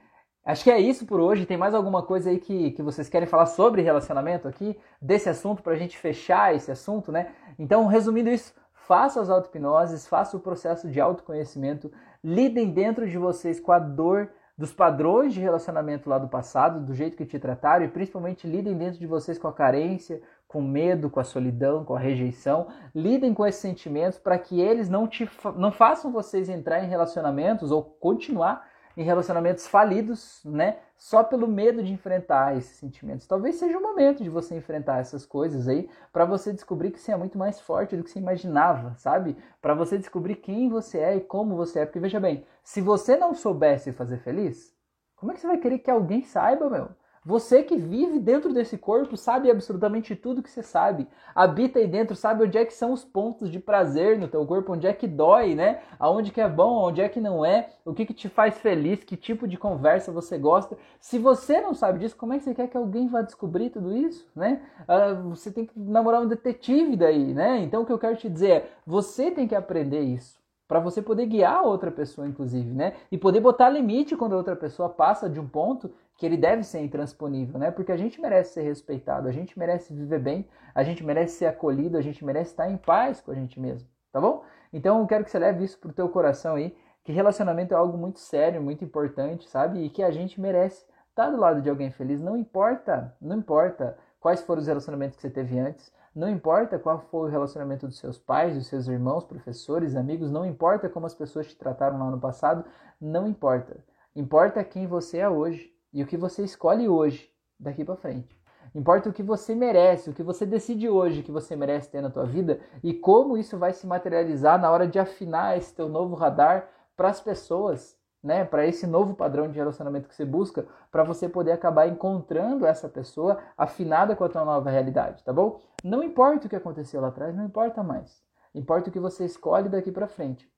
Acho 0.49 0.65
que 0.65 0.71
é 0.71 0.81
isso 0.81 1.05
por 1.05 1.21
hoje. 1.21 1.45
Tem 1.45 1.59
mais 1.59 1.75
alguma 1.75 2.03
coisa 2.03 2.31
aí 2.31 2.39
que, 2.39 2.71
que 2.71 2.83
vocês 2.83 3.07
querem 3.07 3.29
falar 3.29 3.45
sobre 3.45 3.83
relacionamento 3.83 4.49
aqui, 4.49 4.79
desse 4.99 5.29
assunto, 5.29 5.63
para 5.63 5.75
a 5.75 5.77
gente 5.77 5.99
fechar 5.99 6.55
esse 6.55 6.71
assunto, 6.71 7.13
né? 7.13 7.35
Então, 7.59 7.85
resumindo 7.87 8.31
isso, 8.31 8.55
faça 8.73 9.21
as 9.21 9.29
auto-hipnoses, 9.29 10.09
faça 10.09 10.39
o 10.39 10.41
processo 10.41 10.89
de 10.89 10.99
autoconhecimento, 10.99 11.93
lidem 12.25 12.71
dentro 12.71 13.07
de 13.07 13.19
vocês 13.19 13.61
com 13.61 13.73
a 13.73 13.79
dor 13.79 14.31
dos 14.59 14.73
padrões 14.73 15.33
de 15.33 15.39
relacionamento 15.39 16.11
lá 16.11 16.19
do 16.19 16.27
passado, 16.27 16.85
do 16.85 16.93
jeito 16.93 17.17
que 17.17 17.25
te 17.25 17.39
trataram 17.39 17.85
e 17.85 17.89
principalmente 17.89 18.45
lidem 18.45 18.77
dentro 18.77 18.99
de 18.99 19.07
vocês 19.07 19.39
com 19.39 19.47
a 19.47 19.53
carência, 19.53 20.21
com 20.49 20.61
medo, 20.61 21.09
com 21.09 21.21
a 21.21 21.25
solidão, 21.25 21.85
com 21.85 21.95
a 21.95 22.01
rejeição. 22.01 22.67
Lidem 22.93 23.33
com 23.33 23.47
esses 23.47 23.61
sentimentos 23.61 24.19
para 24.19 24.37
que 24.37 24.61
eles 24.61 24.89
não 24.89 25.07
te 25.07 25.31
não 25.57 25.71
façam 25.71 26.11
vocês 26.11 26.49
entrar 26.49 26.83
em 26.83 26.89
relacionamentos 26.89 27.71
ou 27.71 27.85
continuar 27.85 28.67
em 28.99 29.05
relacionamentos 29.05 29.67
falidos, 29.67 30.43
né? 30.45 30.79
Só 30.97 31.23
pelo 31.25 31.47
medo 31.49 31.83
de 31.83 31.93
enfrentar 31.93 32.57
esses 32.57 32.77
sentimentos. 32.77 33.27
Talvez 33.27 33.57
seja 33.57 33.79
o 33.79 33.83
momento 33.83 34.23
de 34.23 34.29
você 34.31 34.57
enfrentar 34.57 34.99
essas 34.99 35.25
coisas 35.25 35.69
aí, 35.69 35.89
para 36.13 36.25
você 36.25 36.53
descobrir 36.53 36.91
que 36.91 37.01
você 37.01 37.13
é 37.13 37.17
muito 37.17 37.39
mais 37.39 37.61
forte 37.61 37.97
do 37.97 38.03
que 38.05 38.11
você 38.11 38.19
imaginava, 38.19 38.95
sabe? 38.97 39.37
Para 39.63 39.75
você 39.75 39.97
descobrir 39.99 40.37
quem 40.37 40.69
você 40.69 40.99
é 40.99 41.17
e 41.17 41.21
como 41.21 41.57
você 41.57 41.81
é. 41.81 41.87
Porque 41.87 42.01
veja 42.01 42.21
bem, 42.21 42.45
se 42.65 42.81
você 42.81 43.17
não 43.17 43.35
soubesse 43.35 43.93
fazer 43.93 44.19
feliz, 44.19 44.77
Como 45.17 45.33
é 45.33 45.35
que 45.35 45.41
você 45.41 45.47
vai 45.47 45.59
querer 45.59 45.81
que 45.81 45.91
alguém 45.91 46.23
saiba, 46.25 46.71
meu? 46.71 46.91
Você 47.29 47.63
que 47.63 47.77
vive 47.77 48.19
dentro 48.19 48.55
desse 48.55 48.79
corpo 48.79 49.15
sabe 49.15 49.51
absolutamente 49.51 50.17
tudo 50.17 50.43
que 50.43 50.49
você 50.49 50.63
sabe. 50.63 51.07
Habita 51.35 51.79
aí 51.79 51.87
dentro, 51.87 52.17
sabe 52.17 52.45
onde 52.45 52.57
é 52.57 52.65
que 52.65 52.73
são 52.73 52.91
os 52.91 53.05
pontos 53.05 53.51
de 53.51 53.61
prazer 53.61 54.19
no 54.19 54.29
teu 54.29 54.47
corpo, 54.47 54.73
onde 54.73 54.87
é 54.87 54.95
que 54.95 55.07
dói, 55.07 55.55
né? 55.55 55.83
Aonde 55.99 56.33
que 56.33 56.41
é 56.41 56.49
bom, 56.49 56.89
onde 56.89 57.03
é 57.03 57.09
que 57.11 57.21
não 57.21 57.45
é, 57.45 57.69
o 57.85 57.93
que 57.93 58.07
que 58.07 58.15
te 58.15 58.31
faz 58.31 58.57
feliz, 58.57 59.05
que 59.05 59.15
tipo 59.15 59.47
de 59.47 59.59
conversa 59.59 60.11
você 60.11 60.39
gosta. 60.39 60.79
Se 60.99 61.19
você 61.19 61.61
não 61.61 61.75
sabe 61.75 61.99
disso, 61.99 62.17
como 62.17 62.33
é 62.33 62.39
que 62.39 62.45
você 62.45 62.55
quer 62.55 62.67
que 62.67 62.79
alguém 62.79 63.09
vá 63.09 63.21
descobrir 63.21 63.69
tudo 63.69 63.95
isso, 63.95 64.27
né? 64.35 64.63
Uh, 64.89 65.29
você 65.29 65.51
tem 65.51 65.67
que 65.67 65.79
namorar 65.79 66.23
um 66.23 66.29
detetive 66.29 66.97
daí, 66.97 67.35
né? 67.35 67.59
Então 67.59 67.83
o 67.83 67.85
que 67.85 67.93
eu 67.93 67.99
quero 67.99 68.17
te 68.17 68.27
dizer 68.27 68.51
é, 68.51 68.71
você 68.87 69.31
tem 69.31 69.47
que 69.47 69.55
aprender 69.55 70.01
isso 70.01 70.39
para 70.67 70.81
você 70.81 71.01
poder 71.01 71.25
guiar 71.27 71.65
outra 71.65 71.91
pessoa, 71.91 72.27
inclusive, 72.27 72.71
né? 72.71 72.95
E 73.11 73.17
poder 73.17 73.41
botar 73.41 73.71
limite 73.71 74.17
quando 74.17 74.35
a 74.35 74.37
outra 74.37 74.55
pessoa 74.55 74.89
passa 74.89 75.29
de 75.29 75.41
um 75.41 75.49
ponto 75.49 75.91
que 76.19 76.27
ele 76.27 76.37
deve 76.37 76.65
ser 76.65 76.81
intransponível, 76.81 77.61
né? 77.61 77.71
Porque 77.71 77.93
a 77.93 77.97
gente 77.97 78.21
merece 78.21 78.55
ser 78.55 78.63
respeitado, 78.63 79.29
a 79.29 79.33
gente 79.33 79.57
merece 79.57 79.95
viver 79.95 80.19
bem, 80.19 80.49
a 80.75 80.83
gente 80.83 81.05
merece 81.05 81.37
ser 81.37 81.47
acolhido, 81.47 81.97
a 81.97 82.03
gente 82.03 82.25
merece 82.25 82.51
estar 82.51 82.69
em 82.69 82.77
paz 82.77 83.21
com 83.21 83.31
a 83.31 83.35
gente 83.37 83.61
mesmo, 83.61 83.89
tá 84.13 84.21
bom? 84.21 84.43
Então 84.73 84.99
eu 84.99 85.07
quero 85.07 85.25
que 85.25 85.31
você 85.31 85.39
leve 85.39 85.65
isso 85.65 85.79
pro 85.79 85.93
teu 85.93 86.09
coração 86.09 86.57
aí, 86.57 86.77
que 87.05 87.13
relacionamento 87.13 87.73
é 87.73 87.77
algo 87.77 87.97
muito 87.97 88.19
sério, 88.19 88.61
muito 88.61 88.85
importante, 88.85 89.49
sabe? 89.49 89.79
E 89.85 89.89
que 89.89 90.03
a 90.03 90.11
gente 90.11 90.41
merece 90.41 90.85
estar 91.09 91.31
do 91.31 91.37
lado 91.37 91.63
de 91.63 91.71
alguém 91.71 91.93
feliz, 91.93 92.21
não 92.21 92.37
importa, 92.37 93.17
não 93.21 93.39
importa 93.39 93.97
quais 94.19 94.43
foram 94.43 94.61
os 94.61 94.67
relacionamentos 94.67 95.15
que 95.15 95.23
você 95.23 95.31
teve 95.31 95.57
antes, 95.57 95.93
não 96.13 96.29
importa 96.29 96.81
qual 96.81 96.99
foi 96.99 97.29
o 97.29 97.31
relacionamento 97.31 97.87
dos 97.87 97.99
seus 97.99 98.19
pais, 98.19 98.57
dos 98.57 98.67
seus 98.67 98.89
irmãos, 98.89 99.25
professores, 99.25 99.95
amigos, 99.95 100.33
não 100.33 100.45
importa 100.45 100.89
como 100.89 101.07
as 101.07 101.15
pessoas 101.15 101.47
te 101.47 101.57
trataram 101.57 101.97
lá 101.97 102.11
no 102.11 102.19
passado, 102.19 102.65
não 103.01 103.29
importa. 103.29 103.77
Importa 104.17 104.65
quem 104.65 104.85
você 104.85 105.19
é 105.19 105.29
hoje 105.29 105.78
e 105.93 106.03
o 106.03 106.07
que 106.07 106.17
você 106.17 106.43
escolhe 106.43 106.89
hoje, 106.89 107.31
daqui 107.59 107.85
para 107.85 107.97
frente. 107.97 108.39
Importa 108.75 109.09
o 109.09 109.13
que 109.13 109.23
você 109.23 109.55
merece, 109.55 110.11
o 110.11 110.13
que 110.13 110.23
você 110.23 110.45
decide 110.45 110.89
hoje 110.89 111.23
que 111.23 111.33
você 111.33 111.57
merece 111.57 111.91
ter 111.91 112.03
na 112.03 112.11
tua 112.11 112.25
vida 112.25 112.61
e 112.83 112.93
como 112.93 113.37
isso 113.37 113.57
vai 113.57 113.73
se 113.73 113.87
materializar 113.87 114.61
na 114.61 114.71
hora 114.71 114.87
de 114.87 114.99
afinar 114.99 115.57
esse 115.57 115.75
teu 115.75 115.89
novo 115.89 116.15
radar 116.15 116.69
para 116.97 117.09
as 117.09 117.21
pessoas, 117.21 117.97
né? 118.23 118.45
Para 118.45 118.67
esse 118.67 118.87
novo 118.87 119.15
padrão 119.15 119.49
de 119.51 119.57
relacionamento 119.57 120.09
que 120.09 120.15
você 120.15 120.25
busca, 120.25 120.67
para 120.91 121.03
você 121.03 121.29
poder 121.29 121.53
acabar 121.53 121.89
encontrando 121.89 122.67
essa 122.67 122.89
pessoa 122.89 123.39
afinada 123.57 124.15
com 124.15 124.25
a 124.25 124.29
tua 124.29 124.45
nova 124.45 124.71
realidade, 124.71 125.25
tá 125.25 125.33
bom? 125.33 125.61
Não 125.83 126.03
importa 126.03 126.47
o 126.47 126.51
que 126.51 126.57
aconteceu 126.57 127.01
lá 127.01 127.09
atrás, 127.09 127.35
não 127.35 127.45
importa 127.45 127.83
mais. 127.83 128.23
Importa 128.55 128.91
o 128.91 128.93
que 128.93 129.01
você 129.01 129.25
escolhe 129.25 129.69
daqui 129.69 129.93
para 129.93 130.09
frente. 130.09 130.51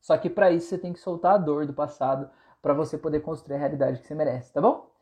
Só 0.00 0.16
que 0.16 0.30
para 0.30 0.50
isso 0.50 0.68
você 0.68 0.78
tem 0.78 0.92
que 0.92 1.00
soltar 1.00 1.34
a 1.34 1.38
dor 1.38 1.66
do 1.66 1.72
passado 1.72 2.30
para 2.62 2.72
você 2.72 2.96
poder 2.96 3.20
construir 3.20 3.56
a 3.56 3.58
realidade 3.58 4.00
que 4.00 4.06
você 4.06 4.14
merece, 4.14 4.52
tá 4.52 4.60
bom? 4.60 4.92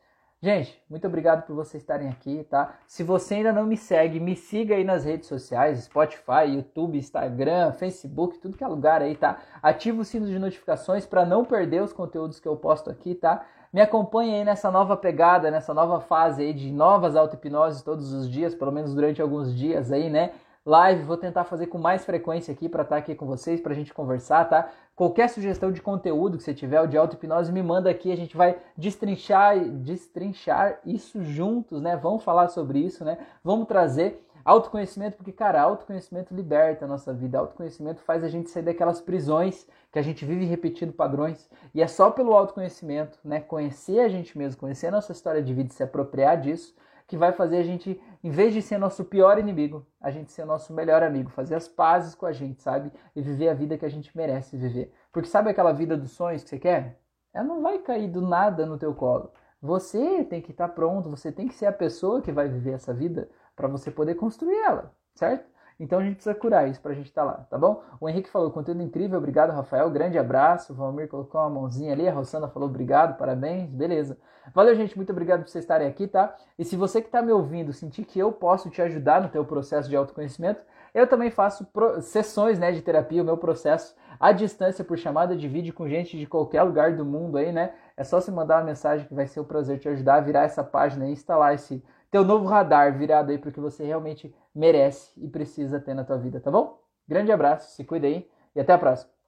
Gente, 0.43 0.83
muito 0.89 1.05
obrigado 1.05 1.45
por 1.45 1.55
vocês 1.55 1.83
estarem 1.83 2.09
aqui, 2.09 2.43
tá? 2.49 2.79
Se 2.87 3.03
você 3.03 3.35
ainda 3.35 3.53
não 3.53 3.67
me 3.67 3.77
segue, 3.77 4.19
me 4.19 4.35
siga 4.35 4.73
aí 4.73 4.83
nas 4.83 5.05
redes 5.05 5.27
sociais, 5.27 5.83
Spotify, 5.83 6.47
YouTube, 6.47 6.97
Instagram, 6.97 7.71
Facebook, 7.73 8.39
tudo 8.39 8.57
que 8.57 8.63
é 8.63 8.67
lugar 8.67 9.03
aí, 9.03 9.15
tá? 9.15 9.37
Ativa 9.61 10.01
o 10.01 10.03
sino 10.03 10.25
de 10.25 10.39
notificações 10.39 11.05
para 11.05 11.23
não 11.23 11.45
perder 11.45 11.83
os 11.83 11.93
conteúdos 11.93 12.39
que 12.39 12.47
eu 12.47 12.57
posto 12.57 12.89
aqui, 12.89 13.13
tá? 13.13 13.45
Me 13.71 13.81
acompanhe 13.81 14.33
aí 14.33 14.43
nessa 14.43 14.71
nova 14.71 14.97
pegada, 14.97 15.51
nessa 15.51 15.75
nova 15.75 15.99
fase 16.01 16.41
aí 16.41 16.53
de 16.53 16.71
novas 16.71 17.15
auto-hipnoses 17.15 17.83
todos 17.83 18.11
os 18.11 18.27
dias, 18.27 18.55
pelo 18.55 18.71
menos 18.71 18.95
durante 18.95 19.21
alguns 19.21 19.55
dias 19.55 19.91
aí, 19.91 20.09
né? 20.09 20.31
Live, 20.65 21.03
vou 21.03 21.17
tentar 21.17 21.43
fazer 21.43 21.67
com 21.67 21.77
mais 21.77 22.05
frequência 22.05 22.51
aqui 22.51 22.69
para 22.69 22.83
estar 22.83 22.95
tá 22.95 22.99
aqui 22.99 23.15
com 23.15 23.25
vocês, 23.25 23.59
para 23.59 23.71
a 23.71 23.75
gente 23.75 23.93
conversar, 23.93 24.45
tá? 24.45 24.69
Qualquer 24.95 25.27
sugestão 25.29 25.71
de 25.71 25.81
conteúdo 25.81 26.37
que 26.37 26.43
você 26.43 26.53
tiver, 26.53 26.85
de 26.87 26.97
auto-hipnose, 26.97 27.51
me 27.51 27.63
manda 27.63 27.89
aqui, 27.89 28.11
a 28.11 28.15
gente 28.15 28.37
vai 28.37 28.57
destrinchar, 28.77 29.57
destrinchar 29.59 30.79
isso 30.85 31.23
juntos, 31.23 31.81
né? 31.81 31.97
Vamos 31.97 32.23
falar 32.23 32.47
sobre 32.49 32.79
isso, 32.79 33.03
né? 33.03 33.17
Vamos 33.43 33.67
trazer 33.67 34.23
autoconhecimento, 34.45 35.17
porque, 35.17 35.31
cara, 35.31 35.61
autoconhecimento 35.61 36.33
liberta 36.33 36.85
a 36.85 36.87
nossa 36.87 37.13
vida, 37.13 37.39
autoconhecimento 37.39 38.01
faz 38.01 38.23
a 38.23 38.29
gente 38.29 38.49
sair 38.49 38.63
daquelas 38.63 39.01
prisões 39.01 39.67
que 39.91 39.99
a 39.99 40.01
gente 40.01 40.25
vive 40.25 40.45
repetindo 40.45 40.93
padrões, 40.93 41.49
e 41.73 41.81
é 41.81 41.87
só 41.87 42.11
pelo 42.11 42.33
autoconhecimento, 42.33 43.17
né? 43.23 43.39
Conhecer 43.39 43.99
a 43.99 44.09
gente 44.09 44.37
mesmo, 44.37 44.59
conhecer 44.59 44.87
a 44.87 44.91
nossa 44.91 45.11
história 45.11 45.41
de 45.41 45.53
vida 45.53 45.69
e 45.71 45.73
se 45.73 45.83
apropriar 45.83 46.39
disso, 46.39 46.75
que 47.11 47.17
vai 47.17 47.33
fazer 47.33 47.57
a 47.57 47.63
gente, 47.63 47.99
em 48.23 48.29
vez 48.29 48.53
de 48.53 48.61
ser 48.61 48.77
nosso 48.77 49.03
pior 49.03 49.37
inimigo, 49.37 49.85
a 49.99 50.09
gente 50.09 50.31
ser 50.31 50.45
nosso 50.45 50.73
melhor 50.73 51.03
amigo, 51.03 51.29
fazer 51.29 51.55
as 51.55 51.67
pazes 51.67 52.15
com 52.15 52.25
a 52.25 52.31
gente, 52.31 52.61
sabe? 52.61 52.89
E 53.13 53.21
viver 53.21 53.49
a 53.49 53.53
vida 53.53 53.77
que 53.77 53.85
a 53.85 53.89
gente 53.89 54.15
merece 54.15 54.55
viver. 54.55 54.93
Porque 55.11 55.27
sabe 55.27 55.49
aquela 55.49 55.73
vida 55.73 55.97
dos 55.97 56.11
sonhos 56.11 56.41
que 56.41 56.49
você 56.49 56.57
quer? 56.57 57.01
Ela 57.33 57.43
não 57.43 57.61
vai 57.61 57.79
cair 57.79 58.07
do 58.07 58.21
nada 58.21 58.65
no 58.65 58.77
teu 58.77 58.95
colo. 58.95 59.29
Você 59.61 60.23
tem 60.23 60.41
que 60.41 60.51
estar 60.51 60.69
tá 60.69 60.73
pronto, 60.73 61.09
você 61.09 61.33
tem 61.33 61.49
que 61.49 61.53
ser 61.53 61.65
a 61.65 61.73
pessoa 61.73 62.21
que 62.21 62.31
vai 62.31 62.47
viver 62.47 62.71
essa 62.71 62.93
vida 62.93 63.29
para 63.57 63.67
você 63.67 63.91
poder 63.91 64.15
construir 64.15 64.55
ela, 64.59 64.95
certo? 65.13 65.45
Então 65.81 65.97
a 65.97 66.03
gente 66.03 66.13
precisa 66.13 66.35
curar 66.35 66.69
isso 66.69 66.79
para 66.79 66.91
a 66.91 66.93
gente 66.93 67.07
estar 67.07 67.25
tá 67.25 67.27
lá, 67.27 67.33
tá 67.49 67.57
bom? 67.57 67.81
O 67.99 68.07
Henrique 68.07 68.29
falou 68.29 68.51
conteúdo 68.51 68.83
incrível, 68.83 69.17
obrigado 69.17 69.49
Rafael, 69.49 69.89
grande 69.89 70.15
abraço. 70.15 70.73
O 70.73 70.75
Valmir 70.75 71.07
colocou 71.07 71.41
uma 71.41 71.49
mãozinha 71.49 71.91
ali, 71.91 72.07
a 72.07 72.13
Rosana 72.13 72.47
falou 72.47 72.69
obrigado, 72.69 73.17
parabéns, 73.17 73.67
beleza. 73.71 74.15
Valeu, 74.53 74.75
gente, 74.75 74.95
muito 74.95 75.11
obrigado 75.11 75.41
por 75.41 75.49
vocês 75.49 75.63
estarem 75.63 75.87
aqui, 75.87 76.07
tá? 76.07 76.35
E 76.57 76.63
se 76.63 76.75
você 76.75 77.01
que 77.01 77.07
está 77.07 77.23
me 77.23 77.31
ouvindo 77.31 77.73
sentir 77.73 78.05
que 78.05 78.19
eu 78.19 78.31
posso 78.31 78.69
te 78.69 78.79
ajudar 78.79 79.21
no 79.21 79.29
teu 79.29 79.43
processo 79.43 79.89
de 79.89 79.95
autoconhecimento, 79.95 80.61
eu 80.93 81.07
também 81.07 81.31
faço 81.31 81.65
sessões 82.01 82.59
né, 82.59 82.71
de 82.71 82.81
terapia, 82.83 83.23
o 83.23 83.25
meu 83.25 83.37
processo 83.37 83.95
à 84.19 84.31
distância 84.31 84.85
por 84.85 84.99
chamada 84.99 85.35
de 85.35 85.47
vídeo 85.47 85.73
com 85.73 85.89
gente 85.89 86.15
de 86.15 86.27
qualquer 86.27 86.61
lugar 86.61 86.95
do 86.95 87.03
mundo 87.03 87.39
aí, 87.39 87.51
né? 87.51 87.73
É 87.97 88.03
só 88.03 88.21
você 88.21 88.29
mandar 88.29 88.57
uma 88.59 88.65
mensagem 88.65 89.07
que 89.07 89.15
vai 89.15 89.25
ser 89.25 89.39
um 89.39 89.45
prazer 89.45 89.79
te 89.79 89.89
ajudar 89.89 90.15
a 90.15 90.21
virar 90.21 90.43
essa 90.43 90.63
página 90.63 91.07
e 91.07 91.11
instalar 91.11 91.55
esse 91.55 91.83
teu 92.11 92.25
novo 92.25 92.45
radar 92.45 92.97
virado 92.97 93.31
aí 93.31 93.37
para 93.37 93.49
o 93.49 93.53
que 93.53 93.59
você 93.59 93.85
realmente 93.85 94.35
merece 94.53 95.11
e 95.17 95.27
precisa 95.29 95.79
ter 95.79 95.93
na 95.93 96.03
tua 96.03 96.17
vida, 96.17 96.39
tá 96.39 96.51
bom? 96.51 96.79
Grande 97.07 97.31
abraço, 97.31 97.71
se 97.75 97.83
cuida 97.85 98.05
aí 98.05 98.29
e 98.53 98.59
até 98.59 98.73
a 98.73 98.77
próxima. 98.77 99.20